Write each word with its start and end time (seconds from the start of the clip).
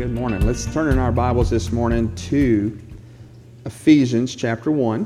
Good 0.00 0.14
morning. 0.14 0.46
Let's 0.46 0.64
turn 0.64 0.90
in 0.90 0.98
our 0.98 1.12
Bibles 1.12 1.50
this 1.50 1.72
morning 1.72 2.14
to 2.14 2.80
Ephesians 3.66 4.34
chapter 4.34 4.70
1. 4.70 5.04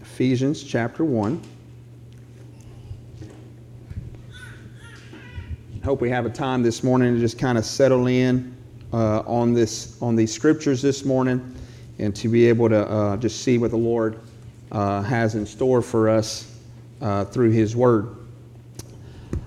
Ephesians 0.00 0.64
chapter 0.64 1.04
1. 1.04 1.40
Hope 5.84 6.00
we 6.00 6.10
have 6.10 6.26
a 6.26 6.28
time 6.28 6.64
this 6.64 6.82
morning 6.82 7.14
to 7.14 7.20
just 7.20 7.38
kind 7.38 7.56
of 7.56 7.64
settle 7.64 8.08
in 8.08 8.52
uh, 8.92 9.20
on 9.20 9.54
this 9.54 9.96
on 10.02 10.16
these 10.16 10.34
scriptures 10.34 10.82
this 10.82 11.04
morning 11.04 11.54
and 12.00 12.16
to 12.16 12.26
be 12.26 12.48
able 12.48 12.68
to 12.68 12.90
uh, 12.90 13.16
just 13.16 13.42
see 13.42 13.58
what 13.58 13.70
the 13.70 13.76
Lord 13.76 14.18
uh, 14.72 15.02
has 15.02 15.36
in 15.36 15.46
store 15.46 15.82
for 15.82 16.08
us 16.08 16.52
uh, 17.00 17.26
through 17.26 17.52
His 17.52 17.76
Word. 17.76 18.16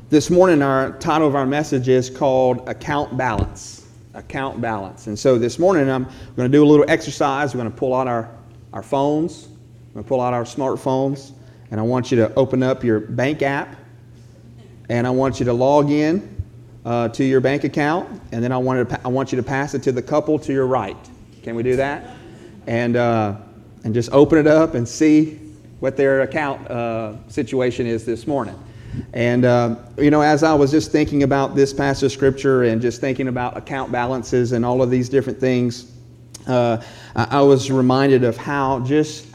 This 0.09 0.29
morning, 0.29 0.61
our 0.61 0.93
title 0.99 1.27
of 1.27 1.35
our 1.35 1.45
message 1.45 1.89
is 1.89 2.09
called 2.09 2.69
Account 2.69 3.17
Balance 3.17 3.74
account 4.15 4.61
balance. 4.61 5.07
And 5.07 5.17
so 5.17 5.37
this 5.37 5.59
morning 5.59 5.89
I'm 5.89 6.05
going 6.35 6.49
to 6.49 6.57
do 6.57 6.63
a 6.63 6.67
little 6.67 6.85
exercise. 6.87 7.53
We're 7.53 7.61
going 7.61 7.71
to 7.71 7.77
pull 7.77 7.93
out 7.93 8.07
our, 8.07 8.31
our 8.73 8.83
phones, 8.83 9.47
we're 9.89 10.01
going 10.01 10.03
to 10.05 10.09
pull 10.09 10.21
out 10.21 10.33
our 10.33 10.43
smartphones, 10.43 11.31
and 11.71 11.79
I 11.79 11.83
want 11.83 12.11
you 12.11 12.17
to 12.17 12.33
open 12.35 12.63
up 12.63 12.83
your 12.83 12.99
bank 12.99 13.41
app, 13.41 13.75
and 14.89 15.05
I 15.05 15.09
want 15.09 15.39
you 15.39 15.45
to 15.45 15.53
log 15.53 15.91
in 15.91 16.43
uh, 16.85 17.09
to 17.09 17.23
your 17.23 17.41
bank 17.41 17.63
account, 17.63 18.21
and 18.31 18.43
then 18.43 18.51
I 18.51 18.57
want, 18.57 18.89
to, 18.89 19.01
I 19.05 19.07
want 19.07 19.31
you 19.31 19.35
to 19.37 19.43
pass 19.43 19.73
it 19.73 19.83
to 19.83 19.91
the 19.91 20.01
couple 20.01 20.37
to 20.39 20.53
your 20.53 20.67
right. 20.67 20.97
Can 21.43 21.55
we 21.55 21.63
do 21.63 21.75
that? 21.75 22.15
And, 22.67 22.95
uh, 22.95 23.37
and 23.83 23.93
just 23.93 24.11
open 24.11 24.37
it 24.37 24.47
up 24.47 24.73
and 24.73 24.87
see 24.87 25.39
what 25.79 25.97
their 25.97 26.21
account 26.21 26.69
uh, 26.69 27.15
situation 27.27 27.85
is 27.85 28.05
this 28.05 28.27
morning. 28.27 28.57
And, 29.13 29.45
uh, 29.45 29.75
you 29.97 30.11
know, 30.11 30.21
as 30.21 30.43
I 30.43 30.53
was 30.53 30.71
just 30.71 30.91
thinking 30.91 31.23
about 31.23 31.55
this 31.55 31.73
passage 31.73 32.03
of 32.03 32.11
scripture 32.11 32.63
and 32.63 32.81
just 32.81 33.01
thinking 33.01 33.27
about 33.27 33.57
account 33.57 33.91
balances 33.91 34.51
and 34.51 34.65
all 34.65 34.81
of 34.81 34.89
these 34.89 35.09
different 35.09 35.39
things, 35.39 35.91
uh, 36.47 36.81
I, 37.15 37.39
I 37.39 37.41
was 37.41 37.71
reminded 37.71 38.23
of 38.23 38.37
how 38.37 38.79
just 38.81 39.27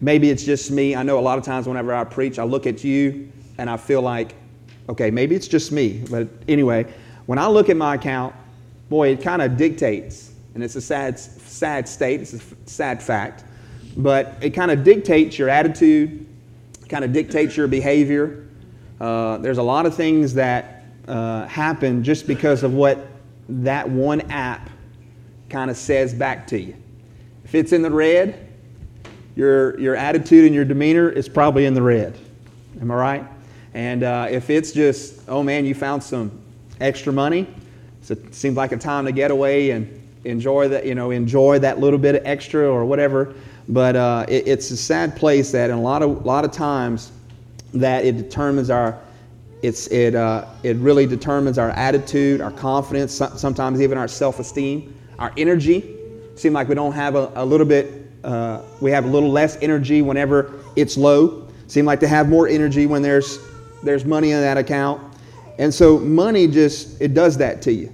maybe 0.00 0.30
it's 0.30 0.44
just 0.44 0.70
me. 0.70 0.94
I 0.94 1.02
know 1.02 1.18
a 1.18 1.20
lot 1.20 1.38
of 1.38 1.44
times 1.44 1.66
whenever 1.66 1.94
I 1.94 2.04
preach, 2.04 2.38
I 2.38 2.44
look 2.44 2.66
at 2.66 2.84
you 2.84 3.32
and 3.58 3.70
I 3.70 3.76
feel 3.76 4.02
like, 4.02 4.34
okay, 4.88 5.10
maybe 5.10 5.34
it's 5.34 5.48
just 5.48 5.72
me. 5.72 6.04
But 6.10 6.28
anyway, 6.48 6.92
when 7.26 7.38
I 7.38 7.46
look 7.46 7.68
at 7.68 7.76
my 7.76 7.94
account, 7.94 8.34
boy, 8.88 9.08
it 9.08 9.22
kind 9.22 9.42
of 9.42 9.56
dictates, 9.56 10.32
and 10.54 10.62
it's 10.62 10.76
a 10.76 10.80
sad, 10.80 11.18
sad 11.18 11.88
state, 11.88 12.20
it's 12.20 12.34
a 12.34 12.40
sad 12.66 13.02
fact, 13.02 13.44
but 13.96 14.36
it 14.40 14.50
kind 14.50 14.70
of 14.70 14.84
dictates 14.84 15.38
your 15.38 15.48
attitude, 15.48 16.26
kind 16.88 17.04
of 17.04 17.12
dictates 17.12 17.56
your 17.56 17.66
behavior. 17.66 18.46
Uh, 19.00 19.38
there's 19.38 19.58
a 19.58 19.62
lot 19.62 19.86
of 19.86 19.94
things 19.94 20.34
that 20.34 20.84
uh, 21.08 21.46
happen 21.46 22.02
just 22.02 22.26
because 22.26 22.62
of 22.62 22.74
what 22.74 23.06
that 23.48 23.88
one 23.88 24.20
app 24.30 24.70
kind 25.48 25.70
of 25.70 25.76
says 25.76 26.14
back 26.14 26.46
to 26.48 26.60
you. 26.60 26.74
If 27.44 27.54
it's 27.54 27.72
in 27.72 27.82
the 27.82 27.90
red, 27.90 28.48
your, 29.36 29.78
your 29.78 29.94
attitude 29.94 30.46
and 30.46 30.54
your 30.54 30.64
demeanor 30.64 31.08
is 31.08 31.28
probably 31.28 31.66
in 31.66 31.74
the 31.74 31.82
red. 31.82 32.18
Am 32.80 32.90
I 32.90 32.94
right? 32.94 33.24
And 33.74 34.02
uh, 34.02 34.28
if 34.30 34.50
it's 34.50 34.72
just, 34.72 35.20
oh 35.28 35.42
man, 35.42 35.66
you 35.66 35.74
found 35.74 36.02
some 36.02 36.40
extra 36.80 37.12
money, 37.12 37.46
so 38.02 38.12
it 38.12 38.34
seems 38.34 38.56
like 38.56 38.72
a 38.72 38.76
time 38.76 39.04
to 39.04 39.12
get 39.12 39.30
away 39.30 39.70
and 39.70 40.02
enjoy 40.24 40.68
that, 40.68 40.86
you 40.86 40.94
know, 40.94 41.10
enjoy 41.10 41.58
that 41.58 41.78
little 41.78 41.98
bit 41.98 42.14
of 42.16 42.22
extra 42.24 42.68
or 42.68 42.84
whatever. 42.84 43.34
But 43.68 43.96
uh, 43.96 44.26
it, 44.28 44.46
it's 44.46 44.70
a 44.70 44.76
sad 44.76 45.16
place 45.16 45.50
that, 45.52 45.70
in 45.70 45.76
a 45.76 45.80
lot 45.80 46.02
of, 46.02 46.24
lot 46.24 46.44
of 46.44 46.52
times, 46.52 47.12
that 47.74 48.04
it 48.04 48.16
determines 48.16 48.70
our, 48.70 48.98
it's, 49.62 49.88
it, 49.88 50.14
uh, 50.14 50.46
it 50.62 50.76
really 50.76 51.06
determines 51.06 51.58
our 51.58 51.70
attitude, 51.70 52.40
our 52.40 52.50
confidence, 52.50 53.12
sometimes 53.12 53.80
even 53.80 53.98
our 53.98 54.08
self 54.08 54.38
esteem, 54.38 54.96
our 55.18 55.32
energy. 55.36 55.94
Seem 56.36 56.52
like 56.52 56.68
we 56.68 56.74
don't 56.74 56.92
have 56.92 57.14
a, 57.14 57.32
a 57.34 57.44
little 57.44 57.66
bit, 57.66 58.10
uh, 58.22 58.62
we 58.80 58.90
have 58.90 59.04
a 59.04 59.08
little 59.08 59.30
less 59.30 59.56
energy 59.62 60.02
whenever 60.02 60.52
it's 60.76 60.96
low. 60.96 61.48
Seem 61.66 61.84
like 61.84 62.00
to 62.00 62.08
have 62.08 62.28
more 62.28 62.46
energy 62.46 62.86
when 62.86 63.02
there's, 63.02 63.38
there's 63.82 64.04
money 64.04 64.30
in 64.30 64.40
that 64.40 64.56
account. 64.56 65.02
And 65.58 65.72
so 65.72 65.98
money 65.98 66.46
just, 66.46 67.00
it 67.00 67.14
does 67.14 67.36
that 67.38 67.62
to 67.62 67.72
you. 67.72 67.92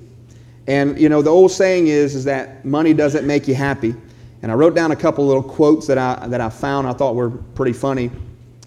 And 0.66 0.98
you 0.98 1.08
know, 1.08 1.22
the 1.22 1.30
old 1.30 1.52
saying 1.52 1.86
is, 1.86 2.14
is 2.14 2.24
that 2.24 2.64
money 2.64 2.92
doesn't 2.92 3.26
make 3.26 3.48
you 3.48 3.54
happy. 3.54 3.94
And 4.42 4.50
I 4.50 4.54
wrote 4.54 4.74
down 4.74 4.90
a 4.90 4.96
couple 4.96 5.26
little 5.26 5.42
quotes 5.42 5.86
that 5.86 5.98
I, 5.98 6.26
that 6.28 6.40
I 6.40 6.50
found 6.50 6.86
I 6.86 6.92
thought 6.92 7.14
were 7.14 7.30
pretty 7.30 7.72
funny. 7.72 8.10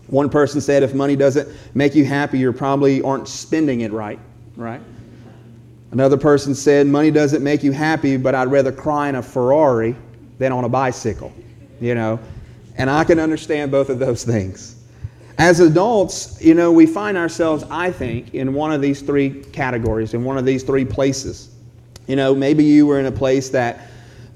One 0.08 0.30
person 0.30 0.62
said, 0.62 0.84
if 0.84 0.94
money 0.94 1.16
doesn't 1.16 1.50
make 1.76 1.96
you 1.96 2.06
happy, 2.06 2.40
you 2.40 2.52
probably 2.54 3.02
aren't 3.02 3.28
spending 3.28 3.82
it 3.82 3.92
right, 3.92 4.20
right? 4.56 4.82
Another 5.92 6.18
person 6.18 6.56
said, 6.56 6.88
money 6.88 7.12
doesn't 7.12 7.44
make 7.44 7.64
you 7.64 7.72
happy, 7.72 8.16
but 8.18 8.36
I'd 8.36 8.50
rather 8.50 8.72
cry 8.72 9.10
in 9.10 9.16
a 9.16 9.24
Ferrari 9.24 9.96
than 10.38 10.52
on 10.52 10.64
a 10.64 10.70
bicycle, 10.70 11.34
you 11.82 11.96
know? 11.96 12.20
And 12.78 12.90
I 12.90 13.04
can 13.04 13.20
understand 13.20 13.72
both 13.72 13.90
of 13.90 14.00
those 14.00 14.24
things. 14.24 14.84
As 15.38 15.60
adults, 15.60 16.42
you 16.42 16.54
know, 16.54 16.72
we 16.72 16.86
find 16.86 17.18
ourselves, 17.18 17.64
I 17.70 17.92
think, 17.92 18.34
in 18.34 18.54
one 18.54 18.72
of 18.72 18.82
these 18.82 19.02
three 19.02 19.44
categories, 19.44 20.14
in 20.14 20.24
one 20.24 20.38
of 20.38 20.46
these 20.46 20.64
three 20.64 20.86
places. 20.86 21.50
You 22.08 22.16
know, 22.16 22.36
maybe 22.36 22.64
you 22.64 22.86
were 22.86 23.00
in 23.00 23.06
a 23.08 23.12
place 23.12 23.50
that 23.50 23.88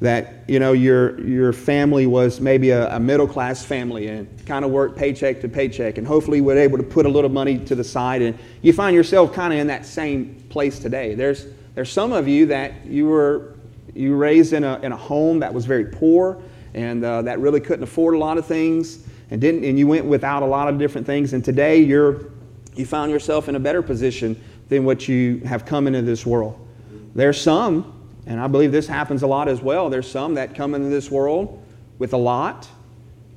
that 0.01 0.45
you 0.47 0.59
know 0.59 0.71
your 0.71 1.19
your 1.21 1.51
family 1.51 2.05
was 2.05 2.39
maybe 2.39 2.69
a, 2.69 2.95
a 2.95 2.99
middle 2.99 3.27
class 3.27 3.65
family 3.65 4.07
and 4.07 4.45
kind 4.45 4.63
of 4.63 4.71
worked 4.71 4.97
paycheck 4.97 5.41
to 5.41 5.49
paycheck 5.49 5.97
and 5.97 6.07
hopefully 6.07 6.39
were 6.39 6.57
able 6.57 6.77
to 6.77 6.83
put 6.83 7.05
a 7.05 7.09
little 7.09 7.29
money 7.29 7.57
to 7.57 7.75
the 7.75 7.83
side 7.83 8.21
and 8.21 8.37
you 8.61 8.71
find 8.71 8.95
yourself 8.95 9.33
kind 9.33 9.51
of 9.51 9.59
in 9.59 9.67
that 9.67 9.85
same 9.85 10.35
place 10.49 10.79
today. 10.79 11.15
There's 11.15 11.47
there's 11.75 11.91
some 11.91 12.13
of 12.13 12.27
you 12.27 12.45
that 12.47 12.85
you 12.85 13.07
were 13.07 13.55
you 13.93 14.15
raised 14.15 14.53
in 14.53 14.63
a, 14.63 14.79
in 14.79 14.91
a 14.91 14.97
home 14.97 15.39
that 15.39 15.53
was 15.53 15.65
very 15.65 15.85
poor 15.85 16.41
and 16.73 17.03
uh, 17.03 17.21
that 17.23 17.39
really 17.39 17.59
couldn't 17.59 17.83
afford 17.83 18.15
a 18.15 18.17
lot 18.17 18.37
of 18.37 18.45
things 18.45 19.05
and 19.31 19.41
didn't 19.41 19.65
and 19.65 19.77
you 19.77 19.87
went 19.87 20.05
without 20.05 20.43
a 20.43 20.45
lot 20.45 20.69
of 20.69 20.79
different 20.79 21.05
things 21.05 21.33
and 21.33 21.43
today 21.43 21.79
you're 21.79 22.31
you 22.75 22.85
found 22.85 23.11
yourself 23.11 23.49
in 23.49 23.55
a 23.55 23.59
better 23.59 23.81
position 23.81 24.41
than 24.69 24.85
what 24.85 25.07
you 25.09 25.39
have 25.39 25.65
come 25.65 25.87
into 25.87 26.01
this 26.01 26.25
world. 26.25 26.65
There's 27.13 27.41
some 27.41 27.98
and 28.29 28.39
I 28.39 28.45
believe 28.45 28.71
this 28.71 28.87
happens 28.87 29.23
a 29.23 29.27
lot 29.27 29.49
as 29.49 29.59
well. 29.59 29.89
There's 29.89 30.09
some 30.09 30.35
that 30.35 30.53
come 30.53 30.75
into 30.75 30.89
this 30.89 31.09
world 31.09 31.61
with 31.97 32.13
a 32.13 32.17
lot, 32.17 32.69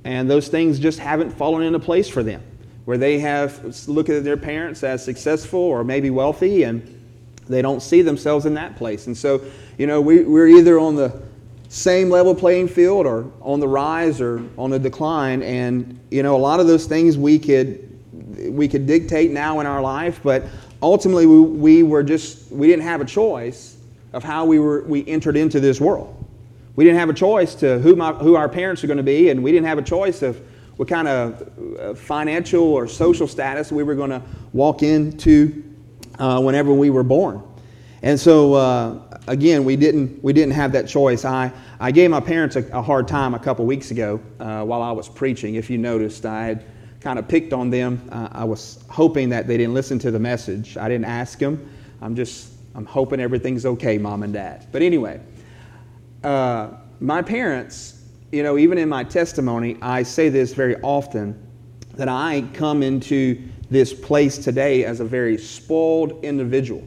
and 0.05 0.31
those 0.31 0.49
things 0.49 0.79
just 0.79 0.99
haven't 0.99 1.31
fallen 1.31 1.63
into 1.63 1.79
place 1.79 2.11
for 2.11 2.23
them, 2.23 2.43
where 2.85 2.99
they 2.99 3.19
have 3.19 3.89
looked 3.89 4.11
at 4.11 4.23
their 4.23 4.37
parents 4.37 4.85
as 4.85 5.03
successful 5.03 5.61
or 5.61 5.83
maybe 5.83 6.11
wealthy, 6.11 6.65
and 6.65 7.01
they 7.49 7.63
don't 7.63 7.81
see 7.81 8.03
themselves 8.03 8.45
in 8.45 8.53
that 8.55 8.77
place. 8.77 9.07
And 9.07 9.17
so, 9.17 9.43
you 9.79 9.87
know, 9.87 9.99
we, 9.99 10.25
we're 10.25 10.49
either 10.49 10.79
on 10.79 10.95
the 10.95 11.23
same 11.71 12.11
level 12.11 12.35
playing 12.35 12.69
field 12.69 13.07
or 13.07 13.33
on 13.41 13.61
the 13.61 13.69
rise 13.69 14.21
or 14.21 14.43
on 14.59 14.69
the 14.69 14.79
decline. 14.79 15.43
And, 15.43 15.99
you 16.11 16.23
know, 16.23 16.37
a 16.37 16.39
lot 16.39 16.61
of 16.61 16.67
those 16.67 16.85
things 16.85 17.17
we 17.17 17.39
could 17.39 17.89
we 18.51 18.69
could 18.69 18.87
dictate 18.87 19.31
now 19.31 19.61
in 19.61 19.67
our 19.67 19.81
life, 19.81 20.21
but 20.23 20.45
ultimately 20.83 21.25
we, 21.25 21.41
we 21.41 21.83
were 21.83 22.03
just 22.03 22.53
we 22.53 22.67
didn't 22.67 22.85
have 22.85 23.01
a 23.01 23.07
choice 23.07 23.72
of 24.13 24.23
how 24.23 24.45
we, 24.45 24.59
were, 24.59 24.83
we 24.83 25.07
entered 25.07 25.37
into 25.37 25.61
this 25.61 25.81
world. 25.81 26.19
We 26.75 26.85
didn't 26.85 26.99
have 26.99 27.11
a 27.11 27.15
choice 27.15 27.55
to 27.57 27.79
who, 27.79 27.97
my, 27.97 28.13
who 28.13 28.35
our 28.35 28.49
parents 28.49 28.83
are 28.83 28.87
going 28.87 28.97
to 28.97 29.03
be, 29.03 29.31
and 29.31 29.43
we 29.43 29.53
didn't 29.53 29.67
have 29.67 29.79
a 29.79 29.83
choice 29.83 30.23
of 30.23 30.41
what 30.77 30.89
kind 30.89 31.07
of 31.07 31.79
uh, 31.79 31.95
financial 31.95 32.63
or 32.63 32.89
social 32.89 33.27
status 33.27 33.71
we 33.71 33.83
were 33.83 33.95
going 33.95 34.11
to 34.11 34.23
walk 34.53 34.83
into 34.83 35.63
uh, 36.19 36.41
whenever 36.41 36.73
we 36.73 36.91
were 36.91 37.03
born. 37.03 37.43
And 38.03 38.19
so, 38.19 38.55
uh, 38.55 39.01
again, 39.29 39.65
we 39.65 39.77
didn't, 39.77 40.23
we 40.25 40.33
didn't 40.33 40.55
have 40.55 40.73
that 40.73 40.89
choice. 40.89 41.25
I, 41.25 41.53
I 41.79 41.91
gave 41.93 42.11
my 42.11 42.21
parents 42.21 42.57
a, 42.57 42.67
a 42.73 42.83
hard 42.83 43.07
time 43.07 43.35
a 43.35 43.39
couple 43.39 43.67
weeks 43.67 43.91
ago 43.91 44.21
uh, 44.41 44.65
while 44.65 44.83
I 44.83 44.93
was 44.93 45.09
preaching. 45.09 45.55
If 45.57 45.71
you 45.71 45.79
noticed, 45.79 46.27
I 46.27 46.47
had 46.47 46.65
kind 47.01 47.19
of 47.19 47.29
picked 47.29 47.53
on 47.53 47.69
them. 47.69 48.09
I 48.11 48.45
was 48.45 48.85
hoping 48.89 49.29
that 49.29 49.47
they 49.47 49.57
didn't 49.57 49.75
listen 49.75 49.99
to 50.01 50.11
the 50.11 50.21
message. 50.21 50.77
I 50.77 50.89
didn't 50.89 51.05
ask 51.05 51.39
them. 51.39 51.69
I'm 52.01 52.17
just 52.17 52.52
I'm 52.75 52.87
hoping 52.87 53.21
everything's 53.21 53.67
okay, 53.67 53.99
mom 53.99 54.23
and 54.23 54.33
dad. 54.33 54.67
But 54.73 54.83
anyway, 54.83 55.21
uh, 56.25 56.71
my 57.01 57.23
parents, 57.23 58.03
you 58.31 58.43
know, 58.43 58.57
even 58.59 58.79
in 58.79 58.89
my 58.89 59.05
testimony, 59.05 59.77
I 59.83 60.03
say 60.03 60.29
this 60.29 60.55
very 60.55 60.77
often 60.83 61.39
that 61.95 62.09
I 62.09 62.45
come 62.55 62.83
into 62.83 63.43
this 63.71 63.93
place 63.93 64.39
today 64.39 64.85
as 64.85 65.01
a 65.01 65.05
very 65.05 65.37
spoiled 65.37 66.25
individual. 66.25 66.83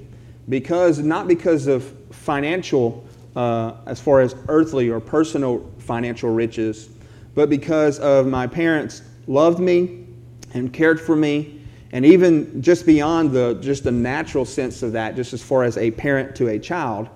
Because, 0.49 0.99
not 0.99 1.27
because 1.27 1.67
of 1.67 1.83
financial, 2.11 3.05
uh, 3.35 3.73
as 3.85 3.99
far 3.99 4.21
as 4.21 4.35
earthly 4.47 4.89
or 4.89 4.99
personal 4.99 5.71
financial 5.79 6.31
riches, 6.31 6.89
but 7.33 7.49
because 7.49 7.99
of 7.99 8.27
my 8.27 8.47
parents 8.47 9.01
loved 9.27 9.59
me 9.59 10.05
and 10.53 10.71
cared 10.71 11.01
for 11.01 11.15
me 11.15 11.54
and 11.95 12.05
even 12.05 12.61
just 12.61 12.85
beyond 12.85 13.31
the 13.31 13.53
just 13.61 13.85
the 13.85 13.91
natural 13.91 14.43
sense 14.43 14.83
of 14.83 14.91
that, 14.91 15.15
just 15.15 15.31
as 15.31 15.41
far 15.41 15.63
as 15.63 15.77
a 15.77 15.91
parent 15.91 16.35
to 16.35 16.49
a 16.49 16.59
child, 16.59 17.07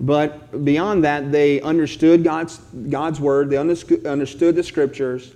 but 0.00 0.64
beyond 0.64 1.04
that, 1.04 1.30
they 1.30 1.60
understood 1.60 2.24
God's, 2.24 2.58
God's 2.90 3.20
word, 3.20 3.50
they 3.50 3.56
understood 3.56 4.56
the 4.56 4.62
scriptures, 4.64 5.34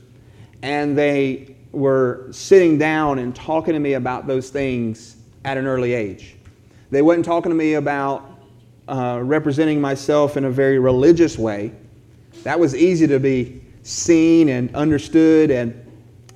and 0.62 0.98
they 0.98 1.54
were 1.70 2.26
sitting 2.32 2.78
down 2.78 3.20
and 3.20 3.32
talking 3.34 3.74
to 3.74 3.80
me 3.80 3.92
about 3.92 4.26
those 4.26 4.50
things 4.50 5.16
at 5.44 5.56
an 5.56 5.66
early 5.66 5.94
age. 5.94 6.34
They 6.90 7.00
weren't 7.00 7.24
talking 7.24 7.50
to 7.50 7.56
me 7.56 7.74
about 7.74 8.28
uh, 8.88 9.20
representing 9.22 9.80
myself 9.80 10.36
in 10.36 10.46
a 10.46 10.50
very 10.50 10.80
religious 10.80 11.38
way. 11.38 11.72
That 12.42 12.58
was 12.58 12.74
easy 12.74 13.06
to 13.06 13.20
be 13.20 13.62
seen 13.84 14.48
and 14.48 14.74
understood, 14.74 15.52
and, 15.52 15.80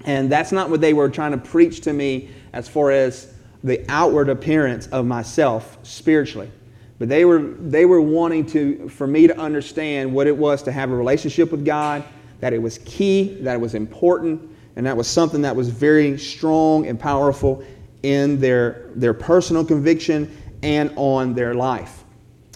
and 0.04 0.30
that's 0.30 0.52
not 0.52 0.70
what 0.70 0.80
they 0.80 0.94
were 0.94 1.10
trying 1.10 1.32
to 1.32 1.38
preach 1.38 1.80
to 1.80 1.92
me 1.92 2.30
as 2.54 2.68
far 2.68 2.92
as 2.92 3.34
the 3.64 3.84
outward 3.88 4.28
appearance 4.28 4.86
of 4.86 5.04
myself 5.04 5.76
spiritually. 5.82 6.50
But 6.98 7.08
they 7.08 7.24
were, 7.24 7.40
they 7.40 7.84
were 7.84 8.00
wanting 8.00 8.46
to, 8.46 8.88
for 8.88 9.06
me 9.06 9.26
to 9.26 9.36
understand 9.36 10.14
what 10.14 10.26
it 10.28 10.36
was 10.36 10.62
to 10.62 10.72
have 10.72 10.90
a 10.90 10.96
relationship 10.96 11.50
with 11.50 11.64
God, 11.64 12.04
that 12.40 12.52
it 12.52 12.62
was 12.62 12.78
key, 12.84 13.36
that 13.40 13.54
it 13.54 13.60
was 13.60 13.74
important, 13.74 14.50
and 14.76 14.86
that 14.86 14.96
was 14.96 15.08
something 15.08 15.42
that 15.42 15.56
was 15.56 15.68
very 15.68 16.16
strong 16.16 16.86
and 16.86 16.98
powerful 16.98 17.64
in 18.04 18.38
their, 18.38 18.90
their 18.94 19.14
personal 19.14 19.64
conviction 19.64 20.30
and 20.62 20.92
on 20.94 21.34
their 21.34 21.54
life. 21.54 22.04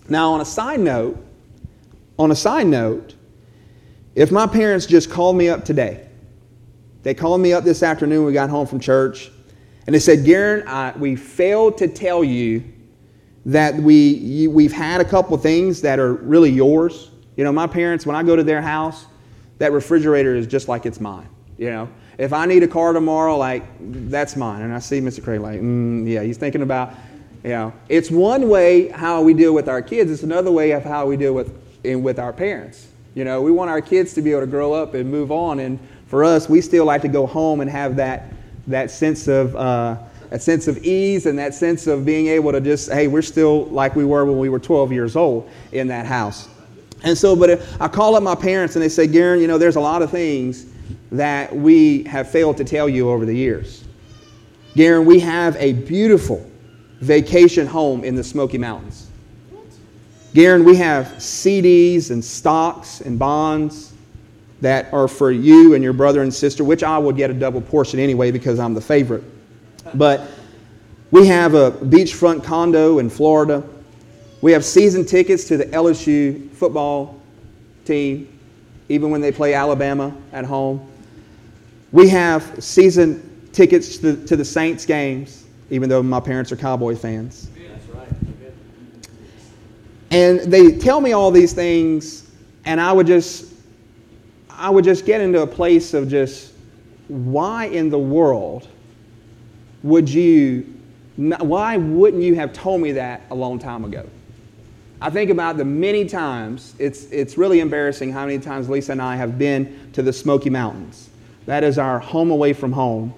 Now, 0.09 0.33
on 0.33 0.41
a 0.41 0.45
side 0.45 0.81
note, 0.81 1.23
on 2.19 2.31
a 2.31 2.37
side 2.37 2.67
note, 2.67 3.15
if 4.15 4.31
my 4.31 4.47
parents 4.47 4.87
just 4.87 5.11
called 5.11 5.37
me 5.37 5.49
up 5.49 5.65
today, 5.65 6.07
they 7.03 7.15
called 7.15 7.41
me 7.41 7.53
up 7.53 7.65
this 7.65 7.83
afternoon, 7.83 8.25
we 8.25 8.33
got 8.33 8.51
home 8.51 8.67
from 8.67 8.79
church, 8.79 9.31
and 9.89 9.95
they 9.95 10.01
said, 10.01 10.27
Garen, 10.27 11.01
we 11.01 11.17
failed 11.17 11.79
to 11.79 11.89
tell 11.89 12.23
you 12.23 12.63
that 13.47 13.75
we, 13.75 13.95
you, 13.95 14.51
we've 14.51 14.71
had 14.71 15.01
a 15.01 15.05
couple 15.05 15.35
things 15.39 15.81
that 15.81 15.99
are 15.99 16.13
really 16.13 16.51
yours. 16.51 17.11
You 17.39 17.45
know, 17.45 17.53
my 17.53 17.67
parents, 17.67 18.05
when 18.05 18.15
I 18.15 18.23
go 18.23 18.37
to 18.37 18.43
their 18.43 18.61
house, 18.61 19.07
that 19.57 19.73
refrigerator 19.73 20.35
is 20.35 20.47
just 20.47 20.69
like 20.69 20.85
it's 20.85 21.01
mine. 21.01 21.27
You 21.57 21.71
know, 21.71 21.89
if 22.19 22.35
I 22.35 22.45
need 22.45 22.63
a 22.65 22.69
car 22.69 22.93
tomorrow, 22.93 23.39
like, 23.39 23.65
that's 23.81 24.37
mine. 24.37 24.61
And 24.61 24.75
I 24.75 24.79
see 24.79 25.01
Mr. 25.01 25.25
Craig 25.25 25.41
like, 25.41 25.63
mm, 25.63 26.07
yeah, 26.07 26.23
he's 26.23 26.37
thinking 26.37 26.61
about, 26.61 26.93
you 27.43 27.49
know, 27.49 27.73
it's 27.89 28.11
one 28.11 28.51
way 28.51 28.89
how 28.89 29.23
we 29.23 29.33
deal 29.33 29.55
with 29.55 29.71
our 29.71 29.81
kids. 29.81 30.11
It's 30.11 30.23
another 30.23 30.51
way 30.51 30.73
of 30.73 30.85
how 30.85 31.07
we 31.07 31.17
deal 31.17 31.33
with, 31.33 31.59
with 31.83 32.19
our 32.19 32.35
parents. 32.35 32.89
You 33.15 33.25
know, 33.25 33.41
we 33.41 33.53
want 33.53 33.71
our 33.71 33.81
kids 33.81 34.13
to 34.13 34.21
be 34.21 34.33
able 34.33 34.43
to 34.43 34.49
grow 34.49 34.75
up 34.75 34.93
and 34.93 35.11
move 35.11 35.33
on. 35.33 35.61
And 35.61 35.79
for 36.09 36.25
us, 36.25 36.47
we 36.47 36.61
still 36.61 36.85
like 36.85 37.01
to 37.01 37.09
go 37.09 37.27
home 37.27 37.63
and 37.63 37.71
have 37.71 37.97
that, 37.97 38.35
that 38.69 38.91
sense 38.91 39.29
of, 39.29 39.55
uh, 39.57 39.99
a 40.31 40.39
sense 40.39 40.69
of 40.69 40.79
ease 40.85 41.27
and 41.27 41.39
that 41.39 41.55
sense 41.55 41.87
of 41.87 42.05
being 42.05 42.27
able 42.29 42.53
to 42.53 42.61
just, 42.61 42.91
hey, 42.93 43.09
we're 43.09 43.23
still 43.23 43.65
like 43.67 43.97
we 43.97 44.05
were 44.05 44.25
when 44.25 44.39
we 44.39 44.49
were 44.49 44.59
12 44.59 44.93
years 44.93 45.17
old 45.17 45.49
in 45.73 45.89
that 45.89 46.07
house. 46.07 46.49
And 47.03 47.17
so, 47.17 47.35
but 47.35 47.63
I 47.81 47.89
call 47.89 48.15
up 48.15 48.23
my 48.23 48.35
parents 48.35 48.77
and 48.77 48.83
they 48.83 48.89
say, 48.89 49.07
Garen, 49.07 49.41
you 49.41 49.47
know, 49.47 49.59
there's 49.59 49.77
a 49.77 49.81
lot 49.81 50.03
of 50.03 50.11
things 50.11 50.67
that 51.13 51.55
we 51.55 52.05
have 52.05 52.31
failed 52.31 52.57
to 52.59 52.65
tell 52.65 52.89
you 52.89 53.09
over 53.11 53.25
the 53.25 53.35
years. 53.35 53.85
Garen, 54.75 55.07
we 55.07 55.19
have 55.21 55.57
a 55.57 55.73
beautiful 55.73 56.45
vacation 57.01 57.67
home 57.67 58.05
in 58.05 58.15
the 58.15 58.25
Smoky 58.25 58.59
Mountains. 58.59 59.09
Garen, 60.35 60.65
we 60.65 60.77
have 60.77 61.07
CDs 61.17 62.11
and 62.11 62.23
stocks 62.23 63.01
and 63.01 63.19
bonds 63.19 63.88
that 64.61 64.93
are 64.93 65.09
for 65.09 65.31
you 65.31 65.75
and 65.75 65.85
your 65.85 65.93
brother 65.93 66.23
and 66.23 66.33
sister, 66.33 66.65
which 66.65 66.83
I 66.83 66.99
will 66.99 67.13
get 67.13 67.31
a 67.31 67.35
double 67.35 67.61
portion 67.61 68.01
anyway 68.01 68.31
because 68.31 68.59
I'm 68.59 68.75
the 68.75 68.81
favorite. 68.81 69.23
But 69.95 70.29
we 71.11 71.27
have 71.27 71.55
a 71.55 71.71
beachfront 71.71 72.45
condo 72.45 72.99
in 72.99 73.09
Florida. 73.09 73.63
We 74.41 74.53
have 74.53 74.65
season 74.65 75.05
tickets 75.05 75.45
to 75.45 75.57
the 75.57 75.65
LSU 75.67 76.51
football 76.53 77.21
team, 77.85 78.29
even 78.89 79.11
when 79.11 79.21
they 79.21 79.33
play 79.33 79.55
Alabama 79.55 80.15
at 80.33 80.45
home. 80.45 80.87
We 81.93 82.09
have 82.11 82.63
season 82.63 83.51
tickets 83.53 83.97
to 83.99 84.13
the, 84.13 84.27
to 84.27 84.37
the 84.37 84.45
Saints 84.45 84.85
games, 84.85 85.47
even 85.71 85.89
though 85.89 86.03
my 86.03 86.21
parents 86.21 86.53
are 86.53 86.57
Cowboy 86.57 86.95
fans. 86.95 87.49
Right. 87.95 88.09
And 90.11 90.41
they 90.41 90.73
tell 90.73 91.01
me 91.01 91.13
all 91.13 91.31
these 91.31 91.53
things, 91.53 92.31
and 92.67 92.81
I 92.81 92.93
would 92.93 93.07
just, 93.07 93.53
I 94.59 94.71
would 94.71 94.85
just 94.85 95.07
get 95.07 95.21
into 95.21 95.41
a 95.43 95.47
place 95.47 95.95
of 95.95 96.09
just, 96.09 96.53
why 97.07 97.67
in 97.67 97.91
the 97.91 97.99
world 97.99 98.67
would 99.85 100.09
you, 100.09 100.67
why 101.17 101.77
wouldn't 101.77 102.23
you 102.23 102.35
have 102.35 102.53
told 102.53 102.81
me 102.81 102.93
that 102.93 103.23
a 103.31 103.35
long 103.35 103.61
time 103.61 103.85
ago? 103.85 104.05
I 105.01 105.11
think 105.11 105.31
about 105.31 105.59
the 105.59 105.65
many 105.65 106.05
times, 106.07 106.75
it's, 106.81 107.05
it's 107.13 107.39
really 107.39 107.61
embarrassing 107.61 108.11
how 108.11 108.27
many 108.27 108.41
times 108.41 108.69
Lisa 108.69 108.93
and 108.93 109.01
I 109.01 109.15
have 109.15 109.39
been 109.39 109.91
to 109.93 110.03
the 110.03 110.13
Smoky 110.13 110.51
Mountains. 110.51 111.09
That 111.47 111.63
is 111.63 111.79
our 111.79 112.01
home 112.01 112.33
away 112.33 112.53
from 112.53 112.73
home. 112.73 113.15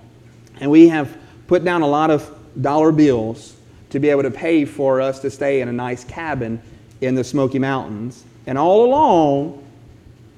And 0.60 0.70
we 0.70 0.88
have 0.88 1.16
put 1.46 1.64
down 1.64 1.80
a 1.80 1.88
lot 1.88 2.10
of 2.10 2.30
dollar 2.60 2.92
bills 2.92 3.56
to 3.88 3.98
be 3.98 4.10
able 4.10 4.22
to 4.22 4.30
pay 4.30 4.66
for 4.66 5.00
us 5.00 5.20
to 5.20 5.30
stay 5.30 5.62
in 5.62 5.68
a 5.68 5.72
nice 5.72 6.04
cabin 6.04 6.60
in 7.00 7.14
the 7.14 7.24
Smoky 7.24 7.58
Mountains. 7.58 8.24
And 8.46 8.58
all 8.58 8.84
along, 8.84 9.59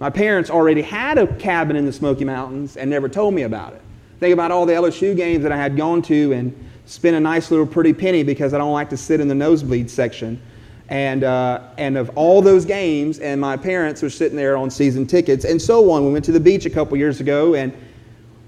my 0.03 0.11
parents 0.11 0.51
already 0.51 0.83
had 0.83 1.17
a 1.17 1.29
cabin 1.37 1.77
in 1.77 1.87
the 1.87 1.93
Smoky 1.93 2.25
Mountains 2.25 2.77
and 2.77 2.91
never 2.91 3.09
told 3.09 3.35
me 3.35 3.43
about 3.43 3.73
it. 3.73 3.81
Think 4.19 4.33
about 4.33 4.51
all 4.51 4.67
the 4.67 4.73
LSU 4.73 5.17
games 5.17 5.45
that 5.45 5.53
I 5.53 5.57
had 5.57 5.77
gone 5.77 6.03
to 6.03 6.33
and 6.33 6.53
spent 6.87 7.15
a 7.15 7.21
nice 7.21 7.53
little 7.53 7.65
pretty 7.65 7.93
penny 7.93 8.25
because 8.25 8.53
I 8.53 8.59
don't 8.59 8.73
like 8.73 8.91
to 8.91 8.97
sit 8.97 9.21
in 9.21 9.29
the 9.29 9.35
nosebleed 9.37 9.89
section 9.89 10.43
and, 10.89 11.23
uh, 11.23 11.61
and 11.79 11.97
of 11.97 12.11
all 12.17 12.43
those 12.43 12.65
games, 12.65 13.21
and 13.21 13.41
my 13.41 13.57
parents 13.57 14.03
were 14.03 14.11
sitting 14.11 14.37
there 14.37 14.57
on 14.57 14.73
season 14.73 15.07
tickets 15.07 15.45
and 15.45 15.63
so 15.63 15.89
on. 15.93 16.05
We 16.05 16.13
went 16.13 16.25
to 16.25 16.33
the 16.33 16.41
beach 16.41 16.67
a 16.67 16.71
couple 16.71 16.97
years 16.97 17.21
ago 17.21 17.55
and 17.55 17.73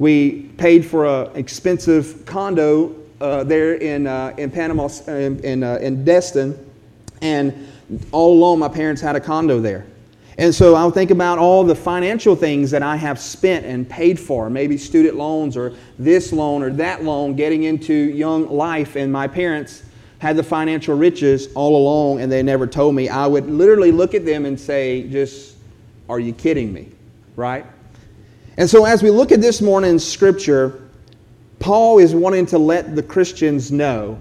we 0.00 0.50
paid 0.58 0.84
for 0.84 1.06
an 1.06 1.36
expensive 1.36 2.26
condo 2.26 2.96
uh, 3.20 3.44
there 3.44 3.74
in, 3.74 4.08
uh, 4.08 4.34
in 4.38 4.50
Panama, 4.50 4.88
in, 5.06 5.38
in, 5.44 5.62
uh, 5.62 5.76
in 5.76 6.04
Destin, 6.04 6.58
and 7.22 7.68
all 8.10 8.32
along 8.32 8.58
my 8.58 8.68
parents 8.68 9.00
had 9.00 9.14
a 9.14 9.20
condo 9.20 9.60
there. 9.60 9.86
And 10.36 10.52
so 10.52 10.74
I'll 10.74 10.90
think 10.90 11.10
about 11.10 11.38
all 11.38 11.62
the 11.62 11.74
financial 11.74 12.34
things 12.34 12.70
that 12.72 12.82
I 12.82 12.96
have 12.96 13.20
spent 13.20 13.64
and 13.64 13.88
paid 13.88 14.18
for, 14.18 14.50
maybe 14.50 14.76
student 14.76 15.16
loans 15.16 15.56
or 15.56 15.74
this 15.98 16.32
loan 16.32 16.62
or 16.62 16.70
that 16.70 17.04
loan, 17.04 17.36
getting 17.36 17.64
into 17.64 17.94
young 17.94 18.48
life. 18.50 18.96
And 18.96 19.12
my 19.12 19.28
parents 19.28 19.84
had 20.18 20.36
the 20.36 20.42
financial 20.42 20.96
riches 20.96 21.48
all 21.54 21.76
along 21.76 22.20
and 22.20 22.32
they 22.32 22.42
never 22.42 22.66
told 22.66 22.94
me, 22.94 23.08
I 23.08 23.26
would 23.26 23.48
literally 23.48 23.92
look 23.92 24.14
at 24.14 24.24
them 24.24 24.44
and 24.44 24.58
say, 24.58 25.06
just, 25.08 25.56
are 26.08 26.18
you 26.18 26.32
kidding 26.32 26.72
me? 26.72 26.90
Right? 27.36 27.64
And 28.56 28.68
so 28.68 28.84
as 28.86 29.02
we 29.02 29.10
look 29.10 29.30
at 29.30 29.40
this 29.40 29.60
morning's 29.60 30.04
scripture, 30.04 30.88
Paul 31.60 31.98
is 31.98 32.14
wanting 32.14 32.46
to 32.46 32.58
let 32.58 32.96
the 32.96 33.02
Christians 33.02 33.70
know 33.70 34.20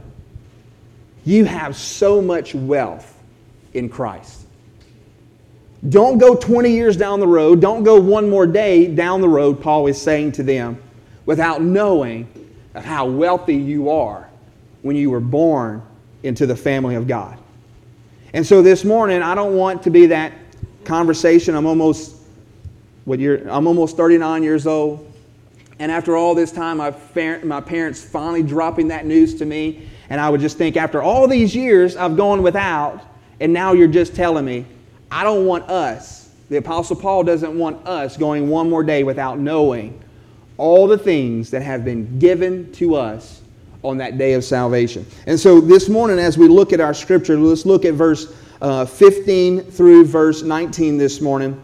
you 1.26 1.46
have 1.46 1.76
so 1.76 2.22
much 2.22 2.54
wealth 2.54 3.18
in 3.74 3.90
Christ. 3.90 4.43
Don't 5.90 6.18
go 6.18 6.36
20 6.36 6.70
years 6.72 6.96
down 6.96 7.20
the 7.20 7.28
road, 7.28 7.60
don't 7.60 7.84
go 7.84 8.00
one 8.00 8.30
more 8.30 8.48
day 8.48 8.88
down 8.88 9.20
the 9.20 9.28
road, 9.28 9.62
Paul 9.62 9.88
is 9.88 10.02
saying 10.02 10.32
to 10.34 10.44
them, 10.44 10.82
without 11.26 11.62
knowing 11.62 12.28
how 12.74 13.06
wealthy 13.06 13.56
you 13.56 13.90
are 13.90 14.30
when 14.82 14.96
you 14.96 15.10
were 15.10 15.20
born 15.20 15.82
into 16.24 16.46
the 16.46 16.56
family 16.56 16.96
of 16.96 17.08
God. 17.08 17.38
And 18.34 18.48
so 18.48 18.62
this 18.62 18.86
morning, 18.86 19.22
I 19.22 19.36
don't 19.36 19.56
want 19.56 19.84
to 19.84 19.90
be 19.90 20.06
that 20.08 20.34
conversation. 20.86 21.54
I'm 21.54 21.66
almost, 21.66 22.16
what 23.06 23.20
year? 23.20 23.46
I'm 23.50 23.68
almost 23.68 23.98
39 23.98 24.42
years 24.42 24.66
old. 24.66 25.14
And 25.80 25.92
after 25.92 26.16
all 26.16 26.34
this 26.34 26.52
time, 26.52 26.78
my 26.78 26.92
parents 27.62 28.04
finally 28.04 28.42
dropping 28.42 28.88
that 28.88 29.06
news 29.06 29.36
to 29.36 29.46
me. 29.46 29.88
And 30.10 30.22
I 30.22 30.30
would 30.30 30.40
just 30.40 30.58
think, 30.58 30.78
after 30.78 31.02
all 31.02 31.28
these 31.28 31.56
years, 31.56 31.98
I've 31.98 32.16
gone 32.16 32.42
without, 32.42 33.02
and 33.40 33.52
now 33.52 33.74
you're 33.74 33.88
just 33.88 34.16
telling 34.16 34.46
me, 34.46 34.66
I 35.14 35.24
don't 35.24 35.46
want 35.46 35.70
us. 35.70 36.30
The 36.50 36.58
Apostle 36.58 36.96
Paul 36.96 37.24
doesn't 37.24 37.56
want 37.56 37.86
us 37.88 38.18
going 38.18 38.50
one 38.50 38.68
more 38.68 38.84
day 38.84 39.04
without 39.04 39.38
knowing 39.38 40.02
all 40.58 40.88
the 40.88 40.98
things 40.98 41.52
that 41.52 41.62
have 41.62 41.86
been 41.86 42.18
given 42.18 42.72
to 42.74 42.96
us 42.96 43.42
on 43.84 43.98
that 43.98 44.18
day 44.18 44.34
of 44.34 44.44
salvation. 44.44 45.06
And 45.28 45.40
so 45.40 45.62
this 45.62 45.88
morning, 45.88 46.18
as 46.18 46.36
we 46.36 46.48
look 46.48 46.74
at 46.74 46.80
our 46.80 46.96
scripture, 46.96 47.38
let's 47.38 47.64
look 47.64 47.86
at 47.86 47.94
verse 47.94 48.36
uh, 48.60 48.86
15 48.86 49.62
through 49.62 50.06
verse 50.06 50.42
19 50.42 50.98
this 50.98 51.22
morning. 51.22 51.62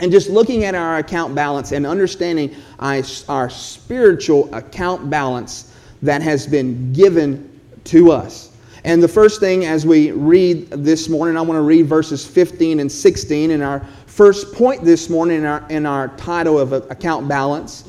And 0.00 0.10
just 0.10 0.28
looking 0.28 0.64
at 0.64 0.74
our 0.74 0.98
account 0.98 1.36
balance 1.36 1.70
and 1.70 1.86
understanding 1.86 2.56
our, 2.80 3.02
our 3.28 3.48
spiritual 3.48 4.52
account 4.52 5.08
balance 5.08 5.72
that 6.02 6.20
has 6.22 6.48
been 6.48 6.92
given 6.92 7.60
to 7.84 8.10
us. 8.10 8.47
And 8.88 9.02
the 9.02 9.08
first 9.08 9.38
thing 9.38 9.66
as 9.66 9.84
we 9.84 10.12
read 10.12 10.70
this 10.70 11.10
morning, 11.10 11.36
I 11.36 11.42
want 11.42 11.58
to 11.58 11.62
read 11.62 11.84
verses 11.84 12.26
15 12.26 12.80
and 12.80 12.90
16. 12.90 13.50
And 13.50 13.62
our 13.62 13.80
first 14.06 14.54
point 14.54 14.82
this 14.82 15.10
morning 15.10 15.40
in 15.40 15.44
our, 15.44 15.62
in 15.68 15.84
our 15.84 16.08
title 16.16 16.58
of 16.58 16.72
account 16.72 17.28
balance 17.28 17.86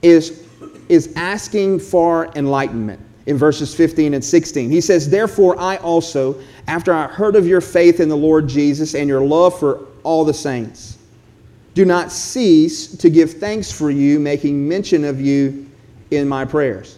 is, 0.00 0.48
is 0.88 1.12
asking 1.14 1.80
for 1.80 2.32
enlightenment 2.36 2.98
in 3.26 3.36
verses 3.36 3.74
15 3.74 4.14
and 4.14 4.24
16. 4.24 4.70
He 4.70 4.80
says, 4.80 5.10
Therefore, 5.10 5.60
I 5.60 5.76
also, 5.76 6.40
after 6.68 6.94
I 6.94 7.06
heard 7.06 7.36
of 7.36 7.46
your 7.46 7.60
faith 7.60 8.00
in 8.00 8.08
the 8.08 8.16
Lord 8.16 8.48
Jesus 8.48 8.94
and 8.94 9.10
your 9.10 9.20
love 9.20 9.58
for 9.58 9.88
all 10.04 10.24
the 10.24 10.32
saints, 10.32 10.96
do 11.74 11.84
not 11.84 12.10
cease 12.10 12.96
to 12.96 13.10
give 13.10 13.34
thanks 13.34 13.70
for 13.70 13.90
you, 13.90 14.18
making 14.18 14.66
mention 14.66 15.04
of 15.04 15.20
you 15.20 15.70
in 16.10 16.26
my 16.26 16.46
prayers. 16.46 16.96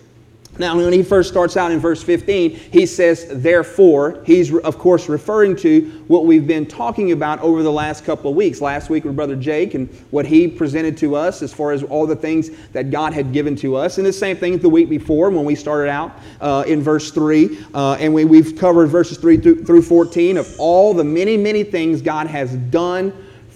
Now, 0.63 0.77
when 0.77 0.93
he 0.93 1.03
first 1.03 1.29
starts 1.29 1.57
out 1.57 1.73
in 1.73 1.81
verse 1.81 2.05
15, 2.05 2.51
he 2.51 2.87
says, 2.87 3.27
therefore, 3.29 4.23
he's, 4.25 4.55
of 4.59 4.79
course, 4.79 5.09
referring 5.09 5.57
to 5.57 5.91
what 6.07 6.25
we've 6.25 6.47
been 6.47 6.67
talking 6.67 7.11
about 7.11 7.41
over 7.41 7.65
the 7.65 7.73
last 7.73 8.05
couple 8.05 8.31
of 8.31 8.37
weeks. 8.37 8.61
Last 8.61 8.89
week 8.89 9.03
with 9.05 9.17
Brother 9.17 9.35
Jake 9.35 9.75
and 9.75 9.89
what 10.13 10.25
he 10.25 10.47
presented 10.47 10.97
to 10.99 11.17
us 11.17 11.43
as 11.43 11.53
far 11.53 11.73
as 11.73 11.83
all 11.83 12.07
the 12.07 12.15
things 12.15 12.51
that 12.75 12.93
God 12.93 13.13
had 13.13 13.33
given 13.33 13.57
to 13.57 13.75
us. 13.75 13.99
And 13.99 14.07
the 14.07 14.13
same 14.13 14.37
thing 14.37 14.57
the 14.57 14.69
week 14.69 14.89
before 14.89 15.31
when 15.31 15.45
we 15.45 15.57
started 15.57 15.91
out 15.91 16.13
uh, 16.41 16.63
in 16.69 16.81
verse 16.81 17.11
3. 17.11 17.59
Uh, 17.75 17.95
and 17.95 18.15
we, 18.15 18.25
we've 18.25 18.57
covered 18.57 18.87
verses 18.87 19.19
3 19.19 19.39
through 19.39 19.83
14 19.83 20.37
of 20.37 20.55
all 20.61 20.95
the 20.95 21.03
many, 21.03 21.37
many 21.37 21.65
things 21.65 22.01
God 22.01 22.29
has 22.29 22.55
done 22.55 23.13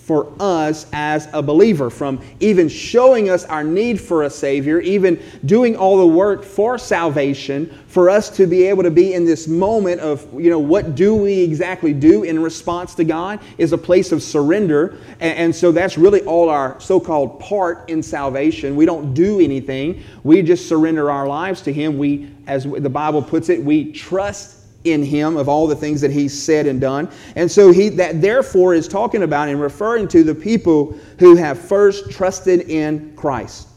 for 0.07 0.33
us 0.39 0.87
as 0.93 1.29
a 1.33 1.43
believer, 1.43 1.91
from 1.91 2.21
even 2.39 2.69
showing 2.69 3.29
us 3.29 3.45
our 3.47 3.65
need 3.65 4.01
for 4.01 4.23
a 4.23 4.31
Savior, 4.31 4.79
even 4.79 5.21
doing 5.45 5.75
all 5.75 5.99
the 5.99 6.07
work 6.07 6.45
for 6.45 6.79
salvation, 6.79 7.77
for 7.89 8.09
us 8.09 8.31
to 8.37 8.47
be 8.47 8.67
able 8.67 8.85
to 8.85 8.91
be 8.93 9.15
in 9.15 9.25
this 9.25 9.49
moment 9.49 10.01
of, 10.01 10.25
you 10.41 10.49
know, 10.49 10.61
what 10.61 10.95
do 10.95 11.17
we 11.17 11.41
exactly 11.41 11.93
do 11.93 12.23
in 12.23 12.41
response 12.41 12.95
to 12.95 13.03
God 13.03 13.41
is 13.59 13.73
a 13.73 13.79
place 13.79 14.13
of 14.13 14.23
surrender. 14.23 14.97
And, 15.19 15.39
and 15.39 15.57
so 15.57 15.73
that's 15.73 15.99
really 15.99 16.21
all 16.23 16.51
our 16.51 16.79
so 16.79 17.01
called 17.01 17.41
part 17.41 17.91
in 17.91 18.01
salvation. 18.01 18.77
We 18.77 18.87
don't 18.87 19.13
do 19.13 19.41
anything, 19.41 20.05
we 20.23 20.41
just 20.41 20.69
surrender 20.69 21.11
our 21.11 21.27
lives 21.27 21.63
to 21.63 21.73
Him. 21.73 21.99
We, 21.99 22.31
as 22.47 22.63
the 22.63 22.89
Bible 22.89 23.23
puts 23.23 23.49
it, 23.49 23.61
we 23.61 23.91
trust 23.91 24.56
in 24.87 25.03
him 25.03 25.37
of 25.37 25.49
all 25.49 25.67
the 25.67 25.77
things 25.77 26.01
that 26.01 26.11
he's 26.11 26.41
said 26.41 26.67
and 26.67 26.81
done. 26.81 27.09
And 27.35 27.51
so 27.51 27.73
he 27.73 27.89
that 27.91 28.21
therefore 28.21 28.75
is 28.75 28.89
talking 28.89 29.23
about 29.23 29.49
and 29.49 29.61
referring 29.61 30.09
to 30.09 30.23
the 30.23 30.35
people 30.35 30.99
who 31.19 31.37
have 31.37 31.59
first 31.59 32.11
trusted 32.11 32.71
in 32.71 33.15
Christ. 33.17 33.69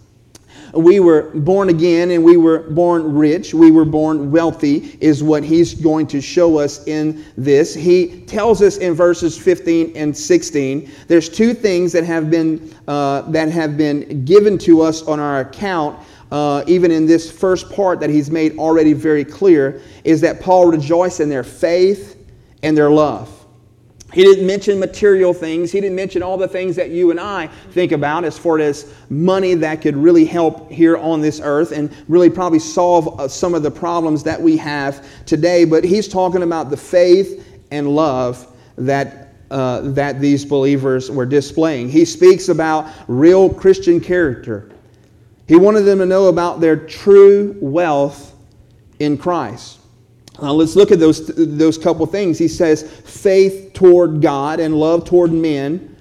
We 0.73 0.99
were 0.99 1.31
born 1.33 1.69
again 1.69 2.11
and 2.11 2.23
we 2.23 2.37
were 2.37 2.59
born 2.59 3.15
rich. 3.15 3.53
We 3.53 3.71
were 3.71 3.85
born 3.85 4.31
wealthy, 4.31 4.97
is 5.01 5.23
what 5.23 5.43
he's 5.43 5.73
going 5.73 6.07
to 6.07 6.21
show 6.21 6.59
us 6.59 6.85
in 6.87 7.25
this. 7.37 7.73
He 7.73 8.21
tells 8.21 8.61
us 8.61 8.77
in 8.77 8.93
verses 8.93 9.37
15 9.37 9.93
and 9.95 10.15
16 10.15 10.91
there's 11.07 11.29
two 11.29 11.53
things 11.53 11.91
that 11.93 12.03
have 12.03 12.29
been, 12.29 12.73
uh, 12.87 13.21
that 13.31 13.49
have 13.49 13.77
been 13.77 14.25
given 14.25 14.57
to 14.59 14.81
us 14.81 15.01
on 15.03 15.19
our 15.19 15.39
account 15.39 15.99
uh, 16.31 16.63
even 16.67 16.91
in 16.91 17.05
this 17.05 17.31
first 17.31 17.71
part 17.71 17.99
that 17.99 18.09
he's 18.09 18.29
made 18.29 18.57
already 18.57 18.93
very 18.93 19.25
clear, 19.25 19.81
is 20.03 20.21
that 20.21 20.41
Paul 20.41 20.67
rejoiced 20.67 21.19
in 21.19 21.29
their 21.29 21.43
faith 21.43 22.17
and 22.63 22.77
their 22.77 22.89
love. 22.89 23.35
He 24.11 24.23
didn't 24.23 24.47
mention 24.47 24.79
material 24.79 25.33
things. 25.33 25.71
He 25.71 25.79
didn't 25.79 25.95
mention 25.95 26.23
all 26.23 26.35
the 26.35 26.47
things 26.47 26.75
that 26.77 26.89
you 26.89 27.11
and 27.11 27.19
I 27.19 27.47
think 27.71 27.91
about 27.91 28.25
as 28.25 28.39
far 28.39 28.59
as 28.59 28.91
money 29.09 29.53
that 29.53 29.81
could 29.81 29.95
really 29.95 30.25
help 30.25 30.71
here 30.71 30.97
on 30.97 31.21
this 31.21 31.39
earth 31.43 31.71
and 31.71 31.95
really 32.07 32.29
probably 32.29 32.57
solve 32.57 33.19
uh, 33.19 33.27
some 33.27 33.53
of 33.53 33.61
the 33.61 33.69
problems 33.69 34.23
that 34.23 34.41
we 34.41 34.57
have 34.57 35.05
today. 35.27 35.63
But 35.63 35.83
he's 35.83 36.07
talking 36.07 36.41
about 36.41 36.71
the 36.71 36.77
faith 36.77 37.45
and 37.69 37.95
love 37.95 38.47
that, 38.77 39.35
uh, 39.51 39.81
that 39.91 40.19
these 40.19 40.43
believers 40.43 41.11
were 41.11 41.27
displaying. 41.27 41.87
He 41.87 42.03
speaks 42.03 42.49
about 42.49 42.91
real 43.07 43.53
Christian 43.53 43.99
character. 43.99 44.71
He 45.49 45.55
wanted 45.55 45.81
them 45.81 45.97
to 45.97 46.05
know 46.05 46.27
about 46.27 46.59
their 46.59 46.77
true 46.77 47.57
wealth 47.59 48.35
in 48.99 49.17
Christ. 49.17 49.79
Now 50.39 50.51
let's 50.51 50.75
look 50.75 50.91
at 50.91 50.99
those, 50.99 51.25
those 51.35 51.75
couple 51.75 52.05
things. 52.05 52.37
He 52.37 52.47
says 52.47 52.83
faith 52.83 53.71
toward 53.73 54.21
God 54.21 54.59
and 54.59 54.75
love 54.75 55.05
toward 55.05 55.31
men. 55.31 55.97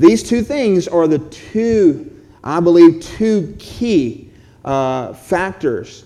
These 0.00 0.24
two 0.24 0.42
things 0.42 0.88
are 0.88 1.06
the 1.06 1.20
two, 1.20 2.10
I 2.42 2.58
believe, 2.58 3.00
two 3.00 3.54
key 3.60 4.32
uh, 4.64 5.12
factors 5.12 6.04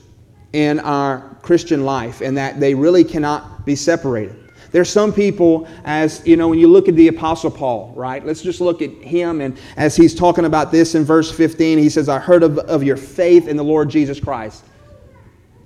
in 0.53 0.79
our 0.81 1.35
Christian 1.41 1.87
life, 1.87 2.21
and 2.21 2.37
that 2.37 2.61
they 2.61 2.75
really 2.75 3.05
cannot 3.05 3.65
be 3.65 3.75
separated. 3.75 4.42
There's 4.73 4.89
some 4.91 5.13
people, 5.13 5.69
as 5.85 6.27
you 6.27 6.37
know, 6.37 6.49
when 6.49 6.59
you 6.59 6.67
look 6.67 6.89
at 6.89 6.97
the 6.97 7.09
Apostle 7.09 7.51
Paul, 7.51 7.93
right? 7.95 8.25
Let's 8.25 8.41
just 8.41 8.61
look 8.61 8.81
at 8.81 8.91
him. 8.91 9.43
And 9.43 9.59
as 9.77 9.95
he's 9.95 10.15
talking 10.15 10.47
about 10.47 10.73
this 10.73 10.95
in 10.95 11.05
verse 11.05 11.31
15, 11.31 11.79
he 11.79 11.91
says, 11.91 12.09
I 12.09 12.19
heard 12.19 12.43
of, 12.43 12.59
of 12.59 12.83
your 12.83 12.97
faith 12.97 13.49
in 13.49 13.57
the 13.59 13.65
Lord 13.65 13.91
Jesus 13.91 14.19
Christ. 14.19 14.65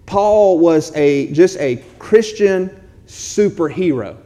Paul 0.05 0.59
was 0.59 0.95
a 0.97 1.33
just 1.33 1.57
a 1.59 1.77
Christian 1.99 2.89
superhero. 3.07 4.17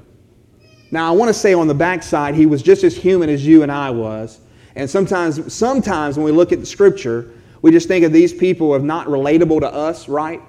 Now, 0.91 1.09
I 1.09 1.15
want 1.15 1.29
to 1.29 1.35
say 1.35 1.55
on 1.55 1.69
the 1.69 1.75
backside, 1.75 2.35
he 2.35 2.47
was 2.47 2.63
just 2.63 2.83
as 2.83 2.97
human 2.97 3.29
as 3.29 3.47
you 3.47 3.63
and 3.63 3.71
I 3.71 3.91
was. 3.91 4.41
And 4.75 4.89
sometimes, 4.89 5.53
sometimes 5.53 6.17
when 6.17 6.25
we 6.25 6.33
look 6.33 6.53
at 6.53 6.61
the 6.61 6.67
scripture, 6.67 7.33
we 7.63 7.71
just 7.71 7.87
think 7.87 8.05
of 8.05 8.13
these 8.13 8.33
people 8.33 8.75
as 8.75 8.83
not 8.83 9.07
relatable 9.07 9.61
to 9.61 9.73
us, 9.73 10.09
right? 10.09 10.41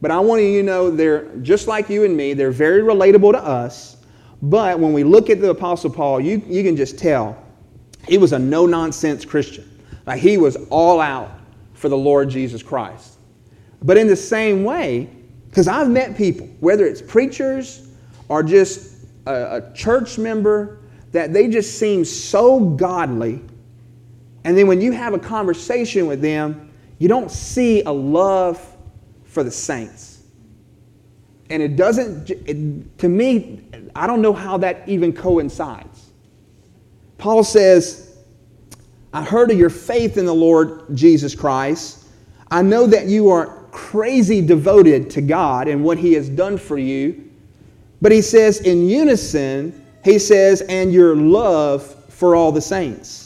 But 0.00 0.10
I 0.10 0.20
want 0.20 0.42
you 0.42 0.60
to 0.60 0.62
know 0.62 0.90
they're 0.90 1.34
just 1.38 1.66
like 1.66 1.88
you 1.88 2.04
and 2.04 2.16
me, 2.16 2.34
they're 2.34 2.50
very 2.50 2.82
relatable 2.82 3.32
to 3.32 3.42
us. 3.42 3.96
But 4.42 4.78
when 4.78 4.92
we 4.92 5.04
look 5.04 5.30
at 5.30 5.40
the 5.40 5.50
Apostle 5.50 5.90
Paul, 5.90 6.20
you, 6.20 6.42
you 6.46 6.62
can 6.62 6.76
just 6.76 6.98
tell 6.98 7.42
he 8.06 8.18
was 8.18 8.32
a 8.32 8.38
no 8.38 8.66
nonsense 8.66 9.24
Christian. 9.24 9.68
Like 10.06 10.20
he 10.20 10.36
was 10.36 10.56
all 10.70 11.00
out 11.00 11.30
for 11.74 11.88
the 11.88 11.96
Lord 11.96 12.28
Jesus 12.30 12.62
Christ. 12.62 13.18
But 13.82 13.96
in 13.96 14.06
the 14.06 14.16
same 14.16 14.64
way, 14.64 15.10
because 15.48 15.68
I've 15.68 15.88
met 15.88 16.16
people, 16.16 16.46
whether 16.60 16.86
it's 16.86 17.02
preachers 17.02 17.88
or 18.28 18.42
just 18.42 19.06
a, 19.26 19.56
a 19.56 19.72
church 19.74 20.18
member, 20.18 20.80
that 21.12 21.32
they 21.32 21.48
just 21.48 21.78
seem 21.78 22.04
so 22.04 22.60
godly. 22.60 23.42
And 24.44 24.56
then 24.56 24.66
when 24.66 24.80
you 24.80 24.92
have 24.92 25.14
a 25.14 25.18
conversation 25.18 26.06
with 26.06 26.20
them, 26.20 26.70
you 26.98 27.08
don't 27.08 27.30
see 27.30 27.82
a 27.82 27.90
love 27.90 28.75
for 29.36 29.44
the 29.44 29.50
saints. 29.50 30.22
And 31.50 31.62
it 31.62 31.76
doesn't, 31.76 32.30
it, 32.30 32.98
to 33.00 33.08
me, 33.10 33.68
I 33.94 34.06
don't 34.06 34.22
know 34.22 34.32
how 34.32 34.56
that 34.56 34.88
even 34.88 35.12
coincides. 35.12 36.08
Paul 37.18 37.44
says, 37.44 38.16
I 39.12 39.22
heard 39.22 39.50
of 39.50 39.58
your 39.58 39.68
faith 39.68 40.16
in 40.16 40.24
the 40.24 40.34
Lord 40.34 40.84
Jesus 40.94 41.34
Christ. 41.34 42.06
I 42.50 42.62
know 42.62 42.86
that 42.86 43.08
you 43.08 43.28
are 43.28 43.62
crazy 43.72 44.40
devoted 44.40 45.10
to 45.10 45.20
God 45.20 45.68
and 45.68 45.84
what 45.84 45.98
He 45.98 46.14
has 46.14 46.30
done 46.30 46.56
for 46.56 46.78
you. 46.78 47.30
But 48.00 48.12
he 48.12 48.22
says, 48.22 48.62
in 48.62 48.88
unison, 48.88 49.84
he 50.02 50.18
says, 50.18 50.62
and 50.62 50.94
your 50.94 51.14
love 51.14 51.84
for 52.08 52.34
all 52.34 52.52
the 52.52 52.62
saints. 52.62 53.25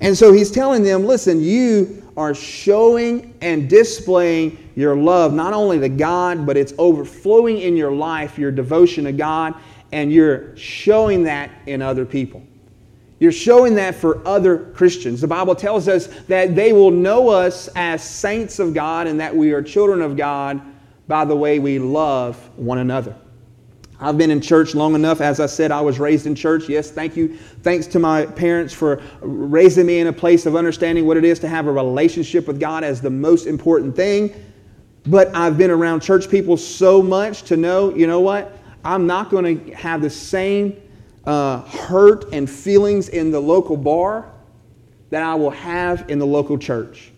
And 0.00 0.16
so 0.16 0.32
he's 0.32 0.50
telling 0.50 0.82
them, 0.82 1.06
listen, 1.06 1.42
you 1.42 2.02
are 2.16 2.34
showing 2.34 3.34
and 3.40 3.68
displaying 3.68 4.70
your 4.74 4.96
love 4.96 5.32
not 5.32 5.52
only 5.52 5.78
to 5.80 5.88
God, 5.88 6.46
but 6.46 6.56
it's 6.56 6.72
overflowing 6.78 7.58
in 7.58 7.76
your 7.76 7.92
life, 7.92 8.38
your 8.38 8.50
devotion 8.50 9.04
to 9.04 9.12
God, 9.12 9.54
and 9.92 10.12
you're 10.12 10.56
showing 10.56 11.24
that 11.24 11.50
in 11.66 11.80
other 11.80 12.04
people. 12.04 12.42
You're 13.18 13.32
showing 13.32 13.74
that 13.76 13.94
for 13.94 14.26
other 14.28 14.58
Christians. 14.58 15.22
The 15.22 15.26
Bible 15.26 15.54
tells 15.54 15.88
us 15.88 16.08
that 16.28 16.54
they 16.54 16.72
will 16.74 16.90
know 16.90 17.28
us 17.30 17.68
as 17.74 18.02
saints 18.02 18.58
of 18.58 18.74
God 18.74 19.06
and 19.06 19.18
that 19.20 19.34
we 19.34 19.52
are 19.52 19.62
children 19.62 20.02
of 20.02 20.16
God 20.16 20.60
by 21.08 21.24
the 21.24 21.36
way 21.36 21.58
we 21.58 21.78
love 21.78 22.36
one 22.56 22.78
another. 22.78 23.16
I've 23.98 24.18
been 24.18 24.30
in 24.30 24.40
church 24.40 24.74
long 24.74 24.94
enough. 24.94 25.20
As 25.20 25.40
I 25.40 25.46
said, 25.46 25.70
I 25.70 25.80
was 25.80 25.98
raised 25.98 26.26
in 26.26 26.34
church. 26.34 26.68
Yes, 26.68 26.90
thank 26.90 27.16
you. 27.16 27.36
Thanks 27.62 27.86
to 27.88 27.98
my 27.98 28.26
parents 28.26 28.74
for 28.74 29.02
raising 29.20 29.86
me 29.86 30.00
in 30.00 30.08
a 30.08 30.12
place 30.12 30.44
of 30.44 30.54
understanding 30.54 31.06
what 31.06 31.16
it 31.16 31.24
is 31.24 31.38
to 31.40 31.48
have 31.48 31.66
a 31.66 31.72
relationship 31.72 32.46
with 32.46 32.60
God 32.60 32.84
as 32.84 33.00
the 33.00 33.10
most 33.10 33.46
important 33.46 33.96
thing. 33.96 34.34
But 35.06 35.34
I've 35.34 35.56
been 35.56 35.70
around 35.70 36.00
church 36.00 36.28
people 36.28 36.56
so 36.56 37.00
much 37.00 37.42
to 37.44 37.56
know, 37.56 37.94
you 37.94 38.06
know 38.06 38.20
what? 38.20 38.58
I'm 38.84 39.06
not 39.06 39.30
going 39.30 39.64
to 39.64 39.74
have 39.74 40.02
the 40.02 40.10
same 40.10 40.76
uh, 41.24 41.62
hurt 41.62 42.32
and 42.32 42.48
feelings 42.48 43.08
in 43.08 43.30
the 43.30 43.40
local 43.40 43.76
bar 43.76 44.30
that 45.10 45.22
I 45.22 45.34
will 45.34 45.50
have 45.50 46.10
in 46.10 46.18
the 46.18 46.26
local 46.26 46.58
church. 46.58 47.12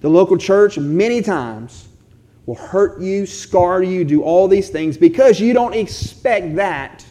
The 0.00 0.08
local 0.08 0.36
church, 0.36 0.78
many 0.78 1.22
times, 1.22 1.89
will 2.50 2.56
hurt 2.56 3.00
you, 3.00 3.26
scar 3.26 3.80
you, 3.80 4.04
do 4.04 4.24
all 4.24 4.48
these 4.48 4.70
things 4.70 4.96
because 4.96 5.38
you 5.38 5.52
don't 5.52 5.72
expect 5.72 6.56
that 6.56 7.06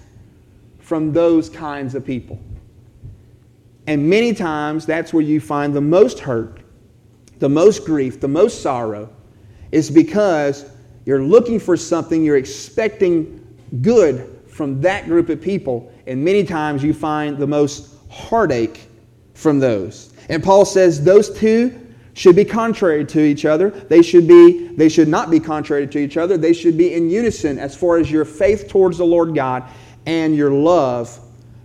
from 0.79 1.13
those 1.13 1.50
kinds 1.50 1.96
of 1.96 2.05
people. 2.05 2.38
And 3.88 4.10
many 4.10 4.34
times, 4.34 4.86
that's 4.86 5.13
where 5.13 5.24
you 5.24 5.39
find 5.39 5.74
the 5.74 5.79
most 5.79 6.19
hurt, 6.19 6.60
the 7.39 7.48
most 7.48 7.86
grief, 7.86 8.19
the 8.19 8.27
most 8.27 8.62
sorrow, 8.62 9.10
is 9.72 9.89
because 9.89 10.65
you're 11.05 11.24
looking 11.24 11.58
for 11.58 11.77
something, 11.77 12.22
you're 12.22 12.36
expecting 12.36 13.39
good 13.81 14.41
from 14.50 14.81
that 14.81 15.05
group 15.05 15.29
of 15.29 15.41
people, 15.41 15.89
and 16.05 16.22
many 16.22 16.43
times 16.43 16.84
you 16.84 16.93
find 16.93 17.38
the 17.38 17.48
most 17.48 17.96
heartache 18.10 18.89
from 19.36 19.58
those. 19.58 20.13
And 20.27 20.43
Paul 20.43 20.65
says 20.65 21.01
those 21.01 21.29
two 21.29 21.88
should 22.20 22.36
be 22.36 22.44
contrary 22.44 23.06
to 23.06 23.22
each 23.22 23.46
other. 23.46 23.70
They 23.70 24.02
should 24.02 24.28
be 24.28 24.68
they 24.76 24.90
should 24.90 25.08
not 25.08 25.32
be 25.32 25.40
contrary 25.40 25.88
to 25.88 26.00
each 26.00 26.18
other. 26.18 26.38
They 26.38 26.52
should 26.52 26.78
be 26.78 26.94
in 26.94 27.10
unison 27.10 27.58
as 27.58 27.78
far 27.78 27.96
as 27.96 28.12
your 28.12 28.26
faith 28.26 28.68
towards 28.68 28.98
the 28.98 29.06
Lord 29.06 29.34
God 29.34 29.64
and 30.06 30.36
your 30.36 30.52
love 30.52 31.18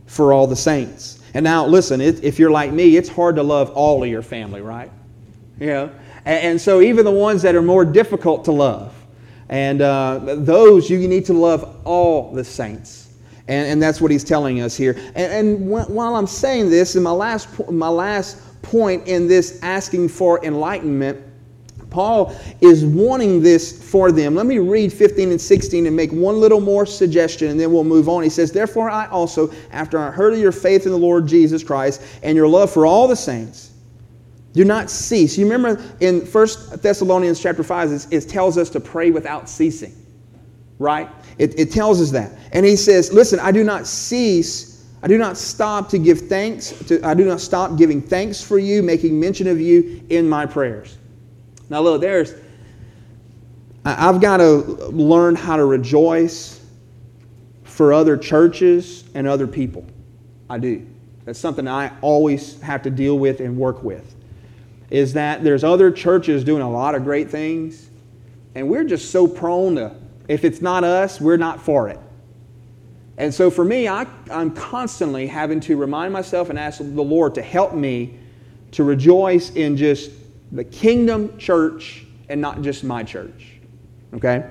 for 0.07 0.33
all 0.33 0.47
the 0.47 0.55
saints. 0.55 1.19
And 1.35 1.43
now 1.43 1.67
listen, 1.67 2.01
if 2.01 2.39
you're 2.39 2.53
like 2.53 2.71
me, 2.71 2.97
it's 2.97 3.09
hard 3.09 3.35
to 3.35 3.43
love 3.43 3.71
all 3.71 4.05
of 4.05 4.09
your 4.09 4.23
family, 4.23 4.61
right? 4.61 4.93
And, 6.25 6.45
and 6.45 6.61
so 6.61 6.81
even 6.81 7.05
the 7.05 7.11
ones 7.11 7.43
that 7.43 7.57
are 7.57 7.63
more 7.63 7.85
difficult 7.85 8.45
to 8.45 8.53
love. 8.53 8.95
And 9.49 9.83
uh, 9.83 10.37
those 10.37 10.89
you 10.89 10.99
need 11.09 11.25
to 11.25 11.33
love 11.33 11.81
all 11.83 12.33
the 12.33 12.45
saints. 12.45 13.09
And, 13.49 13.73
and 13.73 13.83
that's 13.83 14.01
what 14.01 14.13
he's 14.13 14.23
telling 14.23 14.61
us 14.61 14.77
here. 14.77 14.95
And, 15.17 15.33
and 15.33 15.69
while 15.69 16.15
I'm 16.15 16.29
saying 16.29 16.71
this, 16.71 16.95
in 16.95 17.03
my 17.03 17.11
last, 17.11 17.49
my 17.69 17.89
last 17.89 18.39
point 18.65 19.07
in 19.07 19.29
this 19.29 19.61
asking 19.63 20.09
for 20.09 20.45
enlightenment, 20.45 21.21
Paul 21.95 22.35
is 22.61 22.85
wanting 22.85 23.41
this 23.41 23.89
for 23.89 24.11
them. 24.11 24.35
Let 24.35 24.47
me 24.47 24.59
read 24.59 24.93
15 24.93 25.31
and 25.31 25.41
16 25.41 25.87
and 25.87 25.95
make 25.95 26.11
one 26.11 26.41
little 26.41 26.61
more 26.61 26.87
suggestion 26.87 27.51
and 27.51 27.61
then 27.61 27.73
we'll 27.73 27.85
move 27.85 28.09
on. 28.09 28.25
He 28.25 28.29
says, 28.29 28.51
Therefore, 28.51 28.91
I 28.91 29.07
also, 29.07 29.53
after 29.71 29.97
I 29.97 30.11
heard 30.11 30.33
of 30.33 30.41
your 30.41 30.51
faith 30.51 30.87
in 30.87 30.91
the 30.91 30.99
Lord 30.99 31.29
Jesus 31.29 31.63
Christ 31.63 32.03
and 32.25 32.37
your 32.37 32.49
love 32.49 32.73
for 32.73 32.85
all 32.85 33.07
the 33.07 33.15
saints, 33.15 33.71
do 34.55 34.65
not 34.65 34.91
cease. 34.91 35.39
You 35.39 35.45
remember 35.45 35.81
in 36.01 36.21
1 36.23 36.49
Thessalonians 36.81 37.41
chapter 37.41 37.63
5, 37.63 38.07
it 38.11 38.29
tells 38.29 38.59
us 38.59 38.71
to 38.71 38.81
pray 38.81 39.13
without 39.13 39.49
ceasing, 39.49 39.95
right? 40.81 41.09
It, 41.39 41.59
it 41.59 41.71
tells 41.71 42.01
us 42.01 42.11
that. 42.11 42.33
And 42.53 42.67
he 42.67 42.75
says, 42.75 43.13
Listen, 43.13 43.39
I 43.41 43.53
do 43.53 43.63
not 43.63 43.87
cease, 43.87 44.74
I 45.05 45.07
do 45.07 45.19
not 45.19 45.37
stop 45.37 45.91
to 45.91 45.99
give 45.99 46.29
thanks, 46.31 46.71
to, 46.87 47.07
I 47.07 47.13
do 47.13 47.27
not 47.27 47.39
stop 47.39 47.77
giving 47.77 48.01
thanks 48.01 48.41
for 48.41 48.59
you, 48.59 48.83
making 48.83 49.21
mention 49.21 49.47
of 49.47 49.61
you 49.61 50.03
in 50.09 50.27
my 50.27 50.47
prayers. 50.47 50.97
Now, 51.69 51.83
look, 51.83 52.01
there's, 52.01 52.33
I've 53.85 54.19
got 54.19 54.39
to 54.39 54.55
learn 54.55 55.35
how 55.35 55.59
to 55.59 55.67
rejoice 55.67 56.65
for 57.65 57.93
other 57.93 58.17
churches 58.17 59.05
and 59.15 59.29
other 59.29 59.47
people. 59.47 59.85
I 60.49 60.57
do. 60.57 60.87
That's 61.27 61.39
something 61.39 61.69
I 61.69 61.93
always 62.01 62.59
have 62.63 62.81
to 62.85 62.91
deal 62.91 63.19
with 63.19 63.41
and 63.41 63.59
work 63.59 63.83
with. 63.83 64.15
Is 64.89 65.13
that 65.13 65.45
there's 65.45 65.65
other 65.65 65.91
churches 65.91 66.45
doing 66.45 66.63
a 66.63 66.71
lot 66.71 66.95
of 66.95 67.05
great 67.05 67.29
things, 67.29 67.91
and 68.55 68.71
we're 68.71 68.85
just 68.85 69.11
so 69.11 69.29
prone 69.29 69.75
to, 69.75 69.95
if 70.29 70.47
it's 70.47 70.63
not 70.63 70.83
us, 70.83 71.21
we're 71.21 71.37
not 71.37 71.61
for 71.61 71.91
it. 71.91 72.01
And 73.17 73.33
so 73.33 73.51
for 73.51 73.65
me, 73.65 73.87
I, 73.87 74.07
I'm 74.31 74.51
constantly 74.51 75.27
having 75.27 75.61
to 75.61 75.77
remind 75.77 76.13
myself 76.13 76.51
and 76.51 76.59
ask 76.59 76.79
the 76.79 76.85
Lord 76.85 77.35
to 77.37 77.43
help 77.43 77.75
me 77.75 78.19
to 78.73 78.83
rejoice 78.83 79.51
in 79.51 79.77
just 79.77 80.11
the 80.51 80.65
kingdom 80.65 81.39
church 81.39 82.05
and 82.29 82.41
not 82.41 82.63
just 82.63 82.83
my 82.83 83.05
church. 83.05 83.53
Okay? 84.15 84.49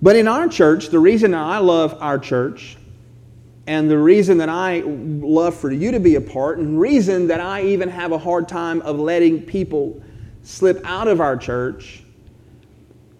But 0.00 0.16
in 0.16 0.28
our 0.28 0.48
church, 0.48 0.88
the 0.88 0.98
reason 0.98 1.32
that 1.32 1.42
I 1.42 1.58
love 1.58 1.98
our 2.00 2.18
church 2.18 2.76
and 3.66 3.90
the 3.90 3.98
reason 3.98 4.38
that 4.38 4.48
I 4.48 4.80
love 4.80 5.54
for 5.54 5.70
you 5.70 5.90
to 5.90 6.00
be 6.00 6.14
a 6.14 6.20
part 6.20 6.58
and 6.58 6.80
reason 6.80 7.26
that 7.26 7.40
I 7.40 7.64
even 7.64 7.90
have 7.90 8.12
a 8.12 8.18
hard 8.18 8.48
time 8.48 8.80
of 8.82 8.98
letting 8.98 9.42
people 9.42 10.02
slip 10.42 10.80
out 10.84 11.08
of 11.08 11.20
our 11.20 11.36
church 11.36 12.02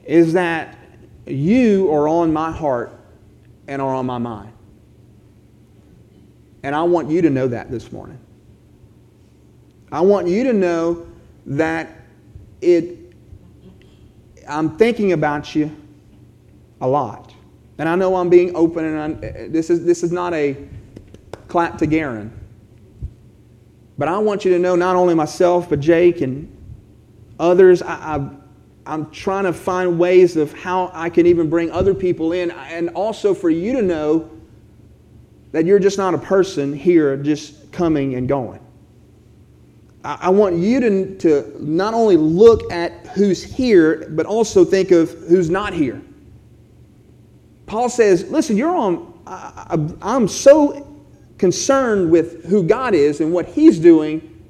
is 0.04 0.32
that 0.32 0.78
you 1.26 1.92
are 1.92 2.08
on 2.08 2.32
my 2.32 2.50
heart 2.50 2.97
and 3.68 3.80
are 3.80 3.94
on 3.94 4.06
my 4.06 4.18
mind. 4.18 4.52
And 6.62 6.74
I 6.74 6.82
want 6.82 7.08
you 7.08 7.22
to 7.22 7.30
know 7.30 7.46
that 7.46 7.70
this 7.70 7.92
morning. 7.92 8.18
I 9.92 10.00
want 10.00 10.26
you 10.26 10.42
to 10.44 10.52
know 10.52 11.06
that 11.46 11.88
it, 12.60 13.14
I'm 14.48 14.76
thinking 14.76 15.12
about 15.12 15.54
you 15.54 15.74
a 16.80 16.88
lot. 16.88 17.32
And 17.78 17.88
I 17.88 17.94
know 17.94 18.16
I'm 18.16 18.28
being 18.28 18.56
open, 18.56 18.84
and 18.84 18.98
I'm, 18.98 19.52
this, 19.52 19.70
is, 19.70 19.84
this 19.84 20.02
is 20.02 20.10
not 20.10 20.34
a 20.34 20.56
clap 21.46 21.78
to 21.78 21.86
Garen. 21.86 22.32
But 23.96 24.08
I 24.08 24.18
want 24.18 24.44
you 24.44 24.52
to 24.52 24.58
know 24.58 24.74
not 24.74 24.96
only 24.96 25.14
myself, 25.14 25.68
but 25.70 25.80
Jake 25.80 26.20
and 26.20 26.54
others, 27.38 27.82
I, 27.82 28.16
I, 28.16 28.30
I'm 28.88 29.10
trying 29.10 29.44
to 29.44 29.52
find 29.52 29.98
ways 29.98 30.36
of 30.36 30.52
how 30.54 30.90
I 30.94 31.10
can 31.10 31.26
even 31.26 31.50
bring 31.50 31.70
other 31.70 31.92
people 31.92 32.32
in, 32.32 32.50
and 32.50 32.88
also 32.90 33.34
for 33.34 33.50
you 33.50 33.74
to 33.74 33.82
know 33.82 34.30
that 35.52 35.66
you're 35.66 35.78
just 35.78 35.98
not 35.98 36.14
a 36.14 36.18
person 36.18 36.72
here 36.72 37.16
just 37.16 37.70
coming 37.70 38.14
and 38.14 38.26
going. 38.26 38.60
I 40.04 40.30
want 40.30 40.56
you 40.56 40.80
to, 40.80 41.18
to 41.18 41.56
not 41.62 41.92
only 41.92 42.16
look 42.16 42.72
at 42.72 43.08
who's 43.08 43.42
here, 43.42 44.08
but 44.10 44.24
also 44.24 44.64
think 44.64 44.90
of 44.90 45.10
who's 45.10 45.50
not 45.50 45.74
here. 45.74 46.00
Paul 47.66 47.90
says, 47.90 48.30
listen, 48.30 48.56
you're 48.56 48.74
on, 48.74 49.20
I, 49.26 50.14
am 50.16 50.28
so 50.28 50.98
concerned 51.36 52.10
with 52.10 52.46
who 52.46 52.62
God 52.62 52.94
is 52.94 53.20
and 53.20 53.32
what 53.32 53.46
He's 53.46 53.78
doing 53.78 54.42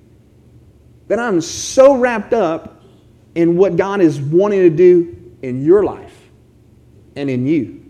that 1.08 1.18
I'm 1.18 1.40
so 1.40 1.96
wrapped 1.96 2.34
up 2.34 2.77
in 3.38 3.56
what 3.56 3.76
God 3.76 4.00
is 4.00 4.20
wanting 4.20 4.60
to 4.60 4.70
do 4.70 5.16
in 5.42 5.64
your 5.64 5.84
life 5.84 6.14
and 7.16 7.30
in 7.30 7.46
you 7.46 7.88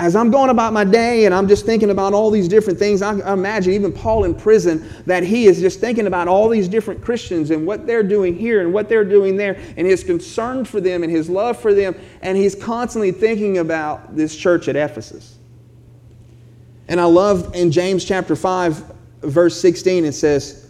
as 0.00 0.16
I'm 0.16 0.30
going 0.30 0.50
about 0.50 0.72
my 0.72 0.82
day 0.82 1.24
and 1.24 1.34
I'm 1.34 1.46
just 1.46 1.64
thinking 1.64 1.90
about 1.90 2.14
all 2.14 2.30
these 2.30 2.48
different 2.48 2.78
things, 2.78 3.00
I, 3.00 3.18
I, 3.20 3.32
imagine 3.32 3.72
even 3.74 3.92
Paul 3.92 4.24
in 4.24 4.34
prison 4.34 4.88
that 5.06 5.22
he 5.22 5.46
is 5.46 5.60
just 5.60 5.78
thinking 5.78 6.08
about 6.08 6.26
all 6.26 6.48
these 6.48 6.66
different 6.66 7.00
Christians 7.00 7.50
and 7.50 7.64
what 7.64 7.86
they're 7.86 8.02
doing 8.02 8.36
here 8.36 8.60
and 8.60 8.72
what 8.72 8.88
they're 8.88 9.04
doing 9.04 9.36
there 9.36 9.56
and 9.76 9.86
his 9.86 10.02
concern 10.02 10.64
for 10.64 10.80
them 10.80 11.04
and 11.04 11.12
his 11.12 11.30
love 11.30 11.60
for 11.60 11.72
them. 11.72 11.94
And 12.22 12.36
he's 12.36 12.56
constantly 12.56 13.12
thinking 13.12 13.58
about 13.58 14.16
this 14.16 14.34
church 14.36 14.66
at 14.66 14.74
Ephesus. 14.74 15.38
And 16.88 17.00
I 17.00 17.04
love 17.04 17.54
in 17.54 17.70
James 17.70 18.04
chapter 18.04 18.34
5, 18.34 18.92
verse 19.22 19.60
16, 19.60 20.04
it 20.04 20.12
says, 20.12 20.68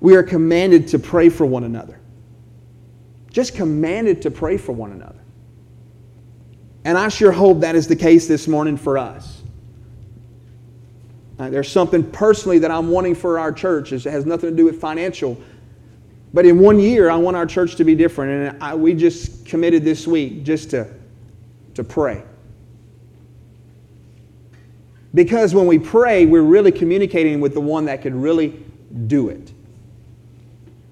We 0.00 0.16
are 0.16 0.22
commanded 0.22 0.88
to 0.88 0.98
pray 0.98 1.28
for 1.28 1.44
one 1.44 1.64
another. 1.64 2.00
Just 3.32 3.54
commanded 3.54 4.22
to 4.22 4.30
pray 4.30 4.58
for 4.58 4.72
one 4.72 4.92
another. 4.92 5.18
And 6.84 6.98
I 6.98 7.08
sure 7.08 7.32
hope 7.32 7.60
that 7.60 7.74
is 7.74 7.88
the 7.88 7.96
case 7.96 8.28
this 8.28 8.46
morning 8.46 8.76
for 8.76 8.98
us. 8.98 9.42
Uh, 11.38 11.48
there's 11.48 11.70
something 11.70 12.08
personally 12.10 12.58
that 12.58 12.70
I'm 12.70 12.90
wanting 12.90 13.14
for 13.14 13.38
our 13.38 13.50
church. 13.52 13.92
It 13.92 14.02
has 14.02 14.26
nothing 14.26 14.50
to 14.50 14.56
do 14.56 14.66
with 14.66 14.80
financial. 14.80 15.40
But 16.34 16.44
in 16.44 16.58
one 16.58 16.78
year, 16.78 17.10
I 17.10 17.16
want 17.16 17.36
our 17.36 17.46
church 17.46 17.76
to 17.76 17.84
be 17.84 17.94
different. 17.94 18.54
And 18.54 18.62
I, 18.62 18.74
we 18.74 18.94
just 18.94 19.46
committed 19.46 19.82
this 19.82 20.06
week 20.06 20.44
just 20.44 20.70
to, 20.70 20.92
to 21.74 21.82
pray. 21.82 22.22
Because 25.14 25.54
when 25.54 25.66
we 25.66 25.78
pray, 25.78 26.26
we're 26.26 26.42
really 26.42 26.72
communicating 26.72 27.40
with 27.40 27.54
the 27.54 27.60
one 27.60 27.86
that 27.86 28.02
could 28.02 28.14
really 28.14 28.62
do 29.06 29.30
it 29.30 29.52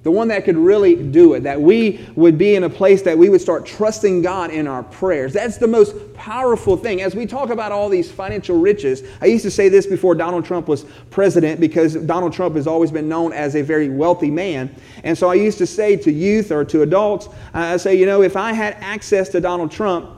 the 0.03 0.11
one 0.11 0.29
that 0.29 0.47
could 0.47 0.57
really 0.57 0.97
do 0.97 1.35
it, 1.35 1.43
that 1.43 1.61
we 1.61 2.07
would 2.15 2.39
be 2.39 2.55
in 2.55 2.65
a 2.65 2.71
place 2.71 3.03
that 3.03 3.19
we 3.19 3.29
would 3.29 3.41
start 3.41 3.67
trusting 3.67 4.23
God 4.23 4.51
in 4.51 4.67
our 4.67 4.83
prayers. 4.83 5.35
That's 5.35 5.59
the 5.59 5.67
most 5.67 6.15
powerful 6.15 6.77
thing. 6.77 7.03
As 7.03 7.15
we 7.15 7.27
talk 7.27 7.51
about 7.51 7.71
all 7.71 7.91
these 7.91 8.11
financial 8.11 8.59
riches, 8.59 9.03
I 9.21 9.27
used 9.27 9.45
to 9.45 9.51
say 9.51 9.69
this 9.69 9.87
before 9.87 10.15
Donald 10.15 10.47
Trump 10.47 10.69
was 10.69 10.87
president 11.11 11.61
because 11.61 11.97
Donald 11.97 12.33
Trump 12.33 12.55
has 12.57 12.67
always 12.67 12.91
been 12.91 13.11
known 13.11 13.35
as 13.35 13.57
a 13.57 13.63
very 13.63 13.91
wealthy 13.91 14.31
man. 14.31 14.75
And 15.05 15.17
so 15.19 15.29
I 15.29 15.35
used 15.35 15.59
to 15.59 15.67
say 15.67 15.97
to 15.97 16.11
youth 16.11 16.51
or 16.51 16.65
to 16.65 16.81
adults, 16.81 17.29
I 17.53 17.77
say, 17.77 17.95
you 17.95 18.07
know, 18.07 18.23
if 18.23 18.37
I 18.37 18.55
had 18.55 18.79
access 18.81 19.29
to 19.31 19.41
Donald 19.41 19.71
Trump 19.71 20.17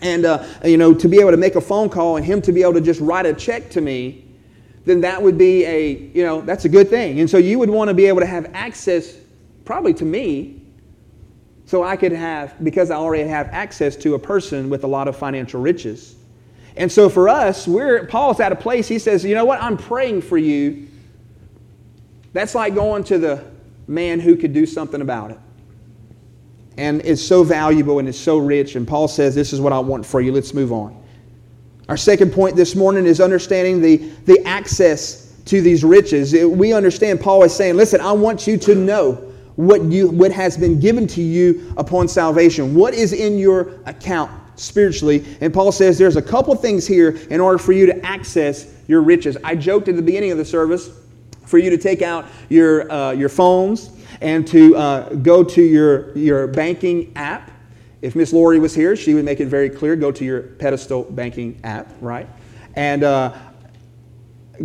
and, 0.00 0.24
uh, 0.24 0.46
you 0.64 0.78
know, 0.78 0.94
to 0.94 1.06
be 1.06 1.20
able 1.20 1.32
to 1.32 1.36
make 1.36 1.54
a 1.54 1.60
phone 1.60 1.90
call 1.90 2.16
and 2.16 2.24
him 2.24 2.40
to 2.42 2.52
be 2.52 2.62
able 2.62 2.74
to 2.74 2.80
just 2.80 3.00
write 3.00 3.26
a 3.26 3.34
check 3.34 3.68
to 3.70 3.82
me, 3.82 4.24
then 4.88 5.00
that 5.02 5.22
would 5.22 5.36
be 5.36 5.64
a, 5.64 5.92
you 6.14 6.24
know, 6.24 6.40
that's 6.40 6.64
a 6.64 6.68
good 6.68 6.88
thing. 6.88 7.20
And 7.20 7.28
so 7.28 7.38
you 7.38 7.58
would 7.58 7.70
want 7.70 7.88
to 7.88 7.94
be 7.94 8.06
able 8.06 8.20
to 8.20 8.26
have 8.26 8.50
access, 8.54 9.16
probably 9.64 9.94
to 9.94 10.04
me, 10.04 10.62
so 11.66 11.84
I 11.84 11.96
could 11.96 12.12
have, 12.12 12.62
because 12.64 12.90
I 12.90 12.96
already 12.96 13.28
have 13.28 13.48
access 13.48 13.94
to 13.96 14.14
a 14.14 14.18
person 14.18 14.70
with 14.70 14.84
a 14.84 14.86
lot 14.86 15.06
of 15.06 15.16
financial 15.16 15.60
riches. 15.60 16.16
And 16.76 16.90
so 16.90 17.10
for 17.10 17.28
us, 17.28 17.68
we're, 17.68 18.06
Paul's 18.06 18.40
at 18.40 18.52
a 18.52 18.56
place, 18.56 18.88
he 18.88 18.98
says, 18.98 19.24
you 19.24 19.34
know 19.34 19.44
what, 19.44 19.60
I'm 19.60 19.76
praying 19.76 20.22
for 20.22 20.38
you. 20.38 20.88
That's 22.32 22.54
like 22.54 22.74
going 22.74 23.04
to 23.04 23.18
the 23.18 23.44
man 23.86 24.20
who 24.20 24.36
could 24.36 24.52
do 24.54 24.64
something 24.64 25.02
about 25.02 25.32
it. 25.32 25.38
And 26.78 27.02
it's 27.04 27.20
so 27.20 27.42
valuable 27.42 27.98
and 27.98 28.08
it's 28.08 28.18
so 28.18 28.38
rich. 28.38 28.76
And 28.76 28.86
Paul 28.86 29.08
says, 29.08 29.34
this 29.34 29.52
is 29.52 29.60
what 29.60 29.72
I 29.72 29.78
want 29.80 30.06
for 30.06 30.20
you. 30.20 30.32
Let's 30.32 30.54
move 30.54 30.72
on. 30.72 30.97
Our 31.88 31.96
second 31.96 32.32
point 32.32 32.54
this 32.54 32.76
morning 32.76 33.06
is 33.06 33.20
understanding 33.20 33.80
the, 33.80 33.96
the 34.26 34.44
access 34.44 35.32
to 35.46 35.62
these 35.62 35.82
riches. 35.82 36.34
We 36.34 36.74
understand 36.74 37.20
Paul 37.20 37.42
is 37.44 37.54
saying, 37.54 37.76
listen, 37.76 38.00
I 38.02 38.12
want 38.12 38.46
you 38.46 38.58
to 38.58 38.74
know 38.74 39.14
what, 39.56 39.82
you, 39.84 40.08
what 40.08 40.30
has 40.30 40.58
been 40.58 40.78
given 40.78 41.06
to 41.08 41.22
you 41.22 41.72
upon 41.78 42.06
salvation. 42.06 42.74
What 42.74 42.92
is 42.92 43.14
in 43.14 43.38
your 43.38 43.80
account 43.86 44.30
spiritually? 44.56 45.24
And 45.40 45.52
Paul 45.52 45.72
says 45.72 45.96
there's 45.96 46.16
a 46.16 46.22
couple 46.22 46.54
things 46.54 46.86
here 46.86 47.18
in 47.30 47.40
order 47.40 47.56
for 47.56 47.72
you 47.72 47.86
to 47.86 48.06
access 48.06 48.74
your 48.86 49.00
riches. 49.00 49.38
I 49.42 49.54
joked 49.54 49.88
at 49.88 49.96
the 49.96 50.02
beginning 50.02 50.30
of 50.30 50.36
the 50.36 50.44
service 50.44 50.90
for 51.46 51.56
you 51.56 51.70
to 51.70 51.78
take 51.78 52.02
out 52.02 52.26
your, 52.50 52.92
uh, 52.92 53.12
your 53.12 53.30
phones 53.30 53.90
and 54.20 54.46
to 54.48 54.76
uh, 54.76 55.08
go 55.14 55.42
to 55.42 55.62
your, 55.62 56.16
your 56.16 56.46
banking 56.48 57.12
app 57.16 57.50
if 58.00 58.14
Miss 58.14 58.32
Lori 58.32 58.58
was 58.58 58.74
here, 58.74 58.94
she 58.94 59.14
would 59.14 59.24
make 59.24 59.40
it 59.40 59.46
very 59.46 59.68
clear 59.68 59.96
go 59.96 60.12
to 60.12 60.24
your 60.24 60.42
pedestal 60.42 61.04
banking 61.04 61.60
app, 61.64 61.90
right? 62.00 62.28
And 62.74 63.02
uh, 63.02 63.36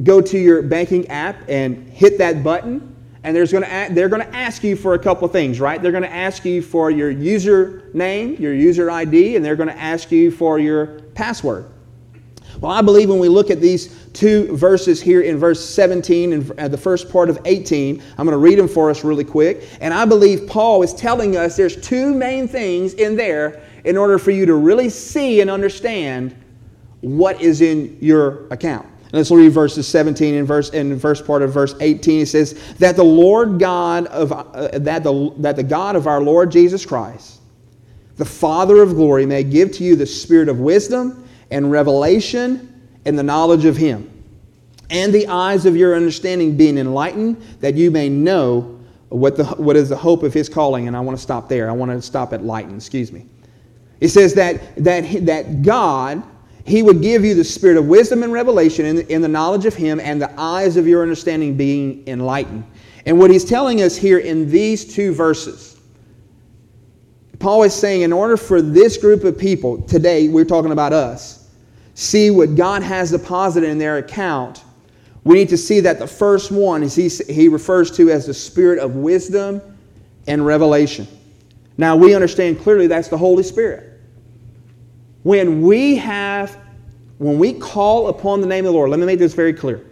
go 0.03 0.21
to 0.21 0.37
your 0.37 0.61
banking 0.61 1.07
app 1.07 1.37
and 1.49 1.89
hit 1.89 2.19
that 2.19 2.43
button, 2.43 2.95
and 3.23 3.35
there's 3.35 3.51
to, 3.51 3.87
they're 3.91 4.09
going 4.09 4.21
to 4.21 4.35
ask 4.35 4.63
you 4.63 4.75
for 4.75 4.93
a 4.93 4.99
couple 4.99 5.27
things, 5.27 5.59
right? 5.59 5.81
They're 5.81 5.91
going 5.91 6.03
to 6.03 6.13
ask 6.13 6.45
you 6.45 6.61
for 6.61 6.91
your 6.91 7.09
user 7.09 7.89
name, 7.93 8.35
your 8.35 8.53
user 8.53 8.91
ID, 8.91 9.35
and 9.35 9.43
they're 9.43 9.55
going 9.55 9.69
to 9.69 9.79
ask 9.79 10.11
you 10.11 10.29
for 10.29 10.59
your 10.59 10.99
password. 11.15 11.72
Well, 12.63 12.71
I 12.71 12.81
believe 12.81 13.09
when 13.09 13.19
we 13.19 13.27
look 13.27 13.51
at 13.51 13.59
these 13.59 13.93
two 14.13 14.55
verses 14.55 15.01
here 15.01 15.19
in 15.19 15.37
verse 15.37 15.59
17 15.59 16.31
and 16.31 16.73
the 16.73 16.77
first 16.77 17.11
part 17.11 17.29
of 17.29 17.37
18, 17.43 18.01
I'm 18.17 18.25
going 18.25 18.31
to 18.31 18.37
read 18.37 18.57
them 18.57 18.69
for 18.69 18.89
us 18.89 19.03
really 19.03 19.25
quick. 19.25 19.67
And 19.81 19.93
I 19.93 20.05
believe 20.05 20.47
Paul 20.47 20.81
is 20.81 20.93
telling 20.93 21.35
us 21.35 21.57
there's 21.57 21.75
two 21.81 22.15
main 22.15 22.47
things 22.47 22.93
in 22.93 23.17
there 23.17 23.61
in 23.83 23.97
order 23.97 24.17
for 24.17 24.31
you 24.31 24.45
to 24.45 24.55
really 24.55 24.87
see 24.87 25.41
and 25.41 25.51
understand 25.51 26.41
what 27.01 27.41
is 27.41 27.59
in 27.59 27.97
your 27.99 28.47
account. 28.47 28.87
Let's 29.11 29.29
read 29.29 29.51
verses 29.51 29.85
17 29.85 30.33
and 30.33 30.47
verse 30.47 30.69
and 30.69 31.01
first 31.01 31.27
part 31.27 31.41
of 31.41 31.53
verse 31.53 31.75
18. 31.81 32.21
It 32.21 32.27
says 32.27 32.53
that 32.75 32.95
the 32.95 33.03
Lord 33.03 33.59
God 33.59 34.07
of 34.07 34.31
uh, 34.31 34.69
that 34.79 35.03
the 35.03 35.33
that 35.39 35.57
the 35.57 35.63
God 35.63 35.97
of 35.97 36.07
our 36.07 36.21
Lord 36.21 36.49
Jesus 36.49 36.85
Christ, 36.85 37.41
the 38.15 38.23
Father 38.23 38.81
of 38.81 38.91
glory, 38.91 39.25
may 39.25 39.43
give 39.43 39.73
to 39.73 39.83
you 39.83 39.97
the 39.97 40.05
spirit 40.05 40.47
of 40.47 40.61
wisdom 40.61 41.23
and 41.53 41.71
revelation 41.71 42.69
and 43.05 43.17
the 43.17 43.23
knowledge 43.23 43.65
of 43.65 43.77
Him, 43.77 44.09
and 44.89 45.13
the 45.13 45.27
eyes 45.27 45.65
of 45.65 45.77
your 45.77 45.95
understanding 45.95 46.57
being 46.57 46.77
enlightened, 46.77 47.41
that 47.61 47.75
you 47.75 47.91
may 47.91 48.09
know 48.09 48.79
what 49.09 49.37
the 49.37 49.45
what 49.45 49.75
is 49.75 49.89
the 49.89 49.95
hope 49.95 50.23
of 50.23 50.33
His 50.33 50.49
calling. 50.49 50.87
And 50.87 50.97
I 50.97 50.99
want 50.99 51.17
to 51.17 51.21
stop 51.21 51.47
there. 51.47 51.69
I 51.69 51.73
want 51.73 51.91
to 51.91 52.01
stop 52.01 52.33
at 52.33 52.43
lighten. 52.43 52.75
Excuse 52.75 53.11
me. 53.11 53.25
It 54.01 54.09
says 54.09 54.33
that 54.33 54.75
that 54.83 55.25
that 55.25 55.61
God 55.61 56.23
he 56.65 56.81
would 56.81 57.01
give 57.01 57.25
you 57.25 57.35
the 57.35 57.43
spirit 57.43 57.77
of 57.77 57.87
wisdom 57.87 58.23
and 58.23 58.31
revelation 58.31 58.85
in, 58.85 58.99
in 59.07 59.21
the 59.21 59.27
knowledge 59.27 59.65
of 59.65 59.75
Him 59.75 59.99
and 59.99 60.21
the 60.21 60.31
eyes 60.39 60.77
of 60.77 60.87
your 60.87 61.01
understanding 61.01 61.57
being 61.57 62.07
enlightened. 62.07 62.63
And 63.05 63.19
what 63.19 63.31
He's 63.31 63.43
telling 63.43 63.81
us 63.81 63.97
here 63.97 64.19
in 64.19 64.49
these 64.49 64.85
two 64.93 65.13
verses, 65.13 65.81
Paul 67.39 67.63
is 67.63 67.73
saying, 67.73 68.01
in 68.01 68.13
order 68.13 68.37
for 68.37 68.61
this 68.61 68.95
group 68.95 69.25
of 69.25 69.37
people, 69.37 69.81
today 69.81 70.29
we're 70.29 70.45
talking 70.45 70.71
about 70.71 70.93
us, 70.93 71.42
see 71.95 72.31
what 72.31 72.55
God 72.55 72.83
has 72.83 73.11
deposited 73.11 73.69
in 73.69 73.77
their 73.77 73.97
account, 73.97 74.63
we 75.23 75.35
need 75.35 75.49
to 75.49 75.57
see 75.57 75.79
that 75.81 75.99
the 75.99 76.07
first 76.07 76.51
one 76.51 76.83
is 76.83 76.95
he, 76.95 77.07
he 77.31 77.47
refers 77.47 77.91
to 77.91 78.09
as 78.09 78.25
the 78.25 78.33
spirit 78.33 78.79
of 78.79 78.95
wisdom 78.95 79.61
and 80.27 80.45
revelation. 80.45 81.07
Now 81.77 81.95
we 81.95 82.13
understand 82.13 82.59
clearly 82.59 82.87
that's 82.87 83.07
the 83.07 83.17
Holy 83.17 83.43
Spirit. 83.43 84.01
When 85.23 85.61
we 85.61 85.95
have, 85.97 86.59
when 87.17 87.39
we 87.39 87.53
call 87.53 88.07
upon 88.07 88.41
the 88.41 88.47
name 88.47 88.65
of 88.65 88.73
the 88.73 88.77
Lord, 88.77 88.89
let 88.89 88.99
me 88.99 89.05
make 89.05 89.19
this 89.19 89.33
very 89.33 89.53
clear. 89.53 89.85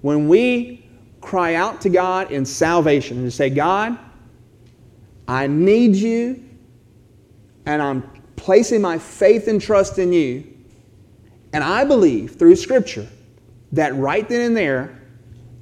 When 0.00 0.28
we 0.28 0.84
cry 1.20 1.54
out 1.54 1.80
to 1.82 1.88
God 1.88 2.32
in 2.32 2.44
salvation 2.44 3.18
and 3.18 3.32
say, 3.32 3.50
God, 3.50 3.98
I 5.28 5.46
need 5.46 5.94
you, 5.94 6.42
and 7.66 7.80
I'm 7.80 8.02
placing 8.36 8.80
my 8.80 8.98
faith 8.98 9.46
and 9.46 9.60
trust 9.60 9.98
in 9.98 10.12
you, 10.12 10.51
and 11.52 11.62
I 11.62 11.84
believe 11.84 12.36
through 12.36 12.56
Scripture 12.56 13.06
that 13.72 13.94
right 13.94 14.28
then 14.28 14.40
and 14.40 14.56
there, 14.56 14.98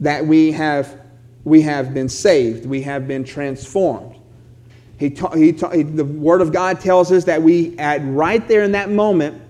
that 0.00 0.24
we 0.26 0.52
have, 0.52 1.00
we 1.44 1.62
have 1.62 1.94
been 1.94 2.08
saved, 2.08 2.66
we 2.66 2.82
have 2.82 3.06
been 3.06 3.24
transformed. 3.24 4.16
He, 4.98 5.10
ta- 5.10 5.34
he, 5.34 5.52
ta- 5.52 5.70
he 5.70 5.82
the 5.82 6.04
Word 6.04 6.40
of 6.40 6.52
God 6.52 6.80
tells 6.80 7.10
us 7.10 7.24
that 7.24 7.42
we, 7.42 7.78
at 7.78 8.00
right 8.04 8.46
there 8.46 8.62
in 8.62 8.72
that 8.72 8.90
moment, 8.90 9.40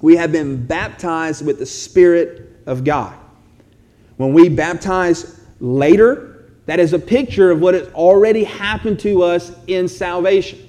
we 0.00 0.16
have 0.16 0.32
been 0.32 0.66
baptized 0.66 1.44
with 1.44 1.58
the 1.58 1.66
Spirit 1.66 2.62
of 2.66 2.84
God. 2.84 3.14
When 4.16 4.32
we 4.32 4.48
baptize 4.48 5.40
later, 5.60 6.50
that 6.66 6.80
is 6.80 6.92
a 6.92 6.98
picture 6.98 7.50
of 7.50 7.60
what 7.60 7.74
has 7.74 7.88
already 7.88 8.44
happened 8.44 9.00
to 9.00 9.22
us 9.22 9.52
in 9.66 9.88
salvation. 9.88 10.68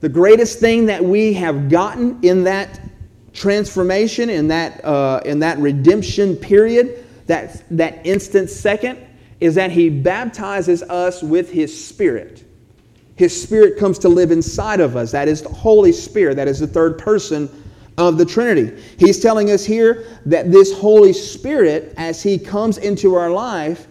The 0.00 0.08
greatest 0.08 0.60
thing 0.60 0.86
that 0.86 1.02
we 1.02 1.32
have 1.34 1.68
gotten 1.68 2.18
in 2.22 2.44
that 2.44 2.80
transformation, 3.32 4.30
in 4.30 4.48
that, 4.48 4.84
uh, 4.84 5.20
in 5.24 5.38
that 5.40 5.58
redemption 5.58 6.36
period, 6.36 7.04
that, 7.26 7.62
that 7.70 8.04
instant 8.06 8.50
second, 8.50 8.98
is 9.40 9.54
that 9.54 9.70
He 9.70 9.88
baptizes 9.88 10.82
us 10.82 11.22
with 11.22 11.50
His 11.50 11.86
Spirit. 11.86 12.44
His 13.16 13.40
Spirit 13.42 13.78
comes 13.78 13.98
to 14.00 14.08
live 14.08 14.30
inside 14.30 14.80
of 14.80 14.96
us. 14.96 15.12
That 15.12 15.28
is 15.28 15.42
the 15.42 15.50
Holy 15.50 15.92
Spirit. 15.92 16.36
That 16.36 16.48
is 16.48 16.60
the 16.60 16.66
third 16.66 16.98
person 16.98 17.50
of 17.98 18.16
the 18.16 18.24
Trinity. 18.24 18.82
He's 18.98 19.20
telling 19.20 19.50
us 19.50 19.64
here 19.64 20.06
that 20.26 20.50
this 20.50 20.72
Holy 20.72 21.12
Spirit, 21.12 21.92
as 21.96 22.22
He 22.22 22.38
comes 22.38 22.78
into 22.78 23.14
our 23.14 23.30
life, 23.30 23.86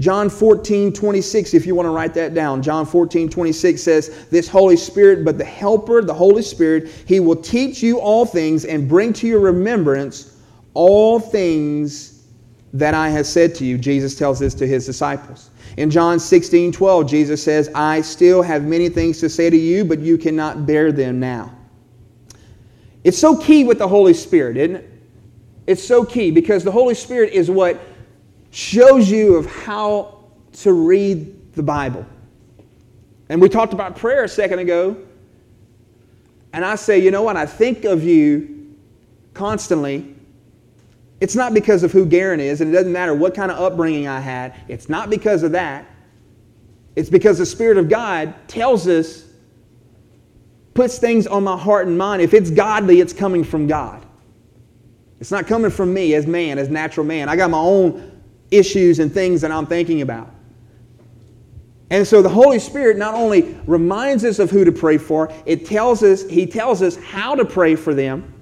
John 0.00 0.30
14, 0.30 0.94
26, 0.94 1.52
if 1.52 1.66
you 1.66 1.74
want 1.74 1.84
to 1.84 1.90
write 1.90 2.14
that 2.14 2.32
down. 2.32 2.62
John 2.62 2.86
14, 2.86 3.28
26 3.28 3.82
says, 3.82 4.26
This 4.30 4.48
Holy 4.48 4.76
Spirit, 4.76 5.26
but 5.26 5.36
the 5.36 5.44
Helper, 5.44 6.00
the 6.00 6.14
Holy 6.14 6.40
Spirit, 6.40 6.88
He 7.06 7.20
will 7.20 7.36
teach 7.36 7.82
you 7.82 8.00
all 8.00 8.24
things 8.24 8.64
and 8.64 8.88
bring 8.88 9.12
to 9.12 9.26
your 9.26 9.40
remembrance 9.40 10.38
all 10.72 11.20
things 11.20 12.24
that 12.72 12.94
I 12.94 13.10
have 13.10 13.26
said 13.26 13.54
to 13.56 13.66
you. 13.66 13.76
Jesus 13.76 14.16
tells 14.16 14.38
this 14.38 14.54
to 14.54 14.66
His 14.66 14.86
disciples. 14.86 15.50
In 15.76 15.90
John 15.90 16.18
16, 16.18 16.72
12, 16.72 17.06
Jesus 17.06 17.42
says, 17.42 17.70
I 17.74 18.00
still 18.00 18.40
have 18.40 18.64
many 18.64 18.88
things 18.88 19.20
to 19.20 19.28
say 19.28 19.50
to 19.50 19.56
you, 19.56 19.84
but 19.84 19.98
you 19.98 20.16
cannot 20.16 20.64
bear 20.64 20.92
them 20.92 21.20
now. 21.20 21.54
It's 23.04 23.18
so 23.18 23.36
key 23.36 23.64
with 23.64 23.78
the 23.78 23.88
Holy 23.88 24.14
Spirit, 24.14 24.56
isn't 24.56 24.76
it? 24.76 24.90
It's 25.66 25.84
so 25.84 26.04
key 26.04 26.30
because 26.30 26.64
the 26.64 26.72
Holy 26.72 26.94
Spirit 26.94 27.34
is 27.34 27.50
what 27.50 27.80
shows 28.50 29.10
you 29.10 29.36
of 29.36 29.46
how 29.46 30.24
to 30.52 30.72
read 30.72 31.54
the 31.54 31.62
Bible. 31.62 32.04
And 33.28 33.40
we 33.40 33.48
talked 33.48 33.72
about 33.72 33.96
prayer 33.96 34.24
a 34.24 34.28
second 34.28 34.58
ago. 34.58 34.96
And 36.52 36.64
I 36.64 36.74
say, 36.74 36.98
you 36.98 37.10
know 37.10 37.22
what? 37.22 37.36
I 37.36 37.46
think 37.46 37.84
of 37.84 38.02
you 38.02 38.76
constantly 39.34 40.16
it's 41.20 41.36
not 41.36 41.52
because 41.52 41.82
of 41.82 41.92
who 41.92 42.06
Garen 42.06 42.40
is, 42.40 42.60
and 42.60 42.70
it 42.70 42.72
doesn't 42.72 42.92
matter 42.92 43.14
what 43.14 43.34
kind 43.34 43.50
of 43.50 43.58
upbringing 43.58 44.08
I 44.08 44.20
had. 44.20 44.54
It's 44.68 44.88
not 44.88 45.10
because 45.10 45.42
of 45.42 45.52
that. 45.52 45.86
It's 46.96 47.10
because 47.10 47.38
the 47.38 47.46
Spirit 47.46 47.76
of 47.76 47.88
God 47.88 48.34
tells 48.48 48.88
us, 48.88 49.26
puts 50.72 50.98
things 50.98 51.26
on 51.26 51.44
my 51.44 51.58
heart 51.58 51.86
and 51.86 51.98
mind. 51.98 52.22
If 52.22 52.32
it's 52.32 52.50
godly, 52.50 53.00
it's 53.00 53.12
coming 53.12 53.44
from 53.44 53.66
God. 53.66 54.04
It's 55.20 55.30
not 55.30 55.46
coming 55.46 55.70
from 55.70 55.92
me 55.92 56.14
as 56.14 56.26
man, 56.26 56.58
as 56.58 56.70
natural 56.70 57.04
man. 57.04 57.28
I 57.28 57.36
got 57.36 57.50
my 57.50 57.58
own 57.58 58.09
issues 58.50 58.98
and 58.98 59.12
things 59.12 59.40
that 59.40 59.50
I'm 59.50 59.66
thinking 59.66 60.02
about. 60.02 60.30
And 61.90 62.06
so 62.06 62.22
the 62.22 62.28
Holy 62.28 62.60
Spirit 62.60 62.96
not 62.96 63.14
only 63.14 63.56
reminds 63.66 64.24
us 64.24 64.38
of 64.38 64.50
who 64.50 64.64
to 64.64 64.70
pray 64.70 64.96
for, 64.96 65.32
it 65.44 65.66
tells 65.66 66.02
us, 66.02 66.26
He 66.28 66.46
tells 66.46 66.82
us 66.82 66.96
how 66.96 67.34
to 67.34 67.44
pray 67.44 67.74
for 67.74 67.94
them. 67.94 68.32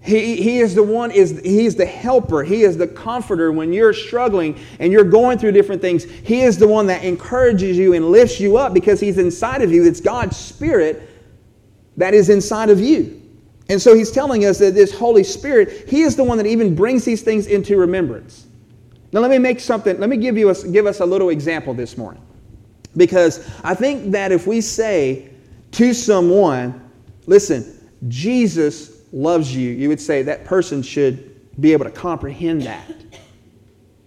He, 0.00 0.36
he 0.42 0.58
is 0.58 0.74
the 0.74 0.82
one, 0.82 1.12
is, 1.12 1.40
He's 1.44 1.76
the 1.76 1.86
helper. 1.86 2.42
He 2.42 2.62
is 2.62 2.76
the 2.76 2.88
comforter 2.88 3.52
when 3.52 3.72
you're 3.72 3.92
struggling 3.92 4.58
and 4.80 4.92
you're 4.92 5.04
going 5.04 5.38
through 5.38 5.52
different 5.52 5.80
things. 5.80 6.04
He 6.04 6.40
is 6.40 6.58
the 6.58 6.66
one 6.66 6.86
that 6.88 7.04
encourages 7.04 7.76
you 7.76 7.92
and 7.92 8.10
lifts 8.10 8.40
you 8.40 8.56
up 8.56 8.74
because 8.74 8.98
he's 8.98 9.18
inside 9.18 9.62
of 9.62 9.70
you. 9.70 9.84
It's 9.84 10.00
God's 10.00 10.36
Spirit 10.36 11.08
that 11.96 12.14
is 12.14 12.28
inside 12.28 12.70
of 12.70 12.80
you. 12.80 13.22
And 13.68 13.80
so 13.80 13.94
he's 13.94 14.10
telling 14.10 14.46
us 14.46 14.58
that 14.58 14.74
this 14.74 14.96
Holy 14.96 15.22
Spirit, 15.22 15.88
he 15.88 16.02
is 16.02 16.16
the 16.16 16.24
one 16.24 16.38
that 16.38 16.46
even 16.46 16.74
brings 16.74 17.04
these 17.04 17.22
things 17.22 17.46
into 17.46 17.76
remembrance. 17.76 18.47
Now 19.12 19.20
let 19.20 19.30
me 19.30 19.38
make 19.38 19.60
something, 19.60 19.98
let 19.98 20.08
me 20.08 20.16
give, 20.16 20.36
you 20.36 20.50
a, 20.50 20.68
give 20.68 20.86
us 20.86 21.00
a 21.00 21.06
little 21.06 21.30
example 21.30 21.74
this 21.74 21.96
morning. 21.96 22.22
Because 22.96 23.48
I 23.64 23.74
think 23.74 24.12
that 24.12 24.32
if 24.32 24.46
we 24.46 24.60
say 24.60 25.30
to 25.72 25.94
someone, 25.94 26.90
listen, 27.26 27.88
Jesus 28.08 29.02
loves 29.12 29.54
you, 29.54 29.70
you 29.70 29.88
would 29.88 30.00
say 30.00 30.22
that 30.22 30.44
person 30.44 30.82
should 30.82 31.34
be 31.60 31.72
able 31.72 31.84
to 31.84 31.90
comprehend 31.90 32.62
that. 32.62 32.90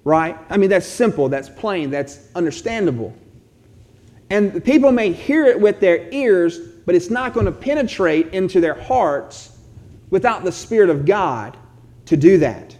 Right? 0.03 0.37
I 0.49 0.57
mean, 0.57 0.69
that's 0.69 0.87
simple, 0.87 1.29
that's 1.29 1.49
plain, 1.49 1.91
that's 1.91 2.27
understandable. 2.35 3.13
And 4.29 4.63
people 4.63 4.91
may 4.91 5.11
hear 5.11 5.45
it 5.45 5.59
with 5.59 5.79
their 5.79 6.09
ears, 6.11 6.57
but 6.85 6.95
it's 6.95 7.09
not 7.09 7.33
going 7.33 7.45
to 7.45 7.51
penetrate 7.51 8.33
into 8.33 8.61
their 8.61 8.73
hearts 8.73 9.57
without 10.09 10.43
the 10.43 10.51
Spirit 10.51 10.89
of 10.89 11.05
God 11.05 11.57
to 12.05 12.17
do 12.17 12.37
that. 12.39 12.70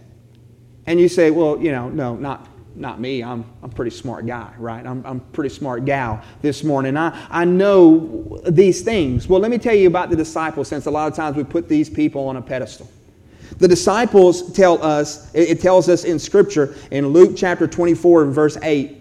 And 0.86 1.00
you 1.00 1.08
say, 1.08 1.30
well, 1.30 1.60
you 1.60 1.70
know, 1.70 1.88
no, 1.88 2.16
not 2.16 2.48
not 2.74 3.00
me. 3.00 3.22
I'm, 3.22 3.44
I'm 3.62 3.70
a 3.70 3.74
pretty 3.74 3.90
smart 3.90 4.26
guy, 4.26 4.52
right? 4.58 4.84
I'm, 4.84 5.04
I'm 5.04 5.18
a 5.18 5.32
pretty 5.32 5.54
smart 5.54 5.84
gal 5.84 6.22
this 6.40 6.64
morning. 6.64 6.96
I, 6.96 7.26
I 7.30 7.44
know 7.44 8.40
these 8.48 8.82
things. 8.82 9.28
Well, 9.28 9.40
let 9.40 9.50
me 9.50 9.58
tell 9.58 9.74
you 9.74 9.88
about 9.88 10.10
the 10.10 10.16
disciples, 10.16 10.68
since 10.68 10.86
a 10.86 10.90
lot 10.90 11.10
of 11.10 11.14
times 11.14 11.36
we 11.36 11.44
put 11.44 11.68
these 11.68 11.90
people 11.90 12.26
on 12.28 12.36
a 12.36 12.42
pedestal. 12.42 12.90
The 13.58 13.68
disciples 13.68 14.52
tell 14.52 14.82
us, 14.82 15.32
it 15.34 15.60
tells 15.60 15.88
us 15.88 16.04
in 16.04 16.18
Scripture, 16.18 16.74
in 16.90 17.08
Luke 17.08 17.34
chapter 17.36 17.66
24 17.66 18.24
and 18.24 18.34
verse 18.34 18.56
8, 18.62 18.98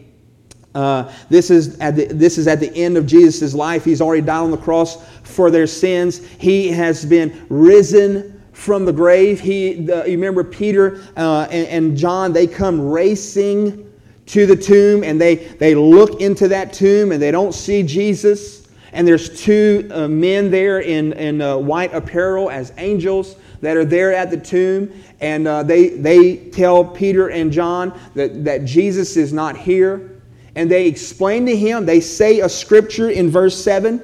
uh, 0.74 1.12
this, 1.30 1.50
is 1.50 1.80
at 1.80 1.96
the, 1.96 2.06
this 2.06 2.38
is 2.38 2.48
at 2.48 2.60
the 2.60 2.74
end 2.76 2.98
of 2.98 3.06
Jesus' 3.06 3.54
life. 3.54 3.84
He's 3.84 4.02
already 4.02 4.22
died 4.22 4.40
on 4.40 4.52
the 4.52 4.58
cross 4.58 5.06
for 5.24 5.52
their 5.52 5.68
sins. 5.68 6.26
He 6.26 6.70
has 6.70 7.06
been 7.06 7.46
risen 7.50 8.41
from 8.62 8.86
the 8.86 8.94
grave. 8.94 9.40
He, 9.40 9.74
the, 9.74 10.04
you 10.06 10.12
remember 10.12 10.44
Peter 10.44 11.02
uh, 11.18 11.48
and, 11.50 11.68
and 11.68 11.98
John, 11.98 12.32
they 12.32 12.46
come 12.46 12.80
racing 12.80 13.92
to 14.28 14.46
the 14.46 14.56
tomb 14.56 15.04
and 15.04 15.20
they, 15.20 15.36
they 15.36 15.74
look 15.74 16.22
into 16.22 16.48
that 16.50 16.72
tomb 16.72 17.12
and 17.12 17.20
they 17.20 17.32
don't 17.32 17.54
see 17.54 17.82
Jesus. 17.82 18.68
And 18.94 19.08
there's 19.08 19.42
two 19.42 19.90
uh, 19.92 20.08
men 20.08 20.52
there 20.52 20.82
in, 20.82 21.14
in 21.14 21.42
uh, 21.42 21.58
white 21.58 21.92
apparel 21.92 22.52
as 22.52 22.72
angels 22.78 23.36
that 23.62 23.76
are 23.78 23.86
there 23.86 24.14
at 24.14 24.30
the 24.30 24.38
tomb. 24.38 24.94
And 25.22 25.48
uh, 25.48 25.64
they, 25.64 25.90
they 25.90 26.36
tell 26.36 26.86
Peter 26.86 27.30
and 27.30 27.52
John 27.52 28.00
that, 28.14 28.44
that 28.44 28.64
Jesus 28.64 29.18
is 29.18 29.34
not 29.34 29.58
here. 29.58 30.22
And 30.54 30.70
they 30.70 30.86
explain 30.86 31.48
to 31.48 31.56
him, 31.56 31.88
they 31.88 32.00
say 32.00 32.42
a 32.42 32.50
scripture 32.50 33.10
in 33.10 33.32
verse 33.32 33.58
7. 33.62 34.04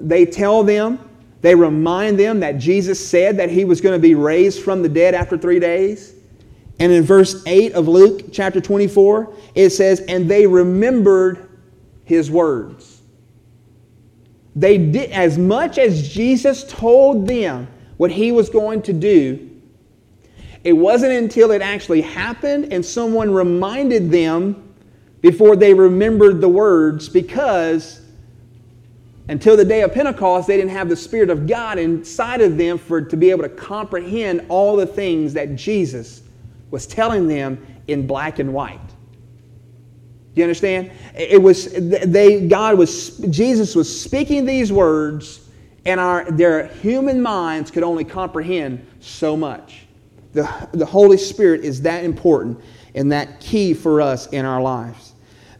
They 0.00 0.26
tell 0.26 0.64
them, 0.64 1.07
they 1.40 1.54
remind 1.54 2.18
them 2.18 2.40
that 2.40 2.58
Jesus 2.58 3.06
said 3.06 3.36
that 3.36 3.50
he 3.50 3.64
was 3.64 3.80
going 3.80 3.94
to 3.94 4.02
be 4.02 4.14
raised 4.14 4.62
from 4.62 4.82
the 4.82 4.88
dead 4.88 5.14
after 5.14 5.38
three 5.38 5.60
days. 5.60 6.14
And 6.80 6.92
in 6.92 7.02
verse 7.02 7.42
8 7.46 7.72
of 7.72 7.88
Luke 7.88 8.32
chapter 8.32 8.60
24, 8.60 9.34
it 9.54 9.70
says, 9.70 10.00
And 10.08 10.28
they 10.28 10.46
remembered 10.46 11.48
his 12.04 12.30
words. 12.30 13.02
They 14.56 14.78
did, 14.78 15.10
as 15.10 15.38
much 15.38 15.78
as 15.78 16.08
Jesus 16.08 16.64
told 16.64 17.28
them 17.28 17.68
what 17.96 18.10
he 18.10 18.32
was 18.32 18.48
going 18.48 18.82
to 18.82 18.92
do, 18.92 19.48
it 20.64 20.72
wasn't 20.72 21.12
until 21.12 21.52
it 21.52 21.62
actually 21.62 22.00
happened 22.00 22.72
and 22.72 22.84
someone 22.84 23.32
reminded 23.32 24.10
them 24.10 24.74
before 25.20 25.56
they 25.56 25.74
remembered 25.74 26.40
the 26.40 26.48
words 26.48 27.08
because 27.08 28.00
until 29.28 29.56
the 29.56 29.64
day 29.64 29.82
of 29.82 29.92
Pentecost, 29.92 30.46
they 30.48 30.56
didn't 30.56 30.70
have 30.70 30.88
the 30.88 30.96
Spirit 30.96 31.28
of 31.28 31.46
God 31.46 31.78
inside 31.78 32.40
of 32.40 32.56
them 32.56 32.78
for 32.78 33.02
to 33.02 33.16
be 33.16 33.30
able 33.30 33.42
to 33.42 33.48
comprehend 33.48 34.46
all 34.48 34.74
the 34.76 34.86
things 34.86 35.34
that 35.34 35.54
Jesus 35.54 36.22
was 36.70 36.86
telling 36.86 37.28
them 37.28 37.64
in 37.88 38.06
black 38.06 38.38
and 38.38 38.52
white. 38.52 38.86
Do 40.34 40.42
you 40.42 40.44
understand? 40.44 40.92
It 41.14 41.42
was 41.42 41.72
they 41.72 42.46
God 42.46 42.78
was 42.78 43.18
Jesus 43.18 43.74
was 43.74 44.00
speaking 44.00 44.44
these 44.44 44.72
words, 44.72 45.40
and 45.84 45.98
our 45.98 46.30
their 46.30 46.68
human 46.68 47.20
minds 47.20 47.70
could 47.70 47.82
only 47.82 48.04
comprehend 48.04 48.86
so 49.00 49.36
much. 49.36 49.86
The, 50.32 50.68
the 50.72 50.86
Holy 50.86 51.16
Spirit 51.16 51.64
is 51.64 51.82
that 51.82 52.04
important 52.04 52.60
and 52.94 53.10
that 53.10 53.40
key 53.40 53.74
for 53.74 54.00
us 54.00 54.26
in 54.28 54.44
our 54.44 54.60
lives. 54.60 55.07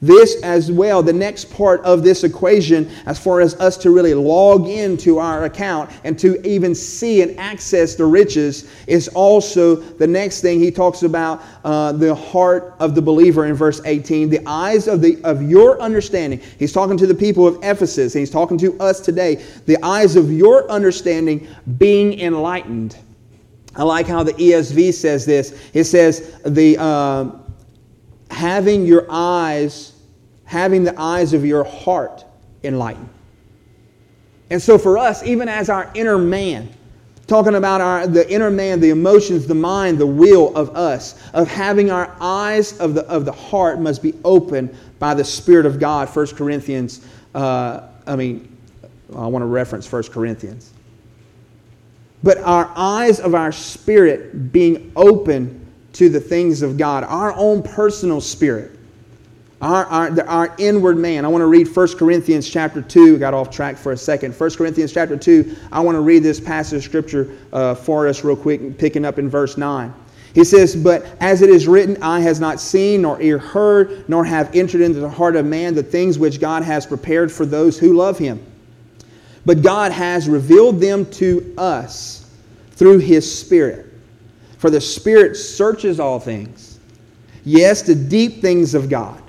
This 0.00 0.40
as 0.42 0.70
well, 0.70 1.02
the 1.02 1.12
next 1.12 1.46
part 1.46 1.82
of 1.82 2.04
this 2.04 2.22
equation, 2.22 2.88
as 3.06 3.18
far 3.18 3.40
as 3.40 3.54
us 3.56 3.76
to 3.78 3.90
really 3.90 4.14
log 4.14 4.68
into 4.68 5.18
our 5.18 5.44
account 5.44 5.90
and 6.04 6.16
to 6.20 6.40
even 6.46 6.72
see 6.72 7.22
and 7.22 7.36
access 7.38 7.96
the 7.96 8.04
riches, 8.04 8.70
is 8.86 9.08
also 9.08 9.74
the 9.74 10.06
next 10.06 10.40
thing 10.40 10.60
he 10.60 10.70
talks 10.70 11.02
about 11.02 11.42
uh, 11.64 11.90
the 11.90 12.14
heart 12.14 12.76
of 12.78 12.94
the 12.94 13.02
believer 13.02 13.46
in 13.46 13.54
verse 13.54 13.80
18. 13.84 14.30
The 14.30 14.46
eyes 14.46 14.86
of, 14.86 15.00
the, 15.00 15.20
of 15.24 15.42
your 15.42 15.80
understanding. 15.80 16.40
He's 16.60 16.72
talking 16.72 16.96
to 16.96 17.06
the 17.06 17.14
people 17.14 17.48
of 17.48 17.56
Ephesus, 17.64 18.14
and 18.14 18.20
he's 18.20 18.30
talking 18.30 18.58
to 18.58 18.78
us 18.78 19.00
today. 19.00 19.42
The 19.66 19.82
eyes 19.84 20.14
of 20.14 20.30
your 20.30 20.70
understanding 20.70 21.48
being 21.76 22.20
enlightened. 22.20 22.96
I 23.74 23.82
like 23.82 24.06
how 24.06 24.22
the 24.22 24.32
ESV 24.34 24.94
says 24.94 25.26
this. 25.26 25.60
It 25.74 25.84
says, 25.84 26.40
the. 26.44 26.76
Uh, 26.78 27.37
having 28.30 28.86
your 28.86 29.06
eyes, 29.08 29.92
having 30.44 30.84
the 30.84 30.98
eyes 31.00 31.32
of 31.32 31.44
your 31.44 31.64
heart 31.64 32.24
enlightened. 32.64 33.08
And 34.50 34.60
so 34.60 34.78
for 34.78 34.96
us, 34.96 35.22
even 35.22 35.48
as 35.48 35.68
our 35.68 35.90
inner 35.94 36.18
man, 36.18 36.68
talking 37.26 37.56
about 37.56 37.80
our, 37.80 38.06
the 38.06 38.28
inner 38.30 38.50
man, 38.50 38.80
the 38.80 38.90
emotions, 38.90 39.46
the 39.46 39.54
mind, 39.54 39.98
the 39.98 40.06
will 40.06 40.56
of 40.56 40.74
us, 40.74 41.22
of 41.34 41.46
having 41.46 41.90
our 41.90 42.16
eyes 42.20 42.78
of 42.80 42.94
the, 42.94 43.04
of 43.06 43.26
the 43.26 43.32
heart 43.32 43.78
must 43.78 44.02
be 44.02 44.14
open 44.24 44.74
by 44.98 45.12
the 45.12 45.24
Spirit 45.24 45.66
of 45.66 45.78
God. 45.78 46.08
1 46.08 46.26
Corinthians, 46.28 47.06
uh, 47.34 47.82
I 48.06 48.16
mean, 48.16 48.56
I 49.14 49.26
want 49.26 49.42
to 49.42 49.46
reference 49.46 49.90
1 49.90 50.04
Corinthians. 50.04 50.72
But 52.22 52.38
our 52.38 52.72
eyes 52.74 53.20
of 53.20 53.34
our 53.34 53.52
spirit 53.52 54.50
being 54.50 54.90
open 54.96 55.67
to 55.98 56.08
the 56.08 56.20
things 56.20 56.62
of 56.62 56.76
God, 56.76 57.02
our 57.02 57.34
own 57.34 57.60
personal 57.60 58.20
spirit, 58.20 58.78
our, 59.60 59.84
our, 59.86 60.20
our 60.28 60.54
inward 60.56 60.96
man. 60.96 61.24
I 61.24 61.28
want 61.28 61.42
to 61.42 61.46
read 61.46 61.66
1 61.66 61.98
Corinthians 61.98 62.48
chapter 62.48 62.80
2. 62.80 63.18
got 63.18 63.34
off 63.34 63.50
track 63.50 63.76
for 63.76 63.90
a 63.90 63.96
second. 63.96 64.32
1 64.32 64.50
Corinthians 64.52 64.92
chapter 64.92 65.16
2, 65.16 65.56
I 65.72 65.80
want 65.80 65.96
to 65.96 66.00
read 66.00 66.22
this 66.22 66.38
passage 66.38 66.76
of 66.76 66.84
scripture 66.84 67.36
uh, 67.52 67.74
for 67.74 68.06
us 68.06 68.22
real 68.22 68.36
quick, 68.36 68.78
picking 68.78 69.04
up 69.04 69.18
in 69.18 69.28
verse 69.28 69.56
9. 69.56 69.92
He 70.34 70.44
says, 70.44 70.76
But 70.76 71.04
as 71.18 71.42
it 71.42 71.50
is 71.50 71.66
written, 71.66 72.00
eye 72.00 72.20
has 72.20 72.38
not 72.38 72.60
seen, 72.60 73.02
nor 73.02 73.20
ear 73.20 73.38
heard, 73.38 74.08
nor 74.08 74.24
have 74.24 74.54
entered 74.54 74.82
into 74.82 75.00
the 75.00 75.10
heart 75.10 75.34
of 75.34 75.46
man 75.46 75.74
the 75.74 75.82
things 75.82 76.16
which 76.16 76.38
God 76.38 76.62
has 76.62 76.86
prepared 76.86 77.32
for 77.32 77.44
those 77.44 77.76
who 77.76 77.94
love 77.94 78.16
him. 78.16 78.40
But 79.44 79.62
God 79.62 79.90
has 79.90 80.28
revealed 80.28 80.78
them 80.78 81.10
to 81.12 81.54
us 81.58 82.30
through 82.70 82.98
his 82.98 83.40
Spirit. 83.40 83.87
For 84.58 84.70
the 84.70 84.80
Spirit 84.80 85.36
searches 85.36 85.98
all 86.00 86.18
things, 86.20 86.80
yes, 87.44 87.82
the 87.82 87.94
deep 87.94 88.42
things 88.42 88.74
of 88.74 88.88
God. 88.90 89.22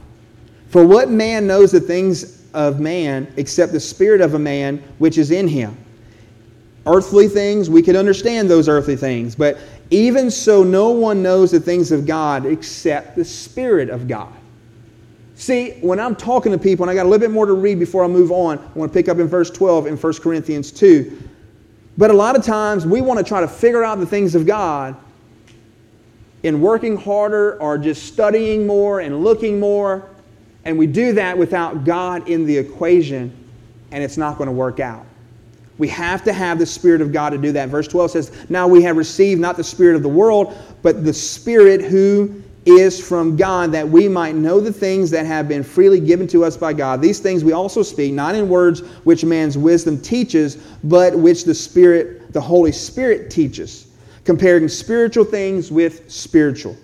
For 0.70 0.86
what 0.86 1.10
man 1.10 1.48
knows 1.48 1.72
the 1.72 1.80
things 1.80 2.48
of 2.54 2.80
man 2.80 3.32
except 3.38 3.72
the 3.72 3.80
Spirit 3.80 4.22
of 4.22 4.34
a 4.34 4.40
man 4.40 4.84
which 4.98 5.18
is 5.18 5.32
in 5.32 5.48
him? 5.48 5.78
Earthly 6.86 7.28
things, 7.28 7.70
we 7.70 7.84
can 7.84 7.96
understand 7.96 8.50
those 8.50 8.68
earthly 8.68 8.96
things, 8.96 9.36
but 9.36 9.60
even 9.92 10.30
so, 10.30 10.64
no 10.64 10.90
one 10.90 11.22
knows 11.22 11.52
the 11.52 11.60
things 11.60 11.92
of 11.92 12.06
God 12.06 12.46
except 12.46 13.16
the 13.16 13.26
Spirit 13.26 13.90
of 13.90 14.08
God. 14.08 14.34
See, 15.36 15.78
when 15.82 16.00
I'm 16.00 16.16
talking 16.16 16.52
to 16.52 16.58
people, 16.58 16.84
and 16.84 16.92
I 16.92 16.96
got 16.96 17.06
a 17.06 17.10
little 17.10 17.26
bit 17.26 17.32
more 17.32 17.46
to 17.46 17.54
read 17.54 17.80
before 17.80 18.04
I 18.04 18.08
move 18.08 18.32
on, 18.32 18.60
I 18.60 18.78
want 18.78 18.92
to 18.92 18.94
pick 18.94 19.08
up 19.08 19.20
in 19.20 19.28
verse 19.28 19.50
12 19.50 19.88
in 19.88 19.96
1 19.96 20.14
Corinthians 20.16 20.72
2. 20.72 21.30
But 21.98 22.12
a 22.12 22.14
lot 22.14 22.36
of 22.36 22.44
times 22.44 22.86
we 22.86 23.02
want 23.02 23.20
to 23.20 23.24
try 23.24 23.42
to 23.42 23.48
figure 23.48 23.84
out 23.84 24.00
the 24.00 24.06
things 24.06 24.36
of 24.36 24.46
God 24.46 24.96
in 26.44 26.62
working 26.62 26.96
harder 26.96 27.62
or 27.62 27.78
just 27.78 28.06
studying 28.06 28.66
more 28.66 29.02
and 29.02 29.24
looking 29.24 29.60
more. 29.60 30.10
And 30.66 30.78
we 30.78 30.88
do 30.88 31.14
that 31.14 31.38
without 31.38 31.84
God 31.84 32.28
in 32.30 32.46
the 32.46 32.58
equation, 32.58 33.36
and 33.92 34.04
it's 34.04 34.18
not 34.18 34.38
going 34.38 34.48
to 34.48 34.54
work 34.54 34.80
out. 34.80 35.06
We 35.78 35.88
have 35.88 36.24
to 36.26 36.34
have 36.34 36.60
the 36.60 36.66
Spirit 36.66 37.02
of 37.02 37.14
God 37.14 37.30
to 37.30 37.38
do 37.38 37.54
that. 37.54 37.70
Verse 37.70 37.88
12 37.88 38.12
says, 38.12 38.50
Now 38.50 38.68
we 38.68 38.84
have 38.84 38.98
received 38.98 39.40
not 39.40 39.56
the 39.56 39.64
Spirit 39.64 39.96
of 39.96 40.04
the 40.04 40.10
world, 40.10 40.58
but 40.82 41.06
the 41.06 41.14
Spirit 41.14 41.82
who 41.82 42.44
is 42.66 43.06
from 43.06 43.38
God, 43.38 43.72
that 43.72 43.88
we 43.88 44.10
might 44.10 44.36
know 44.36 44.60
the 44.60 44.74
things 44.74 45.10
that 45.12 45.26
have 45.26 45.48
been 45.48 45.64
freely 45.64 46.02
given 46.02 46.28
to 46.28 46.44
us 46.44 46.58
by 46.58 46.74
God. 46.74 47.02
These 47.02 47.20
things 47.20 47.46
we 47.46 47.54
also 47.54 47.82
speak, 47.82 48.14
not 48.14 48.36
in 48.36 48.50
words 48.50 48.82
which 49.06 49.24
man's 49.24 49.58
wisdom 49.58 50.00
teaches, 50.00 50.58
but 50.84 51.18
which 51.18 51.46
the 51.46 51.56
Spirit, 51.56 52.34
the 52.34 52.42
Holy 52.42 52.74
Spirit 52.74 53.32
teaches 53.32 53.89
comparing 54.30 54.68
spiritual 54.68 55.26
things 55.26 55.72
with 55.72 56.08
spiritual. 56.08 56.78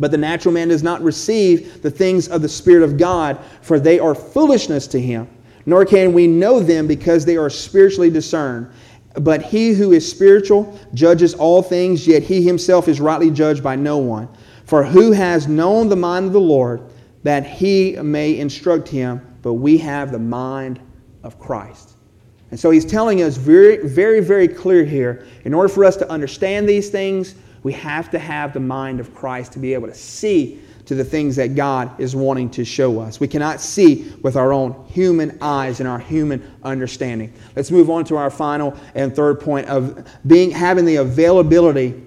But 0.00 0.10
the 0.10 0.16
natural 0.16 0.54
man 0.54 0.68
does 0.68 0.82
not 0.82 1.02
receive 1.02 1.82
the 1.82 1.90
things 1.90 2.26
of 2.26 2.40
the 2.40 2.48
Spirit 2.48 2.82
of 2.82 2.96
God, 2.96 3.38
for 3.60 3.78
they 3.78 3.98
are 3.98 4.14
foolishness 4.14 4.86
to 4.86 4.98
him, 4.98 5.28
nor 5.66 5.84
can 5.84 6.14
we 6.14 6.26
know 6.26 6.60
them 6.60 6.86
because 6.86 7.26
they 7.26 7.36
are 7.36 7.50
spiritually 7.50 8.08
discerned. 8.08 8.72
But 9.20 9.42
he 9.42 9.74
who 9.74 9.92
is 9.92 10.10
spiritual 10.10 10.80
judges 10.94 11.34
all 11.34 11.62
things, 11.62 12.06
yet 12.06 12.22
he 12.22 12.42
himself 12.42 12.88
is 12.88 12.98
rightly 12.98 13.30
judged 13.30 13.62
by 13.62 13.76
no 13.76 13.98
one. 13.98 14.26
For 14.64 14.82
who 14.82 15.12
has 15.12 15.46
known 15.46 15.90
the 15.90 15.96
mind 15.96 16.24
of 16.24 16.32
the 16.32 16.40
Lord 16.40 16.80
that 17.24 17.44
he 17.44 17.92
may 18.00 18.38
instruct 18.38 18.88
him? 18.88 19.20
But 19.42 19.52
we 19.52 19.76
have 19.76 20.12
the 20.12 20.18
mind 20.18 20.80
of 21.22 21.38
Christ. 21.38 21.93
And 22.54 22.60
so 22.60 22.70
he's 22.70 22.84
telling 22.84 23.20
us 23.20 23.36
very, 23.36 23.78
very, 23.78 24.20
very 24.20 24.46
clear 24.46 24.84
here 24.84 25.26
in 25.42 25.52
order 25.52 25.68
for 25.68 25.84
us 25.84 25.96
to 25.96 26.08
understand 26.08 26.68
these 26.68 26.88
things, 26.88 27.34
we 27.64 27.72
have 27.72 28.12
to 28.12 28.18
have 28.20 28.52
the 28.52 28.60
mind 28.60 29.00
of 29.00 29.12
Christ 29.12 29.50
to 29.54 29.58
be 29.58 29.74
able 29.74 29.88
to 29.88 29.94
see 29.94 30.60
to 30.84 30.94
the 30.94 31.02
things 31.02 31.34
that 31.34 31.56
God 31.56 31.98
is 32.00 32.14
wanting 32.14 32.48
to 32.50 32.64
show 32.64 33.00
us. 33.00 33.18
We 33.18 33.26
cannot 33.26 33.60
see 33.60 34.12
with 34.22 34.36
our 34.36 34.52
own 34.52 34.86
human 34.86 35.36
eyes 35.40 35.80
and 35.80 35.88
our 35.88 35.98
human 35.98 36.48
understanding. 36.62 37.32
Let's 37.56 37.72
move 37.72 37.90
on 37.90 38.04
to 38.04 38.16
our 38.16 38.30
final 38.30 38.78
and 38.94 39.12
third 39.16 39.40
point 39.40 39.66
of 39.66 40.06
being 40.24 40.52
having 40.52 40.84
the 40.84 40.94
availability 40.94 42.00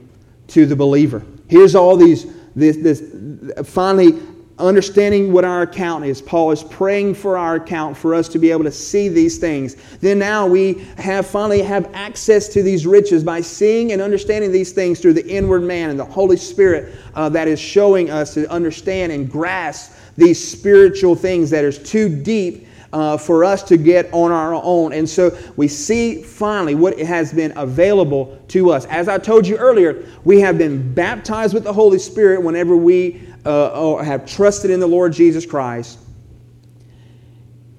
to 0.47 0.65
the 0.65 0.77
believer. 0.77 1.25
Here's 1.49 1.75
all 1.75 1.97
these 1.97 2.25
this, 2.55 2.77
this 2.77 3.69
finally 3.69 4.17
understanding 4.59 5.31
what 5.31 5.45
our 5.45 5.61
account 5.61 6.05
is. 6.05 6.21
Paul 6.21 6.51
is 6.51 6.63
praying 6.63 7.13
for 7.13 7.37
our 7.37 7.55
account 7.55 7.95
for 7.95 8.15
us 8.15 8.27
to 8.29 8.39
be 8.39 8.51
able 8.51 8.63
to 8.63 8.71
see 8.71 9.07
these 9.07 9.37
things. 9.37 9.75
Then 10.01 10.17
now 10.17 10.47
we 10.47 10.85
have 10.97 11.27
finally 11.27 11.61
have 11.61 11.89
access 11.93 12.47
to 12.49 12.63
these 12.63 12.87
riches 12.87 13.23
by 13.23 13.41
seeing 13.41 13.91
and 13.91 14.01
understanding 14.01 14.51
these 14.51 14.71
things 14.71 14.99
through 14.99 15.13
the 15.13 15.27
inward 15.27 15.61
man 15.61 15.89
and 15.89 15.99
the 15.99 16.05
Holy 16.05 16.37
Spirit 16.37 16.95
uh, 17.13 17.29
that 17.29 17.47
is 17.47 17.59
showing 17.59 18.09
us 18.09 18.33
to 18.33 18.49
understand 18.51 19.11
and 19.11 19.29
grasp 19.31 19.93
these 20.17 20.51
spiritual 20.51 21.15
things 21.15 21.51
that 21.51 21.63
is 21.63 21.77
too 21.77 22.09
deep 22.09 22.67
uh, 22.93 23.17
for 23.17 23.43
us 23.43 23.63
to 23.63 23.77
get 23.77 24.11
on 24.13 24.31
our 24.31 24.53
own. 24.55 24.93
And 24.93 25.07
so 25.07 25.37
we 25.55 25.67
see 25.67 26.23
finally 26.23 26.73
what 26.75 26.97
has 26.99 27.33
been 27.33 27.53
available 27.57 28.39
to 28.49 28.71
us. 28.71 28.85
As 28.85 29.07
I 29.07 29.17
told 29.17 29.45
you 29.45 29.57
earlier, 29.57 30.05
we 30.23 30.39
have 30.39 30.57
been 30.57 30.93
baptized 30.93 31.53
with 31.53 31.63
the 31.63 31.73
Holy 31.73 31.99
Spirit 31.99 32.41
whenever 32.41 32.75
we 32.75 33.21
uh, 33.47 34.03
have 34.03 34.25
trusted 34.25 34.71
in 34.71 34.79
the 34.79 34.87
Lord 34.87 35.13
Jesus 35.13 35.45
Christ, 35.45 35.99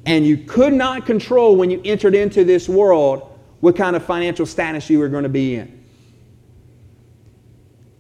and 0.06 0.26
you 0.26 0.38
could 0.38 0.72
not 0.72 1.04
control 1.04 1.56
when 1.56 1.70
you 1.70 1.80
entered 1.84 2.14
into 2.14 2.44
this 2.44 2.68
world 2.68 3.38
what 3.60 3.76
kind 3.76 3.94
of 3.94 4.04
financial 4.04 4.46
status 4.46 4.88
you 4.88 4.98
were 4.98 5.08
going 5.08 5.24
to 5.24 5.28
be 5.28 5.56
in. 5.56 5.84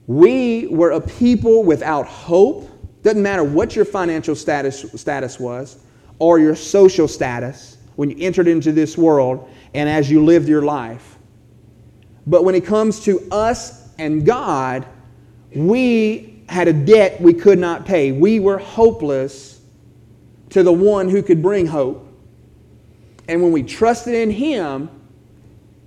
We 0.06 0.68
were 0.68 0.92
a 0.92 1.00
people 1.00 1.64
without 1.64 2.06
hope. 2.06 2.70
Doesn't 3.02 3.22
matter 3.22 3.44
what 3.44 3.76
your 3.76 3.84
financial 3.84 4.34
status, 4.34 4.86
status 4.94 5.38
was 5.38 5.78
or 6.18 6.38
your 6.38 6.56
social 6.56 7.06
status 7.06 7.76
when 7.96 8.10
you 8.10 8.16
entered 8.20 8.48
into 8.48 8.72
this 8.72 8.96
world 8.96 9.48
and 9.74 9.88
as 9.88 10.10
you 10.10 10.24
lived 10.24 10.48
your 10.48 10.62
life. 10.62 11.18
But 12.26 12.44
when 12.44 12.54
it 12.54 12.64
comes 12.64 13.00
to 13.00 13.20
us 13.30 13.90
and 13.98 14.24
God, 14.24 14.86
we 15.54 16.37
had 16.48 16.66
a 16.66 16.72
debt 16.72 17.20
we 17.20 17.34
could 17.34 17.58
not 17.58 17.84
pay. 17.84 18.10
We 18.12 18.40
were 18.40 18.58
hopeless 18.58 19.60
to 20.50 20.62
the 20.62 20.72
one 20.72 21.08
who 21.08 21.22
could 21.22 21.42
bring 21.42 21.66
hope. 21.66 22.06
And 23.28 23.42
when 23.42 23.52
we 23.52 23.62
trusted 23.62 24.14
in 24.14 24.30
Him, 24.30 24.88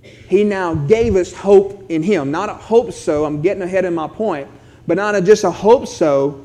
He 0.02 0.44
now 0.44 0.74
gave 0.74 1.16
us 1.16 1.32
hope 1.32 1.90
in 1.90 2.02
Him. 2.02 2.30
Not 2.30 2.48
a 2.48 2.54
hope 2.54 2.92
so, 2.92 3.24
I'm 3.24 3.42
getting 3.42 3.62
ahead 3.62 3.84
of 3.84 3.92
my 3.92 4.06
point, 4.06 4.48
but 4.86 4.96
not 4.96 5.16
a, 5.16 5.20
just 5.20 5.42
a 5.42 5.50
hope 5.50 5.88
so, 5.88 6.44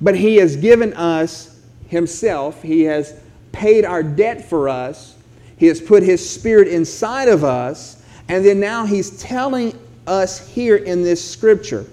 but 0.00 0.16
He 0.16 0.36
has 0.36 0.56
given 0.56 0.92
us 0.94 1.60
Himself. 1.86 2.60
He 2.60 2.82
has 2.82 3.20
paid 3.52 3.84
our 3.84 4.02
debt 4.02 4.44
for 4.44 4.68
us. 4.68 5.16
He 5.56 5.66
has 5.66 5.80
put 5.80 6.02
His 6.02 6.28
Spirit 6.28 6.66
inside 6.66 7.28
of 7.28 7.44
us. 7.44 8.02
And 8.28 8.44
then 8.44 8.58
now 8.58 8.84
He's 8.84 9.16
telling 9.22 9.78
us 10.08 10.48
here 10.48 10.76
in 10.76 11.04
this 11.04 11.24
scripture 11.24 11.86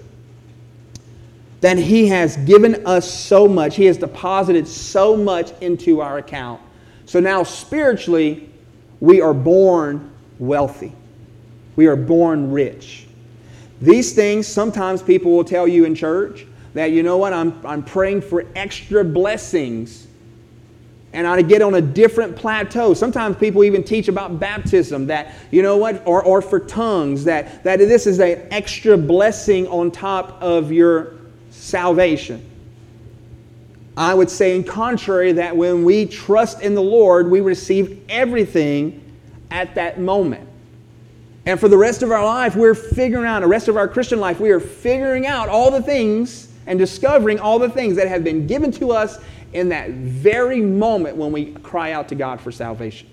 that 1.60 1.78
He 1.78 2.06
has 2.08 2.36
given 2.38 2.86
us 2.86 3.10
so 3.10 3.46
much. 3.46 3.76
He 3.76 3.84
has 3.84 3.96
deposited 3.96 4.66
so 4.66 5.16
much 5.16 5.52
into 5.60 6.00
our 6.00 6.18
account. 6.18 6.60
So 7.06 7.20
now, 7.20 7.42
spiritually, 7.42 8.48
we 9.00 9.20
are 9.20 9.34
born 9.34 10.10
wealthy, 10.38 10.92
we 11.76 11.86
are 11.86 11.96
born 11.96 12.50
rich. 12.50 13.06
These 13.80 14.12
things, 14.12 14.46
sometimes 14.46 15.02
people 15.02 15.32
will 15.32 15.44
tell 15.44 15.66
you 15.66 15.86
in 15.86 15.94
church 15.94 16.46
that, 16.74 16.92
you 16.92 17.02
know 17.02 17.16
what, 17.16 17.32
I'm, 17.32 17.58
I'm 17.64 17.82
praying 17.82 18.20
for 18.20 18.44
extra 18.54 19.02
blessings 19.02 20.06
and 21.12 21.26
I 21.26 21.42
get 21.42 21.60
on 21.60 21.74
a 21.74 21.80
different 21.80 22.36
plateau. 22.36 22.94
Sometimes 22.94 23.36
people 23.36 23.64
even 23.64 23.82
teach 23.82 24.06
about 24.06 24.38
baptism 24.38 25.06
that, 25.06 25.34
you 25.50 25.62
know 25.62 25.76
what, 25.76 26.06
or, 26.06 26.22
or 26.22 26.40
for 26.40 26.60
tongues, 26.60 27.24
that, 27.24 27.64
that 27.64 27.78
this 27.78 28.06
is 28.06 28.20
an 28.20 28.46
extra 28.52 28.96
blessing 28.96 29.66
on 29.68 29.90
top 29.90 30.40
of 30.40 30.70
your 30.70 31.14
salvation. 31.60 32.44
I 33.96 34.14
would 34.14 34.30
say, 34.30 34.56
in 34.56 34.64
contrary, 34.64 35.32
that 35.32 35.56
when 35.56 35.84
we 35.84 36.06
trust 36.06 36.62
in 36.62 36.74
the 36.74 36.82
Lord, 36.82 37.30
we 37.30 37.40
receive 37.40 38.02
everything 38.08 39.02
at 39.50 39.74
that 39.74 40.00
moment. 40.00 40.48
And 41.46 41.58
for 41.58 41.68
the 41.68 41.76
rest 41.76 42.02
of 42.02 42.10
our 42.10 42.24
life, 42.24 42.54
we're 42.54 42.74
figuring 42.74 43.26
out, 43.26 43.40
the 43.40 43.48
rest 43.48 43.68
of 43.68 43.76
our 43.76 43.88
Christian 43.88 44.20
life, 44.20 44.40
we 44.40 44.50
are 44.50 44.60
figuring 44.60 45.26
out 45.26 45.48
all 45.48 45.70
the 45.70 45.82
things 45.82 46.48
and 46.66 46.78
discovering 46.78 47.40
all 47.40 47.58
the 47.58 47.68
things 47.68 47.96
that 47.96 48.08
have 48.08 48.22
been 48.22 48.46
given 48.46 48.70
to 48.72 48.92
us 48.92 49.18
in 49.52 49.68
that 49.70 49.90
very 49.90 50.60
moment 50.60 51.16
when 51.16 51.32
we 51.32 51.52
cry 51.54 51.92
out 51.92 52.08
to 52.08 52.14
God 52.14 52.40
for 52.40 52.52
salvation. 52.52 53.08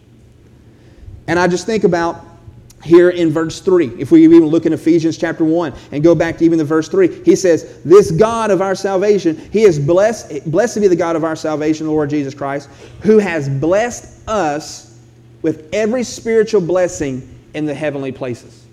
And 1.27 1.39
I 1.39 1.47
just 1.47 1.65
think 1.65 1.83
about 1.83 2.23
here 2.87 3.09
in 3.09 3.29
verse 3.29 3.59
3, 3.59 3.99
if 3.99 4.11
we 4.11 4.23
even 4.23 4.45
look 4.45 4.65
in 4.65 4.73
Ephesians 4.73 5.17
chapter 5.17 5.43
1 5.43 5.73
and 5.91 6.03
go 6.03 6.15
back 6.15 6.37
to 6.37 6.45
even 6.45 6.57
the 6.57 6.63
verse 6.63 6.87
3, 6.87 7.23
he 7.23 7.35
says, 7.35 7.81
This 7.83 8.11
God 8.11 8.49
of 8.49 8.61
our 8.61 8.73
salvation, 8.73 9.37
he 9.51 9.63
is 9.63 9.77
blessed, 9.77 10.49
blessed 10.49 10.81
be 10.81 10.87
the 10.87 10.95
God 10.95 11.15
of 11.15 11.23
our 11.23 11.35
salvation, 11.35 11.85
the 11.85 11.91
Lord 11.91 12.09
Jesus 12.09 12.33
Christ, 12.33 12.69
who 13.01 13.19
has 13.19 13.49
blessed 13.49 14.27
us 14.27 14.99
with 15.41 15.69
every 15.73 16.03
spiritual 16.03 16.61
blessing 16.61 17.27
in 17.53 17.65
the 17.65 17.75
heavenly 17.75 18.11
places. 18.11 18.65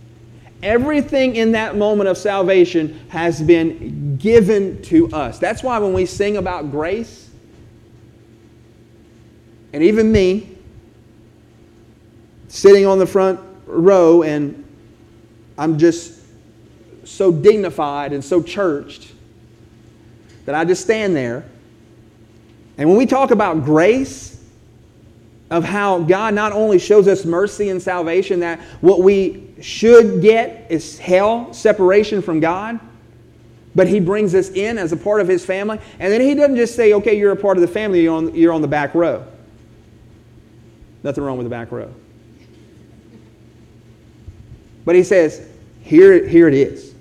Everything 0.62 1.36
in 1.36 1.52
that 1.52 1.76
moment 1.76 2.08
of 2.08 2.16
salvation 2.16 2.98
has 3.08 3.42
been 3.42 4.16
given 4.16 4.80
to 4.82 5.10
us. 5.10 5.38
That's 5.38 5.62
why 5.62 5.78
when 5.78 5.92
we 5.92 6.06
sing 6.06 6.36
about 6.36 6.70
grace, 6.70 7.28
and 9.72 9.82
even 9.82 10.10
me, 10.10 10.56
sitting 12.48 12.86
on 12.86 13.00
the 13.00 13.06
front 13.06 13.40
row, 13.74 14.22
and 14.22 14.64
I'm 15.58 15.78
just 15.78 16.20
so 17.04 17.30
dignified 17.30 18.12
and 18.12 18.24
so 18.24 18.42
churched 18.42 19.12
that 20.46 20.54
I 20.54 20.64
just 20.64 20.82
stand 20.82 21.14
there. 21.14 21.44
And 22.76 22.88
when 22.88 22.98
we 22.98 23.06
talk 23.06 23.30
about 23.30 23.64
grace, 23.64 24.34
of 25.50 25.62
how 25.62 26.00
God 26.00 26.34
not 26.34 26.52
only 26.52 26.78
shows 26.78 27.06
us 27.06 27.24
mercy 27.24 27.68
and 27.68 27.80
salvation, 27.80 28.40
that 28.40 28.60
what 28.80 29.00
we 29.00 29.54
should 29.60 30.22
get 30.22 30.66
is 30.70 30.98
hell, 30.98 31.52
separation 31.52 32.22
from 32.22 32.40
God, 32.40 32.80
but 33.74 33.86
He 33.86 34.00
brings 34.00 34.34
us 34.34 34.50
in 34.50 34.78
as 34.78 34.92
a 34.92 34.96
part 34.96 35.20
of 35.20 35.28
His 35.28 35.44
family. 35.44 35.78
And 35.98 36.12
then 36.12 36.20
He 36.20 36.34
doesn't 36.34 36.56
just 36.56 36.74
say, 36.74 36.94
okay, 36.94 37.16
you're 37.16 37.32
a 37.32 37.36
part 37.36 37.56
of 37.56 37.60
the 37.60 37.68
family, 37.68 38.02
you're 38.02 38.14
on, 38.14 38.34
you're 38.34 38.52
on 38.52 38.62
the 38.62 38.68
back 38.68 38.94
row. 38.94 39.24
Nothing 41.02 41.22
wrong 41.22 41.36
with 41.36 41.44
the 41.44 41.50
back 41.50 41.70
row. 41.70 41.92
But 44.84 44.94
he 44.94 45.02
says, 45.02 45.48
here, 45.82 46.26
here 46.26 46.48
it 46.48 46.54
is. 46.54 46.94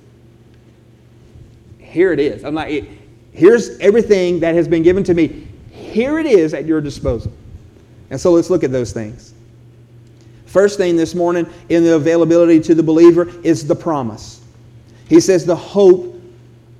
Here 1.80 2.12
it 2.12 2.19
is. 2.19 2.43
I'm 2.43 2.56
like, 2.56 2.86
here's 3.32 3.78
everything 3.80 4.39
that 4.41 4.56
has 4.56 4.67
been 4.67 4.84
given 4.84 5.04
to 5.06 5.13
me. 5.13 5.48
Here 5.72 6.19
it 6.19 6.26
is 6.26 6.54
at 6.54 6.65
your 6.65 6.82
disposal. 6.82 7.32
And 8.10 8.19
so 8.19 8.32
let's 8.32 8.50
look 8.50 8.63
at 8.63 8.72
those 8.72 8.91
things. 8.93 9.34
First 10.46 10.78
thing 10.78 10.96
this 10.96 11.15
morning 11.15 11.48
in 11.69 11.84
the 11.84 11.96
availability 11.96 12.60
to 12.62 12.76
the 12.76 12.84
believer 12.84 13.28
is 13.43 13.67
the 13.67 13.76
promise. 13.76 14.41
He 15.10 15.19
says 15.19 15.46
the 15.46 15.56
hope 15.56 16.22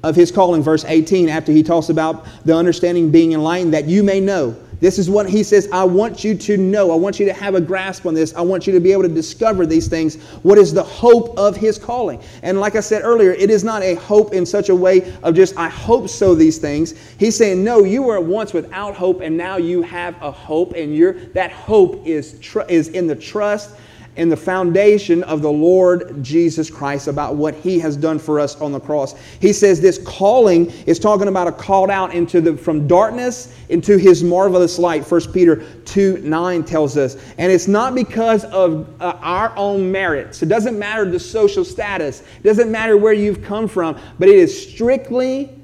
of 0.04 0.16
his 0.16 0.32
calling, 0.32 0.62
verse 0.62 0.86
18, 0.86 1.30
after 1.30 1.52
he 1.52 1.64
talks 1.64 1.90
about 1.90 2.26
the 2.46 2.56
understanding 2.56 3.10
being 3.10 3.32
enlightened, 3.32 3.74
that 3.74 3.86
you 3.86 4.04
may 4.04 4.20
know 4.20 4.56
this 4.84 5.00
is 5.00 5.10
what 5.10 5.30
he 5.30 5.44
says 5.44 5.70
I 5.72 5.86
want 5.86 6.26
you 6.26 6.36
to 6.36 6.58
know. 6.58 6.92
I 6.92 6.96
want 6.96 7.18
you 7.18 7.26
to 7.28 7.32
have 7.32 7.56
a 7.56 7.62
grasp 7.62 8.06
on 8.06 8.14
this. 8.14 8.36
I 8.36 8.42
want 8.42 8.68
you 8.68 8.74
to 8.74 8.82
be 8.82 8.92
able 8.92 9.04
to 9.04 9.08
discover 9.08 9.66
these 9.66 9.88
things. 9.88 10.22
What 10.44 10.58
is 10.58 10.74
the 10.74 10.84
hope 10.84 11.38
of 11.38 11.56
his 11.56 11.78
calling? 11.80 12.22
And 12.42 12.60
like 12.60 12.76
I 12.76 12.82
said 12.82 13.02
earlier, 13.02 13.32
it 13.32 13.50
is 13.50 13.64
not 13.64 13.82
a 13.82 13.96
hope 13.96 14.34
in 14.34 14.46
such 14.46 14.68
a 14.68 14.76
way 14.76 15.14
of 15.24 15.36
just, 15.36 15.56
I 15.56 15.70
hope 15.70 16.10
so, 16.10 16.36
these 16.36 16.58
things. 16.58 16.96
He's 17.18 17.38
saying, 17.38 17.64
no, 17.64 17.86
you 17.86 18.04
were 18.04 18.20
once 18.20 18.52
without 18.52 18.94
hope, 18.94 19.22
and 19.22 19.38
now 19.38 19.56
you 19.56 19.84
have 19.84 20.22
a 20.22 20.32
hope, 20.32 20.74
and 20.74 20.94
you 20.94 21.32
that 21.34 21.54
hope 21.54 22.06
is, 22.06 22.38
tr- 22.42 22.68
is 22.68 22.90
in 22.90 23.08
the 23.08 23.16
trust 23.16 23.78
in 24.16 24.30
the 24.30 24.38
foundation 24.38 25.24
of 25.24 25.42
the 25.42 25.52
Lord 25.52 26.24
Jesus 26.24 26.70
Christ 26.70 27.08
about 27.08 27.36
what 27.36 27.56
he 27.56 27.80
has 27.80 27.98
done 27.98 28.20
for 28.20 28.40
us 28.40 28.60
on 28.62 28.72
the 28.72 28.80
cross. 28.80 29.16
He 29.40 29.52
says 29.52 29.82
this 29.82 29.98
calling 30.06 30.70
is 30.86 31.00
talking 31.00 31.28
about 31.28 31.48
a 31.48 31.52
called 31.52 31.90
out 31.90 32.14
into 32.14 32.42
the 32.42 32.56
from 32.56 32.88
darkness 32.88 33.56
into 33.70 33.98
his 33.98 34.24
marvelous 34.24 34.78
light. 34.78 35.04
1 35.04 35.32
Peter 35.32 35.64
2 35.86 36.20
9 36.20 36.64
tells 36.64 36.98
us. 36.98 37.16
And 37.38 37.52
it's 37.52 37.68
not 37.68 37.96
because 37.96 38.46
of 38.46 38.88
uh, 39.02 39.18
our 39.22 39.56
own 39.58 39.92
merits. 39.92 40.44
It 40.44 40.48
doesn't 40.48 40.78
matter 40.78 41.10
the 41.10 41.20
social 41.20 41.66
status. 41.66 42.22
It 42.22 42.44
doesn't 42.44 42.72
matter 42.72 42.98
where 42.98 43.14
you've 43.14 43.44
come 43.44 43.68
from, 43.68 44.00
but 44.20 44.30
it 44.30 44.36
is 44.36 44.70
strictly 44.72 45.60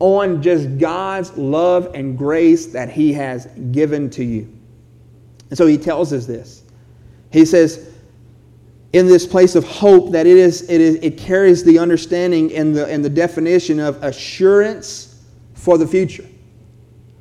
on 0.00 0.42
just 0.42 0.78
God's 0.78 1.36
love 1.36 1.90
and 1.94 2.16
grace 2.16 2.66
that 2.66 2.90
he 2.90 3.12
has 3.14 3.46
given 3.72 4.10
to 4.10 4.24
you. 4.24 4.52
And 5.50 5.56
so 5.56 5.66
he 5.66 5.78
tells 5.78 6.12
us 6.12 6.26
this. 6.26 6.57
He 7.30 7.44
says, 7.44 7.94
in 8.92 9.06
this 9.06 9.26
place 9.26 9.54
of 9.54 9.64
hope, 9.64 10.12
that 10.12 10.26
it, 10.26 10.36
is, 10.36 10.62
it, 10.70 10.80
is, 10.80 10.96
it 10.96 11.18
carries 11.18 11.62
the 11.62 11.78
understanding 11.78 12.54
and 12.54 12.74
the, 12.74 12.86
and 12.86 13.04
the 13.04 13.10
definition 13.10 13.80
of 13.80 14.02
assurance 14.02 15.22
for 15.54 15.76
the 15.76 15.86
future. 15.86 16.26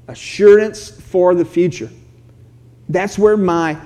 Assurance 0.07 0.89
for 0.89 1.35
the 1.35 1.43
future. 1.43 1.89
That's 2.89 3.19
where 3.19 3.35
my 3.35 3.77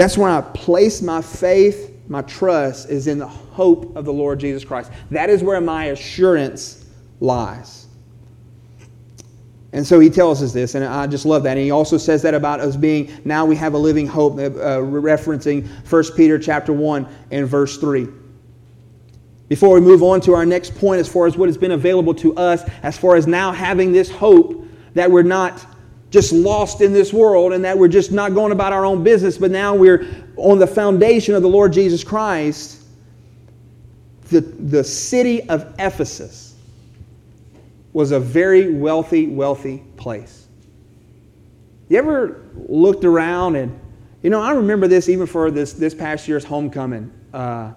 that's 0.00 0.16
where 0.16 0.30
I 0.30 0.40
place 0.40 1.02
my 1.02 1.20
faith, 1.20 1.94
my 2.08 2.22
trust 2.22 2.88
is 2.88 3.06
in 3.06 3.18
the 3.18 3.26
hope 3.26 3.94
of 3.96 4.06
the 4.06 4.12
Lord 4.12 4.40
Jesus 4.40 4.64
Christ. 4.64 4.90
That 5.10 5.28
is 5.28 5.42
where 5.42 5.60
my 5.60 5.86
assurance 5.86 6.86
lies. 7.20 7.86
And 9.72 9.86
so 9.86 10.00
he 10.00 10.10
tells 10.10 10.42
us 10.42 10.52
this, 10.52 10.74
and 10.74 10.84
I 10.84 11.06
just 11.06 11.24
love 11.24 11.44
that. 11.44 11.56
And 11.56 11.60
he 11.60 11.70
also 11.70 11.96
says 11.96 12.22
that 12.22 12.34
about 12.34 12.58
us 12.60 12.74
being 12.74 13.10
now 13.24 13.44
we 13.44 13.54
have 13.56 13.74
a 13.74 13.78
living 13.78 14.06
hope, 14.06 14.34
uh, 14.34 14.80
referencing 14.80 15.68
1 15.88 16.16
Peter 16.16 16.38
chapter 16.38 16.72
1 16.72 17.06
and 17.30 17.46
verse 17.46 17.78
3. 17.78 18.08
Before 19.48 19.74
we 19.74 19.80
move 19.80 20.02
on 20.02 20.20
to 20.22 20.34
our 20.34 20.44
next 20.44 20.74
point, 20.76 21.00
as 21.00 21.08
far 21.08 21.26
as 21.26 21.36
what 21.36 21.48
has 21.48 21.56
been 21.56 21.72
available 21.72 22.14
to 22.14 22.34
us, 22.36 22.62
as 22.82 22.98
far 22.98 23.16
as 23.16 23.26
now 23.26 23.52
having 23.52 23.92
this 23.92 24.10
hope 24.10 24.66
that 24.94 25.10
we're 25.10 25.22
not 25.22 25.64
just 26.10 26.32
lost 26.32 26.80
in 26.80 26.92
this 26.92 27.12
world 27.12 27.52
and 27.52 27.64
that 27.64 27.78
we're 27.78 27.88
just 27.88 28.10
not 28.10 28.34
going 28.34 28.50
about 28.50 28.72
our 28.72 28.84
own 28.84 29.04
business, 29.04 29.38
but 29.38 29.52
now 29.52 29.74
we're 29.74 30.06
on 30.36 30.58
the 30.58 30.66
foundation 30.66 31.36
of 31.36 31.42
the 31.42 31.48
Lord 31.48 31.72
Jesus 31.72 32.02
Christ, 32.02 32.82
the, 34.30 34.40
the 34.40 34.82
city 34.82 35.48
of 35.48 35.72
Ephesus 35.78 36.49
was 37.92 38.12
a 38.12 38.20
very 38.20 38.72
wealthy, 38.72 39.26
wealthy 39.26 39.84
place. 39.96 40.48
You 41.88 41.98
ever 41.98 42.48
looked 42.68 43.04
around 43.04 43.56
and, 43.56 43.78
you 44.22 44.30
know, 44.30 44.40
I 44.40 44.52
remember 44.52 44.86
this 44.86 45.08
even 45.08 45.26
for 45.26 45.50
this, 45.50 45.72
this 45.72 45.94
past 45.94 46.28
year's 46.28 46.44
homecoming. 46.44 47.12
Uh, 47.32 47.72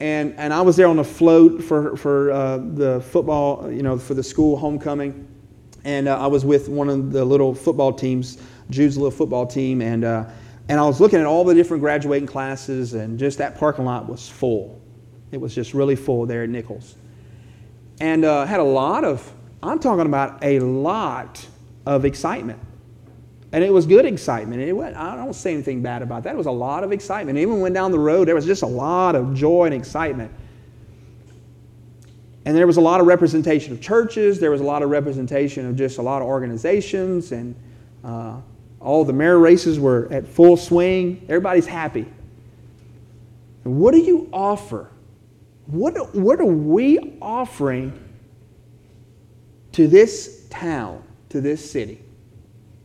and, 0.00 0.34
and 0.38 0.52
I 0.52 0.60
was 0.60 0.76
there 0.76 0.86
on 0.86 0.96
the 0.96 1.04
float 1.04 1.62
for, 1.62 1.96
for 1.96 2.30
uh, 2.30 2.58
the 2.58 3.00
football, 3.00 3.70
you 3.70 3.82
know, 3.82 3.98
for 3.98 4.14
the 4.14 4.22
school 4.22 4.56
homecoming. 4.56 5.26
And 5.84 6.08
uh, 6.08 6.18
I 6.18 6.26
was 6.26 6.44
with 6.44 6.68
one 6.68 6.88
of 6.88 7.12
the 7.12 7.24
little 7.24 7.54
football 7.54 7.92
teams, 7.92 8.38
Jude's 8.70 8.96
little 8.96 9.10
football 9.10 9.46
team. 9.46 9.82
And, 9.82 10.04
uh, 10.04 10.26
and 10.68 10.80
I 10.80 10.84
was 10.84 11.00
looking 11.00 11.20
at 11.20 11.26
all 11.26 11.44
the 11.44 11.54
different 11.54 11.82
graduating 11.82 12.26
classes, 12.26 12.94
and 12.94 13.18
just 13.18 13.38
that 13.38 13.58
parking 13.58 13.84
lot 13.84 14.08
was 14.08 14.28
full. 14.28 14.80
It 15.30 15.40
was 15.40 15.54
just 15.54 15.74
really 15.74 15.96
full 15.96 16.24
there 16.24 16.44
at 16.44 16.48
Nichols. 16.48 16.94
And 18.00 18.24
uh, 18.24 18.44
had 18.44 18.60
a 18.60 18.64
lot 18.64 19.04
of, 19.04 19.32
I'm 19.62 19.78
talking 19.78 20.06
about 20.06 20.42
a 20.42 20.58
lot 20.60 21.46
of 21.86 22.04
excitement. 22.04 22.60
And 23.52 23.62
it 23.62 23.72
was 23.72 23.86
good 23.86 24.04
excitement. 24.04 24.60
It 24.60 24.72
went, 24.72 24.96
I 24.96 25.14
don't 25.14 25.32
say 25.32 25.54
anything 25.54 25.80
bad 25.80 26.02
about 26.02 26.24
that. 26.24 26.34
It 26.34 26.36
was 26.36 26.46
a 26.46 26.50
lot 26.50 26.82
of 26.82 26.90
excitement. 26.90 27.38
Even 27.38 27.60
when 27.60 27.72
down 27.72 27.92
the 27.92 27.98
road, 27.98 28.26
there 28.26 28.34
was 28.34 28.46
just 28.46 28.62
a 28.62 28.66
lot 28.66 29.14
of 29.14 29.32
joy 29.32 29.66
and 29.66 29.74
excitement. 29.74 30.32
And 32.46 32.56
there 32.56 32.66
was 32.66 32.78
a 32.78 32.80
lot 32.80 33.00
of 33.00 33.06
representation 33.06 33.72
of 33.72 33.80
churches. 33.80 34.40
There 34.40 34.50
was 34.50 34.60
a 34.60 34.64
lot 34.64 34.82
of 34.82 34.90
representation 34.90 35.66
of 35.66 35.76
just 35.76 35.98
a 35.98 36.02
lot 36.02 36.20
of 36.20 36.26
organizations. 36.26 37.30
And 37.30 37.54
uh, 38.02 38.40
all 38.80 39.04
the 39.04 39.12
mayor 39.12 39.38
races 39.38 39.78
were 39.78 40.08
at 40.10 40.26
full 40.26 40.56
swing. 40.56 41.24
Everybody's 41.28 41.66
happy. 41.66 42.06
And 43.64 43.78
what 43.78 43.92
do 43.92 44.00
you 44.00 44.28
offer? 44.32 44.90
What, 45.66 46.14
what 46.14 46.40
are 46.40 46.44
we 46.44 47.16
offering 47.20 47.98
to 49.72 49.88
this 49.88 50.46
town, 50.50 51.02
to 51.30 51.40
this 51.40 51.70
city? 51.70 52.04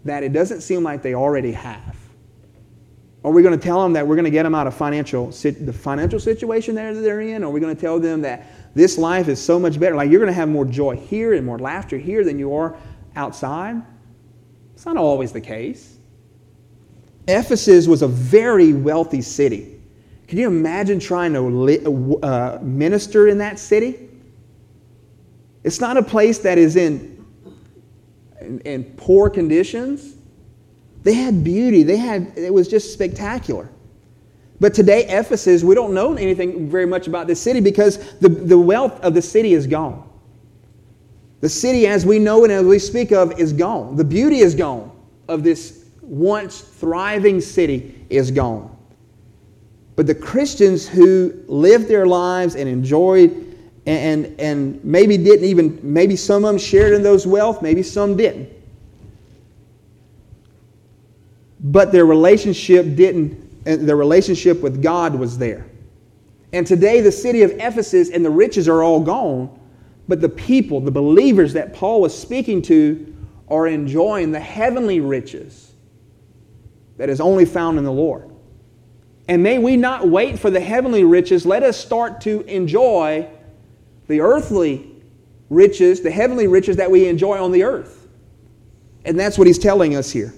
that 0.06 0.24
it 0.24 0.34
doesn't 0.34 0.62
seem 0.62 0.84
like 0.84 1.02
they 1.02 1.14
already 1.14 1.52
have? 1.52 1.98
Are 3.24 3.32
we 3.32 3.44
going 3.44 3.58
to 3.58 3.64
tell 3.64 3.84
them 3.84 3.94
that 3.94 4.08
we're 4.08 4.16
going 4.16 4.26
to 4.26 4.32
get 4.32 4.44
them 4.44 4.56
out 4.56 4.66
of 4.66 4.74
financial, 4.74 5.28
the 5.28 5.74
financial 5.74 6.20
situation 6.20 6.76
that 6.76 6.94
they're 6.94 7.22
in? 7.22 7.44
Are 7.44 7.50
we 7.50 7.60
going 7.60 7.76
to 7.76 7.80
tell 7.80 8.00
them 8.00 8.22
that 8.22 8.48
this 8.76 8.98
life 8.98 9.28
is 9.28 9.44
so 9.44 9.60
much 9.60 9.78
better? 9.80 9.96
Like 9.96 10.10
you're 10.10 10.22
going 10.22 10.32
to 10.32 10.36
have 10.36 10.48
more 10.48 10.64
joy 10.64 10.96
here 10.96 11.34
and 11.34 11.46
more 11.46 11.60
laughter 11.60 11.98
here 11.98 12.24
than 12.24 12.40
you 12.40 12.56
are 12.56 12.78
outside? 13.16 13.82
It's 14.74 14.86
not 14.86 14.96
always 14.96 15.34
the 15.34 15.42
case. 15.42 15.98
Ephesus 17.28 17.88
was 17.88 18.02
a 18.02 18.08
very 18.08 18.72
wealthy 18.72 19.22
city. 19.22 19.79
Can 20.30 20.38
you 20.38 20.48
imagine 20.48 21.00
trying 21.00 21.34
to 21.34 22.20
uh, 22.22 22.60
minister 22.62 23.28
in 23.28 23.40
that 23.40 23.58
city? 23.58 24.10
It's 25.64 25.82
not 25.82 25.98
a 25.98 26.04
place 26.04 26.38
that 26.40 26.60
is 26.60 26.76
in 26.76 27.26
in, 28.40 28.60
in 28.60 28.84
poor 28.96 29.32
conditions. 29.32 30.18
They 31.02 31.14
had 31.14 31.44
beauty. 31.44 31.82
They 31.82 31.98
had, 31.98 32.34
it 32.38 32.54
was 32.54 32.68
just 32.68 32.94
spectacular. 32.94 33.70
But 34.60 34.76
today, 34.76 35.06
Ephesus, 35.08 35.64
we 35.64 35.74
don't 35.74 35.96
know 35.96 36.14
anything 36.14 36.70
very 36.70 36.86
much 36.86 37.08
about 37.08 37.26
this 37.26 37.42
city 37.42 37.60
because 37.60 37.98
the, 38.20 38.30
the 38.30 38.58
wealth 38.58 39.00
of 39.02 39.16
the 39.16 39.24
city 39.24 39.54
is 39.54 39.66
gone. 39.66 40.08
The 41.42 41.50
city, 41.50 41.88
as 41.88 42.06
we 42.06 42.20
know 42.20 42.44
it 42.44 42.52
and 42.52 42.60
as 42.60 42.66
we 42.68 42.78
speak 42.78 43.12
of, 43.12 43.40
is 43.40 43.52
gone. 43.52 43.96
The 43.96 44.04
beauty 44.04 44.42
is 44.42 44.54
gone 44.54 44.92
of 45.28 45.44
this 45.44 45.86
once 46.04 46.62
thriving 46.62 47.42
city 47.42 48.06
is 48.12 48.30
gone. 48.30 48.76
But 50.00 50.08
the 50.08 50.16
Christians 50.16 50.88
who 50.88 51.34
lived 51.48 51.90
their 51.90 52.08
lives 52.08 52.56
and 52.56 52.70
enjoyed 52.70 53.54
and, 53.86 54.34
and 54.40 54.82
maybe 54.82 55.18
didn't 55.18 55.44
even, 55.44 55.78
maybe 55.84 56.16
some 56.16 56.46
of 56.46 56.52
them 56.52 56.58
shared 56.58 56.94
in 56.94 57.04
those 57.04 57.28
wealth, 57.28 57.62
maybe 57.62 57.84
some 57.84 58.16
didn't. 58.16 58.48
But 61.60 61.92
their 61.92 62.06
relationship 62.06 62.96
didn't, 62.96 63.66
their 63.66 63.98
relationship 63.98 64.62
with 64.62 64.82
God 64.82 65.16
was 65.16 65.38
there. 65.38 65.66
And 66.54 66.66
today, 66.66 67.02
the 67.02 67.12
city 67.12 67.42
of 67.42 67.52
Ephesus 67.60 68.10
and 68.10 68.24
the 68.24 68.30
riches 68.30 68.70
are 68.70 68.82
all 68.82 69.02
gone, 69.02 69.50
but 70.08 70.22
the 70.22 70.30
people, 70.30 70.80
the 70.80 70.92
believers 70.92 71.52
that 71.52 71.74
Paul 71.74 72.00
was 72.00 72.18
speaking 72.18 72.62
to, 72.62 73.14
are 73.50 73.68
enjoying 73.68 74.32
the 74.32 74.40
heavenly 74.40 75.02
riches 75.02 75.74
that 76.96 77.10
is 77.10 77.20
only 77.20 77.44
found 77.44 77.78
in 77.78 77.84
the 77.84 77.92
Lord. 77.92 78.29
And 79.30 79.44
may 79.44 79.60
we 79.60 79.78
not 79.78 80.10
wait 80.10 80.40
for 80.40 80.50
the 80.50 80.60
heavenly 80.60 81.04
riches. 81.04 81.46
Let 81.46 81.62
us 81.62 81.78
start 81.78 82.20
to 82.22 82.42
enjoy 82.48 83.30
the 84.08 84.22
earthly 84.22 84.90
riches, 85.52 86.02
the 86.02 86.10
heavenly 86.10 86.48
riches 86.48 86.78
that 86.78 86.90
we 86.90 87.08
enjoy 87.08 87.38
on 87.38 87.52
the 87.52 87.62
earth. 87.62 88.08
And 89.06 89.20
that's 89.20 89.38
what 89.38 89.46
he's 89.46 89.60
telling 89.60 89.96
us 89.96 90.10
here. 90.10 90.34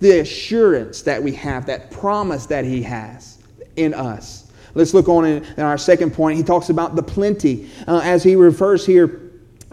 The 0.00 0.18
assurance 0.18 1.02
that 1.02 1.22
we 1.22 1.32
have, 1.36 1.66
that 1.66 1.92
promise 1.92 2.46
that 2.46 2.64
he 2.64 2.82
has 2.82 3.38
in 3.76 3.94
us. 3.94 4.50
Let's 4.74 4.92
look 4.92 5.08
on 5.08 5.24
in, 5.24 5.60
our 5.60 5.78
second 5.78 6.12
point. 6.12 6.36
He 6.36 6.42
talks 6.42 6.68
about 6.68 6.96
the 6.96 7.02
plenty. 7.02 7.70
Uh, 7.86 8.00
as 8.02 8.24
he 8.24 8.34
refers 8.34 8.84
here 8.84 9.20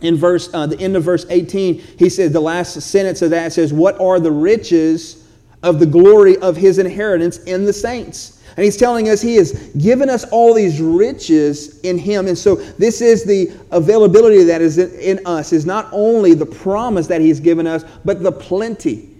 in 0.03 0.15
verse, 0.15 0.47
uh, 0.53 0.67
the 0.67 0.79
end 0.79 0.95
of 0.95 1.03
verse 1.03 1.25
18, 1.31 1.79
he 1.97 2.07
says, 2.07 2.31
the 2.33 2.39
last 2.39 2.79
sentence 2.81 3.23
of 3.23 3.31
that 3.31 3.51
says, 3.51 3.73
What 3.73 3.99
are 3.99 4.19
the 4.19 4.31
riches 4.31 5.18
of 5.63 5.79
the 5.79 5.85
glory 5.85 6.37
of 6.37 6.55
his 6.55 6.77
inheritance 6.77 7.37
in 7.43 7.65
the 7.65 7.73
saints? 7.73 8.41
And 8.57 8.65
he's 8.65 8.75
telling 8.75 9.09
us 9.09 9.21
he 9.21 9.35
has 9.35 9.53
given 9.77 10.09
us 10.09 10.25
all 10.31 10.53
these 10.53 10.81
riches 10.81 11.79
in 11.81 11.97
him. 11.97 12.27
And 12.27 12.37
so 12.37 12.55
this 12.55 12.99
is 12.99 13.23
the 13.23 13.51
availability 13.71 14.43
that 14.43 14.61
is 14.61 14.77
in 14.77 15.25
us, 15.25 15.53
is 15.53 15.65
not 15.65 15.87
only 15.93 16.33
the 16.33 16.45
promise 16.45 17.07
that 17.07 17.21
he's 17.21 17.39
given 17.39 17.65
us, 17.67 17.85
but 18.03 18.21
the 18.21 18.31
plenty. 18.31 19.15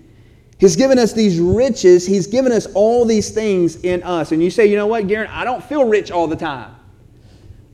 He's 0.58 0.76
given 0.76 1.00
us 1.00 1.14
these 1.14 1.40
riches. 1.40 2.06
He's 2.06 2.28
given 2.28 2.52
us 2.52 2.66
all 2.74 3.06
these 3.06 3.32
things 3.32 3.78
in 3.78 4.04
us. 4.04 4.34
And 4.34 4.44
you 4.44 4.52
say, 4.52 4.66
you 4.66 4.76
know 4.76 4.88
what, 4.88 5.08
Garen, 5.08 5.30
I 5.32 5.46
don't 5.46 5.64
feel 5.64 5.86
rich 5.86 6.12
all 6.12 6.28
the 6.28 6.36
time. 6.36 6.76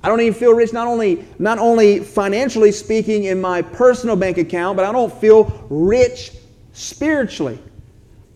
I 0.04 0.08
don't 0.08 0.22
even 0.22 0.36
feel 0.36 0.54
rich 0.54 0.72
not 0.72 0.88
only, 0.88 1.26
not 1.40 1.58
only 1.58 2.00
financially 2.00 2.72
speaking 2.72 3.24
in 3.24 3.42
my 3.42 3.64
personal 3.64 4.16
bank 4.16 4.38
account, 4.38 4.78
but 4.78 4.86
I 4.86 4.92
don't 4.92 5.12
feel 5.12 5.66
rich 5.72 6.34
spiritually. 6.74 7.58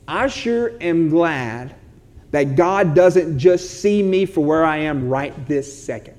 I 0.09 0.25
sure 0.27 0.71
am 0.81 1.09
glad 1.09 1.75
that 2.31 2.55
God 2.55 2.95
doesn't 2.95 3.37
just 3.37 3.79
see 3.79 4.01
me 4.01 4.25
for 4.25 4.43
where 4.43 4.65
I 4.65 4.77
am 4.77 5.07
right 5.07 5.47
this 5.47 5.83
second. 5.83 6.15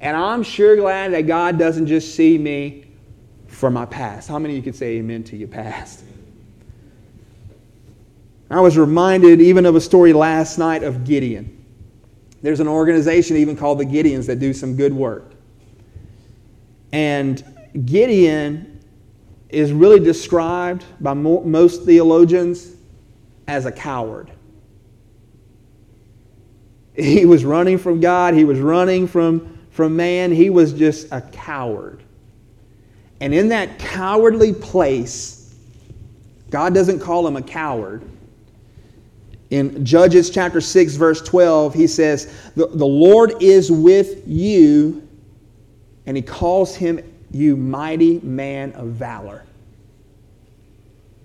And 0.00 0.16
I'm 0.16 0.42
sure 0.42 0.74
glad 0.74 1.12
that 1.12 1.28
God 1.28 1.56
doesn't 1.56 1.86
just 1.86 2.16
see 2.16 2.36
me 2.36 2.86
for 3.46 3.70
my 3.70 3.86
past. 3.86 4.28
How 4.28 4.40
many 4.40 4.54
of 4.54 4.56
you 4.56 4.62
could 4.64 4.74
say 4.74 4.96
amen 4.96 5.22
to 5.24 5.36
your 5.36 5.46
past? 5.46 6.02
I 8.50 8.60
was 8.60 8.76
reminded 8.76 9.40
even 9.40 9.66
of 9.66 9.76
a 9.76 9.80
story 9.80 10.12
last 10.12 10.58
night 10.58 10.82
of 10.82 11.04
Gideon. 11.04 11.64
There's 12.42 12.58
an 12.58 12.66
organization 12.66 13.36
even 13.36 13.56
called 13.56 13.78
the 13.78 13.86
Gideons 13.86 14.26
that 14.26 14.40
do 14.40 14.52
some 14.52 14.74
good 14.74 14.92
work. 14.92 15.32
And 16.90 17.70
Gideon 17.86 18.80
is 19.48 19.72
really 19.72 20.00
described 20.00 20.84
by 21.00 21.14
most 21.14 21.84
theologians 21.84 22.78
as 23.52 23.66
a 23.66 23.72
coward. 23.72 24.30
He 26.96 27.26
was 27.26 27.44
running 27.44 27.76
from 27.76 28.00
God, 28.00 28.32
he 28.32 28.44
was 28.44 28.58
running 28.58 29.06
from, 29.06 29.58
from 29.70 29.94
man, 29.94 30.32
he 30.32 30.48
was 30.48 30.72
just 30.72 31.12
a 31.12 31.20
coward. 31.20 32.02
And 33.20 33.34
in 33.34 33.48
that 33.50 33.78
cowardly 33.78 34.54
place, 34.54 35.54
God 36.48 36.72
doesn't 36.74 37.00
call 37.00 37.26
him 37.26 37.36
a 37.36 37.42
coward. 37.42 38.02
In 39.50 39.84
Judges 39.84 40.30
chapter 40.30 40.62
6, 40.62 40.94
verse 40.96 41.20
12, 41.20 41.74
he 41.74 41.86
says, 41.86 42.34
The, 42.56 42.68
the 42.68 42.86
Lord 42.86 43.42
is 43.42 43.70
with 43.70 44.26
you, 44.26 45.06
and 46.06 46.16
he 46.16 46.22
calls 46.22 46.74
him 46.74 47.00
you 47.30 47.56
mighty 47.56 48.18
man 48.20 48.72
of 48.72 48.88
valor. 48.88 49.44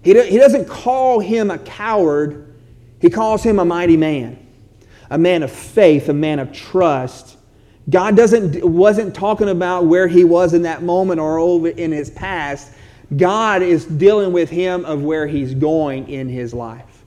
He, 0.07 0.13
he 0.29 0.37
doesn't 0.37 0.69
call 0.69 1.19
him 1.19 1.51
a 1.51 1.57
coward, 1.57 2.55
he 3.01 3.09
calls 3.09 3.43
him 3.43 3.59
a 3.59 3.65
mighty 3.65 3.97
man 3.97 4.45
a 5.09 5.17
man 5.17 5.41
of 5.41 5.51
faith, 5.51 6.09
a 6.09 6.13
man 6.13 6.37
of 6.37 6.51
trust. 6.51 7.37
God 7.89 8.17
doesn't, 8.17 8.61
wasn't 8.61 9.15
talking 9.15 9.47
about 9.47 9.85
where 9.85 10.05
he 10.05 10.25
was 10.25 10.53
in 10.53 10.63
that 10.63 10.83
moment 10.83 11.21
or 11.21 11.39
over 11.39 11.69
in 11.69 11.93
his 11.93 12.09
past. 12.09 12.73
God 13.15 13.61
is 13.61 13.85
dealing 13.85 14.33
with 14.33 14.49
him 14.49 14.83
of 14.83 15.01
where 15.03 15.25
he's 15.25 15.53
going 15.53 16.09
in 16.09 16.27
his 16.27 16.53
life. 16.53 17.05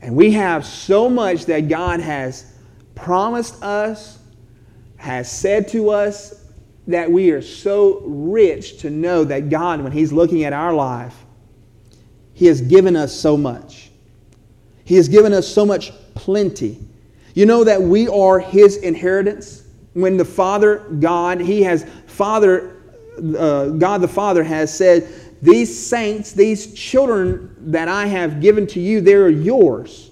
And 0.00 0.14
we 0.14 0.30
have 0.32 0.64
so 0.64 1.10
much 1.10 1.46
that 1.46 1.68
God 1.68 1.98
has 1.98 2.52
promised 2.94 3.60
us, 3.64 4.20
has 4.96 5.28
said 5.28 5.66
to 5.68 5.90
us, 5.90 6.44
that 6.86 7.10
we 7.10 7.30
are 7.30 7.42
so 7.42 8.00
rich 8.04 8.78
to 8.78 8.90
know 8.90 9.24
that 9.24 9.48
God, 9.48 9.80
when 9.80 9.92
He's 9.92 10.12
looking 10.12 10.44
at 10.44 10.52
our 10.52 10.72
life, 10.72 11.24
He 12.40 12.46
has 12.46 12.62
given 12.62 12.96
us 12.96 13.14
so 13.14 13.36
much. 13.36 13.90
He 14.86 14.96
has 14.96 15.10
given 15.10 15.34
us 15.34 15.46
so 15.46 15.66
much 15.66 15.92
plenty. 16.14 16.78
You 17.34 17.44
know 17.44 17.64
that 17.64 17.82
we 17.82 18.08
are 18.08 18.38
His 18.38 18.78
inheritance? 18.78 19.64
When 19.92 20.16
the 20.16 20.24
Father 20.24 20.78
God, 21.00 21.38
He 21.38 21.62
has 21.64 21.84
Father 22.06 22.78
uh, 23.38 23.68
God 23.68 24.00
the 24.00 24.08
Father 24.08 24.42
has 24.42 24.74
said, 24.74 25.06
These 25.42 25.86
saints, 25.86 26.32
these 26.32 26.72
children 26.72 27.54
that 27.72 27.88
I 27.88 28.06
have 28.06 28.40
given 28.40 28.66
to 28.68 28.80
you, 28.80 29.02
they're 29.02 29.28
yours. 29.28 30.10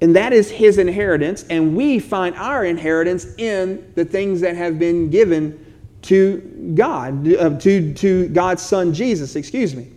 And 0.00 0.16
that 0.16 0.32
is 0.32 0.50
his 0.50 0.78
inheritance, 0.78 1.44
and 1.48 1.76
we 1.76 2.00
find 2.00 2.34
our 2.34 2.64
inheritance 2.64 3.36
in 3.38 3.92
the 3.94 4.04
things 4.04 4.40
that 4.40 4.56
have 4.56 4.80
been 4.80 5.10
given 5.10 5.64
to 6.02 6.72
God, 6.74 7.32
uh, 7.34 7.56
to, 7.60 7.94
to 7.94 8.28
God's 8.30 8.62
Son 8.62 8.92
Jesus, 8.92 9.36
excuse 9.36 9.76
me. 9.76 9.92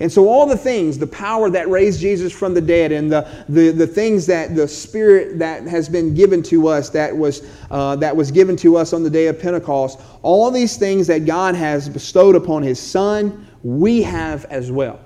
And 0.00 0.12
so, 0.12 0.28
all 0.28 0.46
the 0.46 0.56
things, 0.56 0.96
the 0.96 1.08
power 1.08 1.50
that 1.50 1.68
raised 1.68 2.00
Jesus 2.00 2.32
from 2.32 2.54
the 2.54 2.60
dead, 2.60 2.92
and 2.92 3.10
the, 3.10 3.28
the, 3.48 3.70
the 3.70 3.86
things 3.86 4.26
that 4.26 4.54
the 4.54 4.68
Spirit 4.68 5.40
that 5.40 5.66
has 5.66 5.88
been 5.88 6.14
given 6.14 6.40
to 6.44 6.68
us, 6.68 6.88
that 6.90 7.16
was, 7.16 7.42
uh, 7.72 7.96
that 7.96 8.14
was 8.14 8.30
given 8.30 8.56
to 8.58 8.76
us 8.76 8.92
on 8.92 9.02
the 9.02 9.10
day 9.10 9.26
of 9.26 9.40
Pentecost, 9.40 10.00
all 10.22 10.52
these 10.52 10.76
things 10.76 11.08
that 11.08 11.26
God 11.26 11.56
has 11.56 11.88
bestowed 11.88 12.36
upon 12.36 12.62
His 12.62 12.78
Son, 12.78 13.46
we 13.64 14.02
have 14.02 14.44
as 14.46 14.70
well. 14.70 15.00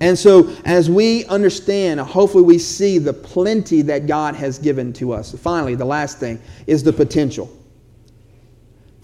And 0.00 0.18
so, 0.18 0.54
as 0.64 0.90
we 0.90 1.26
understand, 1.26 2.00
hopefully 2.00 2.44
we 2.44 2.58
see 2.58 2.98
the 2.98 3.12
plenty 3.12 3.82
that 3.82 4.06
God 4.06 4.34
has 4.34 4.58
given 4.58 4.92
to 4.94 5.12
us. 5.12 5.32
Finally, 5.32 5.74
the 5.74 5.84
last 5.86 6.18
thing 6.18 6.40
is 6.66 6.82
the 6.82 6.92
potential. 6.92 7.50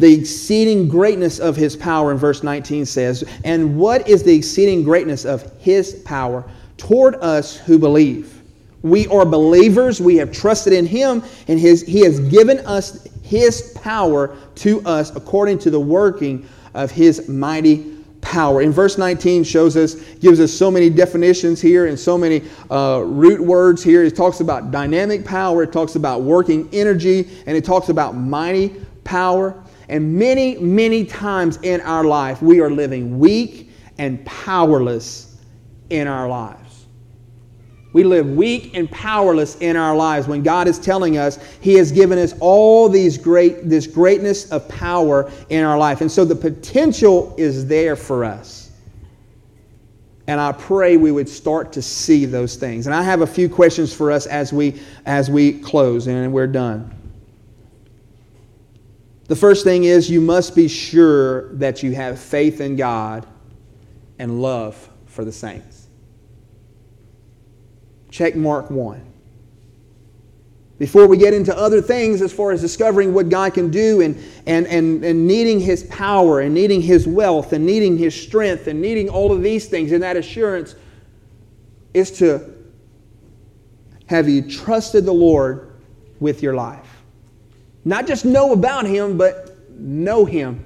The 0.03 0.13
exceeding 0.15 0.89
greatness 0.89 1.39
of 1.39 1.55
his 1.55 1.77
power 1.77 2.11
in 2.11 2.19
verse 2.19 2.43
19 2.43 2.87
says, 2.87 3.23
And 3.45 3.77
what 3.77 4.09
is 4.09 4.25
the 4.25 4.35
exceeding 4.35 4.83
greatness 4.83 5.25
of 5.25 5.49
his 5.61 5.95
power 6.05 6.45
toward 6.77 7.15
us 7.23 7.57
who 7.57 7.79
believe? 7.79 8.43
We 8.83 9.07
are 9.07 9.25
believers. 9.25 10.01
We 10.01 10.17
have 10.17 10.33
trusted 10.33 10.73
in 10.73 10.87
him, 10.87 11.23
and 11.47 11.57
his, 11.57 11.83
he 11.83 12.01
has 12.01 12.19
given 12.19 12.59
us 12.67 13.07
his 13.23 13.79
power 13.81 14.37
to 14.57 14.85
us 14.85 15.15
according 15.15 15.61
to 15.61 15.71
the 15.71 15.79
working 15.79 16.49
of 16.75 16.91
his 16.91 17.29
mighty 17.29 17.97
power. 18.23 18.61
In 18.61 18.73
verse 18.73 18.99
19 18.99 19.45
shows 19.45 19.77
us, 19.77 19.95
gives 20.15 20.41
us 20.41 20.53
so 20.53 20.69
many 20.69 20.91
definitions 20.91 21.61
here 21.61 21.87
and 21.87 21.97
so 21.97 22.19
many 22.19 22.43
uh, 22.73 23.05
root 23.05 23.41
words 23.41 23.85
here. 23.85 24.03
It 24.03 24.17
talks 24.17 24.41
about 24.41 24.73
dynamic 24.73 25.25
power, 25.25 25.63
it 25.63 25.73
talks 25.73 25.95
about 25.95 26.23
working 26.23 26.69
energy, 26.73 27.31
and 27.47 27.57
it 27.57 27.65
talks 27.65 27.89
about 27.89 28.17
mighty 28.17 28.85
power. 29.05 29.62
And 29.89 30.15
many, 30.19 30.57
many 30.59 31.05
times 31.05 31.59
in 31.63 31.81
our 31.83 32.05
life, 32.05 32.43
we 32.43 32.61
are 32.61 32.71
living 32.71 33.19
weak 33.19 33.71
and 33.99 34.25
powerless 34.25 35.37
in 35.91 36.09
our 36.09 36.29
lives. 36.29 36.87
We 37.93 38.05
live 38.05 38.31
weak 38.31 38.75
and 38.75 38.91
powerless 38.91 39.57
in 39.57 39.77
our 39.77 39.95
lives 39.95 40.27
when 40.27 40.43
God 40.43 40.67
is 40.67 40.79
telling 40.79 41.19
us 41.19 41.39
He 41.61 41.75
has 41.75 41.93
given 41.93 42.19
us 42.19 42.35
all 42.41 42.89
these 42.89 43.19
great, 43.19 43.69
this 43.69 43.87
greatness 43.87 44.51
of 44.51 44.67
power 44.69 45.31
in 45.51 45.63
our 45.63 45.77
life. 45.77 46.01
And 46.01 46.11
so 46.11 46.25
the 46.25 46.35
potential 46.35 47.35
is 47.37 47.67
there 47.67 47.97
for 47.97 48.25
us. 48.25 48.71
And 50.27 50.41
I 50.41 50.53
pray 50.53 50.97
we 50.97 51.11
would 51.11 51.29
start 51.29 51.73
to 51.73 51.83
see 51.83 52.25
those 52.25 52.57
things. 52.57 52.87
And 52.87 52.95
I 52.95 53.03
have 53.03 53.21
a 53.21 53.27
few 53.27 53.49
questions 53.49 53.93
for 53.93 54.11
us 54.11 54.27
as 54.27 54.53
we 54.53 54.81
as 55.05 55.29
we 55.29 55.59
close 55.59 56.07
and 56.07 56.33
we're 56.33 56.47
done. 56.47 57.02
The 59.27 59.37
first 59.37 59.65
thing 59.65 59.85
is 59.85 60.11
you 60.11 60.21
must 60.21 60.55
be 60.55 60.69
sure 60.69 61.53
that 61.55 61.83
you 61.83 61.93
have 61.93 62.19
faith 62.19 62.61
in 62.61 62.77
God 62.77 63.27
and 64.19 64.43
love 64.43 64.91
for 65.07 65.25
the 65.25 65.33
saints. 65.33 65.87
Check 68.11 68.37
mark 68.37 68.71
one. 68.71 69.13
Before 70.79 71.07
we 71.07 71.17
get 71.17 71.33
into 71.33 71.57
other 71.57 71.81
things 71.81 72.21
as 72.23 72.33
far 72.33 72.51
as 72.51 72.61
discovering 72.61 73.15
what 73.15 73.29
God 73.29 73.55
can 73.55 73.71
do 73.71 74.01
and, 74.01 74.19
and, 74.47 74.67
and, 74.67 75.05
and 75.05 75.27
needing 75.27 75.61
His 75.61 75.85
power 75.85 76.41
and 76.41 76.53
needing 76.53 76.83
His 76.83 77.07
wealth 77.07 77.53
and 77.53 77.65
needing 77.65 77.97
His 77.97 78.21
strength 78.21 78.67
and 78.67 78.83
needing 78.83 79.09
all 79.09 79.33
of 79.33 79.43
these 79.43 79.67
things 79.67 79.93
and 79.93 80.03
that 80.03 80.17
assurance 80.17 80.75
is 81.95 82.11
to 82.19 82.53
have 84.07 84.29
you 84.29 84.43
trusted 84.43 85.05
the 85.05 85.13
Lord 85.13 85.73
with 86.21 86.43
your 86.43 86.55
life? 86.55 86.92
Not 87.85 88.07
just 88.07 88.25
know 88.25 88.53
about 88.53 88.87
him, 88.87 89.19
but 89.19 89.59
know 89.71 90.25
him 90.25 90.65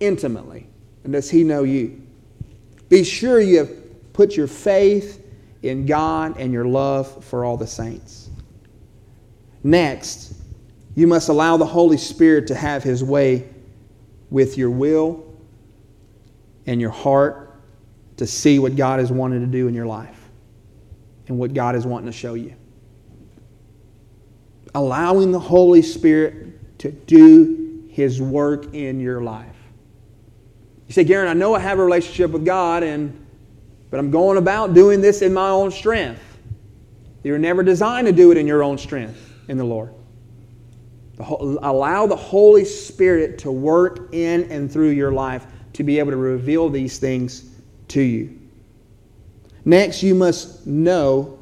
intimately. 0.00 0.66
And 1.04 1.12
does 1.12 1.30
he 1.30 1.44
know 1.44 1.62
you? 1.62 2.00
Be 2.88 3.04
sure 3.04 3.40
you 3.40 3.58
have 3.58 4.12
put 4.12 4.36
your 4.36 4.46
faith 4.46 5.24
in 5.62 5.86
God 5.86 6.36
and 6.38 6.52
your 6.52 6.64
love 6.64 7.24
for 7.24 7.44
all 7.44 7.56
the 7.56 7.66
saints. 7.66 8.30
Next, 9.62 10.34
you 10.96 11.06
must 11.06 11.28
allow 11.28 11.56
the 11.56 11.66
Holy 11.66 11.96
Spirit 11.96 12.48
to 12.48 12.54
have 12.54 12.82
his 12.82 13.04
way 13.04 13.48
with 14.30 14.58
your 14.58 14.70
will 14.70 15.24
and 16.66 16.80
your 16.80 16.90
heart 16.90 17.60
to 18.16 18.26
see 18.26 18.58
what 18.58 18.76
God 18.76 19.00
is 19.00 19.10
wanting 19.10 19.40
to 19.40 19.46
do 19.46 19.68
in 19.68 19.74
your 19.74 19.86
life 19.86 20.18
and 21.28 21.38
what 21.38 21.54
God 21.54 21.76
is 21.76 21.86
wanting 21.86 22.06
to 22.06 22.16
show 22.16 22.34
you 22.34 22.54
allowing 24.74 25.32
the 25.32 25.40
Holy 25.40 25.82
Spirit 25.82 26.78
to 26.78 26.90
do 26.90 27.88
His 27.90 28.20
work 28.20 28.74
in 28.74 29.00
your 29.00 29.20
life. 29.20 29.46
You 30.88 30.94
say, 30.94 31.04
Garen, 31.04 31.28
I 31.28 31.34
know 31.34 31.54
I 31.54 31.58
have 31.60 31.78
a 31.78 31.84
relationship 31.84 32.30
with 32.30 32.44
God, 32.44 32.82
and, 32.82 33.26
but 33.90 33.98
I'm 33.98 34.10
going 34.10 34.38
about 34.38 34.74
doing 34.74 35.00
this 35.00 35.22
in 35.22 35.32
my 35.32 35.48
own 35.48 35.70
strength. 35.70 36.20
You 37.22 37.32
were 37.32 37.38
never 37.38 37.62
designed 37.62 38.06
to 38.06 38.12
do 38.12 38.32
it 38.32 38.36
in 38.36 38.46
your 38.46 38.62
own 38.62 38.78
strength 38.78 39.32
in 39.48 39.58
the 39.58 39.64
Lord. 39.64 39.94
Allow 41.18 42.06
the 42.06 42.16
Holy 42.16 42.64
Spirit 42.64 43.38
to 43.40 43.52
work 43.52 44.12
in 44.12 44.50
and 44.50 44.70
through 44.70 44.90
your 44.90 45.12
life 45.12 45.46
to 45.74 45.84
be 45.84 45.98
able 45.98 46.10
to 46.10 46.16
reveal 46.16 46.68
these 46.68 46.98
things 46.98 47.50
to 47.88 48.00
you. 48.00 48.38
Next, 49.64 50.02
you 50.02 50.14
must 50.14 50.66
know 50.66 51.38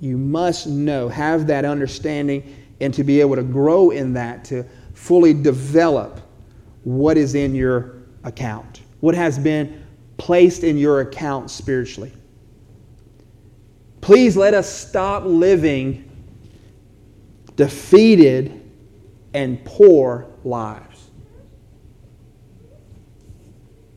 you 0.00 0.18
must 0.18 0.66
know, 0.66 1.08
have 1.08 1.46
that 1.46 1.64
understanding, 1.64 2.54
and 2.80 2.92
to 2.94 3.04
be 3.04 3.20
able 3.20 3.36
to 3.36 3.42
grow 3.42 3.90
in 3.90 4.12
that, 4.14 4.44
to 4.46 4.64
fully 4.94 5.32
develop 5.32 6.20
what 6.84 7.16
is 7.16 7.34
in 7.34 7.54
your 7.54 7.96
account, 8.24 8.82
what 9.00 9.14
has 9.14 9.38
been 9.38 9.84
placed 10.18 10.64
in 10.64 10.76
your 10.76 11.00
account 11.00 11.50
spiritually. 11.50 12.12
Please 14.00 14.36
let 14.36 14.54
us 14.54 14.72
stop 14.72 15.24
living 15.24 16.02
defeated 17.56 18.62
and 19.34 19.64
poor 19.64 20.26
lives. 20.44 21.10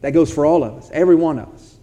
That 0.02 0.12
goes 0.12 0.34
for 0.34 0.45
all 0.45 0.64
of 0.64 0.76
us, 0.76 0.89
every 0.93 1.16
one 1.16 1.39
of 1.39 1.50
us. 1.54 1.78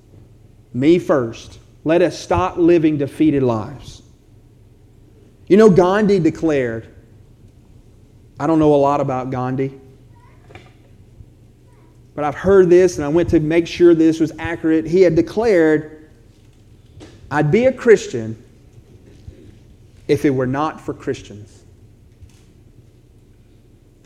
Me 0.72 0.98
first. 0.98 1.58
Let 1.84 2.02
us 2.02 2.18
stop 2.18 2.56
living 2.56 2.98
defeated 2.98 3.42
lives. 3.42 3.95
You 5.46 5.56
know, 5.56 5.70
Gandhi 5.70 6.18
declared, 6.18 6.88
I 8.38 8.46
don't 8.46 8.58
know 8.58 8.74
a 8.74 8.76
lot 8.76 9.00
about 9.00 9.30
Gandhi, 9.30 9.80
but 12.14 12.24
I've 12.24 12.34
heard 12.34 12.68
this 12.68 12.96
and 12.96 13.04
I 13.04 13.08
went 13.08 13.28
to 13.30 13.40
make 13.40 13.66
sure 13.66 13.94
this 13.94 14.18
was 14.18 14.32
accurate. 14.38 14.86
He 14.86 15.02
had 15.02 15.14
declared, 15.14 16.10
I'd 17.30 17.50
be 17.50 17.66
a 17.66 17.72
Christian 17.72 18.42
if 20.08 20.24
it 20.24 20.30
were 20.30 20.46
not 20.46 20.80
for 20.80 20.94
Christians. 20.94 21.64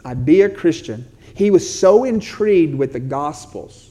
I'd 0.05 0.25
be 0.25 0.43
a 0.43 0.49
Christian. 0.49 1.07
He 1.35 1.51
was 1.51 1.79
so 1.79 2.05
intrigued 2.05 2.75
with 2.75 2.93
the 2.93 3.01
Gospels. 3.01 3.91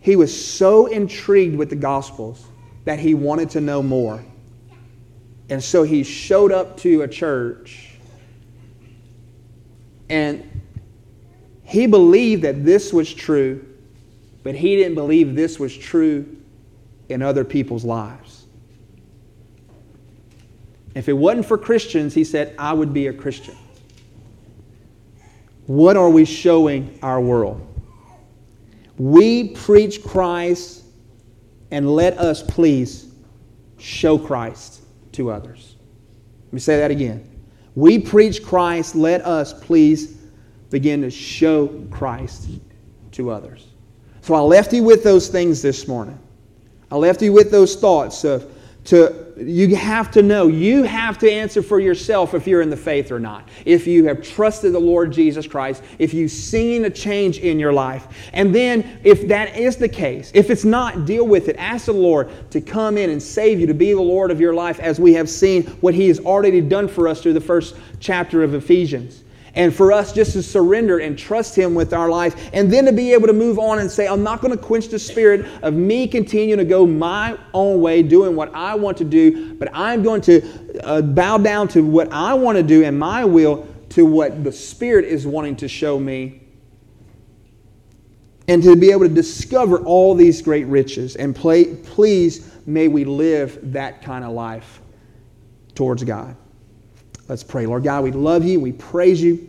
He 0.00 0.16
was 0.16 0.44
so 0.44 0.86
intrigued 0.86 1.56
with 1.56 1.70
the 1.70 1.76
Gospels 1.76 2.44
that 2.84 2.98
he 2.98 3.14
wanted 3.14 3.50
to 3.50 3.60
know 3.60 3.82
more. 3.82 4.24
And 5.52 5.62
so 5.62 5.82
he 5.82 6.02
showed 6.02 6.50
up 6.50 6.78
to 6.78 7.02
a 7.02 7.08
church 7.08 7.90
and 10.08 10.62
he 11.62 11.86
believed 11.86 12.40
that 12.44 12.64
this 12.64 12.90
was 12.90 13.12
true, 13.12 13.62
but 14.44 14.54
he 14.54 14.76
didn't 14.76 14.94
believe 14.94 15.34
this 15.34 15.58
was 15.58 15.76
true 15.76 16.38
in 17.10 17.20
other 17.20 17.44
people's 17.44 17.84
lives. 17.84 18.46
If 20.94 21.10
it 21.10 21.12
wasn't 21.12 21.44
for 21.44 21.58
Christians, 21.58 22.14
he 22.14 22.24
said, 22.24 22.54
I 22.58 22.72
would 22.72 22.94
be 22.94 23.08
a 23.08 23.12
Christian. 23.12 23.56
What 25.66 25.98
are 25.98 26.08
we 26.08 26.24
showing 26.24 26.98
our 27.02 27.20
world? 27.20 27.60
We 28.96 29.48
preach 29.50 30.02
Christ 30.02 30.84
and 31.70 31.94
let 31.94 32.16
us 32.16 32.42
please 32.42 33.12
show 33.76 34.16
Christ 34.16 34.81
to 35.12 35.30
others. 35.30 35.76
Let 36.46 36.52
me 36.52 36.60
say 36.60 36.78
that 36.78 36.90
again. 36.90 37.28
We 37.74 37.98
preach 37.98 38.44
Christ. 38.44 38.94
Let 38.94 39.24
us 39.24 39.52
please 39.52 40.18
begin 40.70 41.02
to 41.02 41.10
show 41.10 41.68
Christ 41.90 42.48
to 43.12 43.30
others. 43.30 43.68
So 44.20 44.34
I 44.34 44.40
left 44.40 44.72
you 44.72 44.82
with 44.82 45.02
those 45.02 45.28
things 45.28 45.62
this 45.62 45.88
morning. 45.88 46.18
I 46.90 46.96
left 46.96 47.22
you 47.22 47.32
with 47.32 47.50
those 47.50 47.74
thoughts 47.74 48.24
of 48.24 48.50
to 48.84 49.32
you 49.36 49.74
have 49.76 50.10
to 50.10 50.22
know 50.22 50.48
you 50.48 50.82
have 50.82 51.16
to 51.18 51.30
answer 51.30 51.62
for 51.62 51.80
yourself 51.80 52.34
if 52.34 52.46
you're 52.46 52.62
in 52.62 52.70
the 52.70 52.76
faith 52.76 53.10
or 53.12 53.20
not. 53.20 53.48
If 53.64 53.86
you 53.86 54.04
have 54.06 54.22
trusted 54.22 54.72
the 54.72 54.80
lord 54.80 55.12
jesus 55.12 55.46
christ 55.46 55.82
if 55.98 56.12
you've 56.12 56.30
seen 56.30 56.84
a 56.84 56.90
change 56.90 57.38
in 57.38 57.58
your 57.58 57.72
life. 57.72 58.30
And 58.32 58.54
then 58.54 59.00
if 59.04 59.28
that 59.28 59.56
is 59.56 59.76
the 59.76 59.88
case 59.88 60.32
if 60.34 60.50
it's 60.50 60.64
not 60.64 61.06
deal 61.06 61.26
with 61.26 61.48
it. 61.48 61.56
Ask 61.58 61.86
the 61.86 61.92
lord 61.92 62.30
to 62.50 62.60
come 62.60 62.98
in 62.98 63.10
and 63.10 63.22
save 63.22 63.60
you 63.60 63.66
to 63.66 63.74
be 63.74 63.92
the 63.92 64.00
lord 64.00 64.30
of 64.30 64.40
your 64.40 64.54
life 64.54 64.80
as 64.80 64.98
we 64.98 65.14
have 65.14 65.28
seen 65.28 65.62
what 65.80 65.94
he 65.94 66.08
has 66.08 66.18
already 66.20 66.60
done 66.60 66.88
for 66.88 67.06
us 67.06 67.22
through 67.22 67.34
the 67.34 67.40
first 67.40 67.76
chapter 68.00 68.42
of 68.42 68.54
ephesians 68.54 69.22
and 69.54 69.74
for 69.74 69.92
us 69.92 70.12
just 70.12 70.32
to 70.32 70.42
surrender 70.42 70.98
and 70.98 71.18
trust 71.18 71.54
Him 71.54 71.74
with 71.74 71.92
our 71.92 72.08
life, 72.08 72.50
and 72.52 72.72
then 72.72 72.84
to 72.86 72.92
be 72.92 73.12
able 73.12 73.26
to 73.26 73.32
move 73.32 73.58
on 73.58 73.78
and 73.78 73.90
say, 73.90 74.08
I'm 74.08 74.22
not 74.22 74.40
going 74.40 74.56
to 74.56 74.62
quench 74.62 74.88
the 74.88 74.98
spirit 74.98 75.46
of 75.62 75.74
me 75.74 76.06
continuing 76.08 76.58
to 76.58 76.64
go 76.64 76.86
my 76.86 77.38
own 77.52 77.80
way, 77.80 78.02
doing 78.02 78.34
what 78.34 78.54
I 78.54 78.74
want 78.74 78.96
to 78.98 79.04
do, 79.04 79.54
but 79.54 79.68
I'm 79.74 80.02
going 80.02 80.22
to 80.22 80.84
uh, 80.84 81.02
bow 81.02 81.38
down 81.38 81.68
to 81.68 81.82
what 81.82 82.10
I 82.12 82.34
want 82.34 82.56
to 82.56 82.62
do 82.62 82.84
and 82.84 82.98
my 82.98 83.24
will 83.24 83.66
to 83.90 84.06
what 84.06 84.42
the 84.42 84.52
Spirit 84.52 85.04
is 85.04 85.26
wanting 85.26 85.56
to 85.56 85.68
show 85.68 85.98
me. 85.98 86.40
And 88.48 88.62
to 88.62 88.74
be 88.74 88.90
able 88.90 89.02
to 89.02 89.14
discover 89.14 89.78
all 89.84 90.14
these 90.14 90.42
great 90.42 90.66
riches. 90.66 91.14
And 91.14 91.36
play, 91.36 91.76
please, 91.76 92.50
may 92.66 92.88
we 92.88 93.04
live 93.04 93.58
that 93.72 94.02
kind 94.02 94.24
of 94.24 94.32
life 94.32 94.80
towards 95.74 96.02
God. 96.04 96.36
Let's 97.28 97.42
pray. 97.42 97.66
Lord 97.66 97.84
God, 97.84 98.04
we 98.04 98.10
love 98.10 98.44
you. 98.44 98.60
We 98.60 98.72
praise 98.72 99.22
you. 99.22 99.48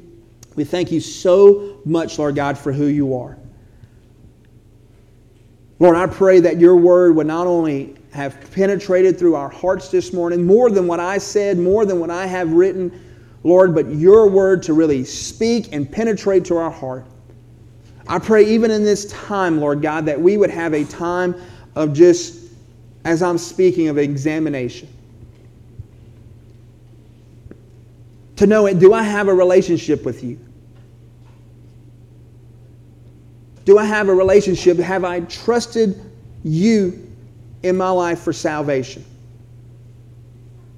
We 0.56 0.64
thank 0.64 0.92
you 0.92 1.00
so 1.00 1.80
much, 1.86 2.20
Lord 2.20 2.36
God, 2.36 2.58
for 2.58 2.72
who 2.72 2.86
you 2.86 3.16
are. 3.18 3.38
Lord, 5.80 5.96
I 5.96 6.08
pray 6.08 6.40
that 6.40 6.60
your 6.60 6.78
word 6.78 7.16
would 7.16 7.28
not 7.28 7.48
only 7.48 7.96
have 8.14 8.38
penetrated 8.52 9.18
through 9.18 9.36
our 9.36 9.50
hearts 9.50 9.90
this 9.90 10.14
morning, 10.14 10.46
more 10.46 10.70
than 10.70 10.88
what 10.88 11.00
I 11.00 11.18
said, 11.18 11.58
more 11.58 11.86
than 11.86 12.00
what 12.00 12.12
I 12.12 12.28
have 12.28 12.54
written, 12.54 12.92
Lord, 13.44 13.74
but 13.74 13.88
your 13.90 14.30
word 14.30 14.64
to 14.64 14.74
really 14.74 15.04
speak 15.04 15.74
and 15.74 15.92
penetrate 15.92 16.46
to 16.46 16.58
our 16.58 16.70
heart. 16.70 17.06
I 18.08 18.20
pray 18.20 18.46
even 18.46 18.70
in 18.70 18.84
this 18.84 19.12
time, 19.12 19.60
Lord 19.60 19.82
God, 19.82 20.06
that 20.06 20.22
we 20.22 20.38
would 20.38 20.52
have 20.52 20.74
a 20.74 20.86
time 20.86 21.36
of 21.76 21.94
just, 21.94 22.52
as 23.04 23.24
I'm 23.24 23.38
speaking, 23.38 23.88
of 23.88 23.98
examination. 23.98 24.88
To 28.44 28.48
know 28.48 28.66
it. 28.66 28.78
Do 28.78 28.94
I 28.94 29.04
have 29.04 29.30
a 29.30 29.34
relationship 29.34 30.04
with 30.04 30.22
you? 30.22 30.38
Do 33.64 33.78
I 33.78 33.86
have 33.86 34.10
a 34.10 34.14
relationship? 34.14 34.78
Have 34.78 35.06
I 35.06 35.22
trusted 35.22 36.00
you 36.44 37.10
in 37.64 37.78
my 37.78 37.90
life 37.90 38.20
for 38.20 38.34
salvation? 38.34 39.06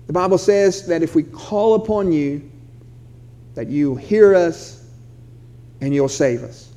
The 0.06 0.14
Bible 0.14 0.38
says 0.38 0.86
that 0.86 1.02
if 1.02 1.16
we 1.16 1.24
call 1.24 1.74
upon 1.74 2.12
you, 2.12 2.48
that 3.56 3.68
you 3.68 3.96
hear 3.96 4.36
us 4.36 4.86
and 5.82 5.92
you'll 5.92 6.08
save 6.08 6.44
us. 6.44 6.72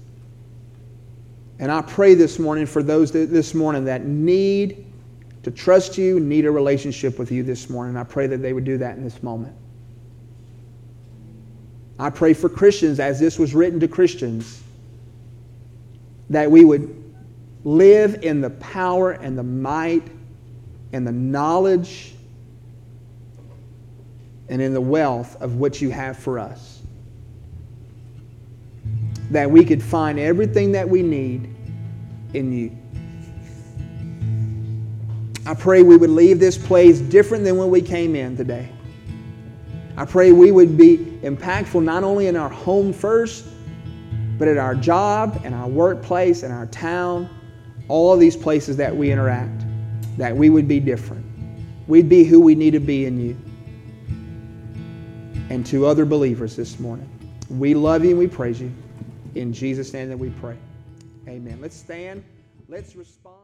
And 1.59 1.71
I 1.71 1.83
pray 1.83 2.15
this 2.15 2.39
morning 2.39 2.65
for 2.65 2.83
those 2.83 3.13
that, 3.13 3.31
this 3.31 3.53
morning 3.53 3.85
that 3.85 4.07
need 4.07 4.87
to 5.43 5.51
trust 5.51 5.99
you, 5.99 6.19
need 6.19 6.47
a 6.47 6.51
relationship 6.51 7.19
with 7.19 7.31
you 7.31 7.43
this 7.43 7.69
morning. 7.69 7.95
I 7.99 8.05
pray 8.05 8.27
that 8.29 8.39
they 8.39 8.55
would 8.55 8.65
do 8.65 8.79
that 8.79 8.97
in 8.97 9.05
this 9.05 9.23
moment. 9.23 9.55
I 11.99 12.11
pray 12.11 12.33
for 12.33 12.49
Christians, 12.49 13.01
as 13.01 13.19
this 13.19 13.39
was 13.39 13.55
written 13.55 13.81
to 13.81 13.89
Christians, 13.89 14.63
that 16.31 16.51
we 16.51 16.65
would 16.65 16.95
live 17.65 18.23
in 18.23 18.41
the 18.41 18.51
power 18.51 19.13
and 19.13 19.37
the 19.37 19.43
might 19.43 20.07
and 20.93 21.07
the 21.07 21.13
knowledge 21.13 22.15
and 24.49 24.63
in 24.63 24.73
the 24.73 24.81
wealth 24.81 25.41
of 25.43 25.57
what 25.57 25.81
you 25.81 25.91
have 25.91 26.17
for 26.17 26.39
us. 26.39 26.83
That 29.31 29.51
we 29.51 29.65
could 29.65 29.83
find 29.83 30.19
everything 30.19 30.73
that 30.73 30.89
we 30.89 31.03
need 31.03 31.55
in 32.33 32.53
you. 32.53 32.77
I 35.45 35.55
pray 35.55 35.83
we 35.83 35.97
would 35.97 36.11
leave 36.11 36.39
this 36.39 36.57
place 36.57 37.01
different 37.01 37.45
than 37.45 37.57
when 37.57 37.71
we 37.71 37.83
came 37.83 38.15
in 38.15 38.37
today. 38.37 38.71
I 39.99 40.05
pray 40.05 40.31
we 40.31 40.53
would 40.53 40.77
be 40.77 40.99
impactful 41.23 41.83
not 41.83 42.05
only 42.05 42.29
in 42.29 42.37
our 42.37 42.49
home 42.49 42.93
first, 42.93 43.45
but 44.39 44.47
at 44.47 44.57
our 44.57 44.77
job 44.77 45.41
and 45.43 45.53
our 45.53 45.67
workplace 45.67 46.45
and 46.45 46.53
our 46.53 46.67
town, 46.67 47.29
all 47.89 48.13
of 48.13 48.21
these 48.21 48.37
places 48.37 48.77
that 48.77 48.97
we 48.97 49.11
interact, 49.11 49.65
that 50.17 50.37
we 50.37 50.51
would 50.51 50.69
be 50.69 50.79
different. 50.79 51.27
We'd 51.89 52.09
be 52.09 52.23
who 52.23 52.39
we 52.39 52.55
need 52.55 52.75
to 52.75 52.79
be 52.79 53.07
in 53.07 53.21
you. 53.21 53.37
And 55.51 55.67
to 55.67 55.85
other 55.85 56.05
believers 56.05 56.55
this 56.55 56.79
morning. 56.79 57.11
We 57.51 57.75
love 57.75 58.05
you 58.05 58.11
and 58.11 58.21
we 58.21 58.29
praise 58.29 58.61
you. 58.61 58.73
In 59.35 59.53
Jesus' 59.53 59.93
name 59.93 60.11
that 60.11 60.19
we 60.19 60.31
pray. 60.31 60.57
Amen. 61.27 61.59
Let's 61.61 61.75
stand. 61.77 62.23
Let's 62.69 62.95
respond. 62.95 63.38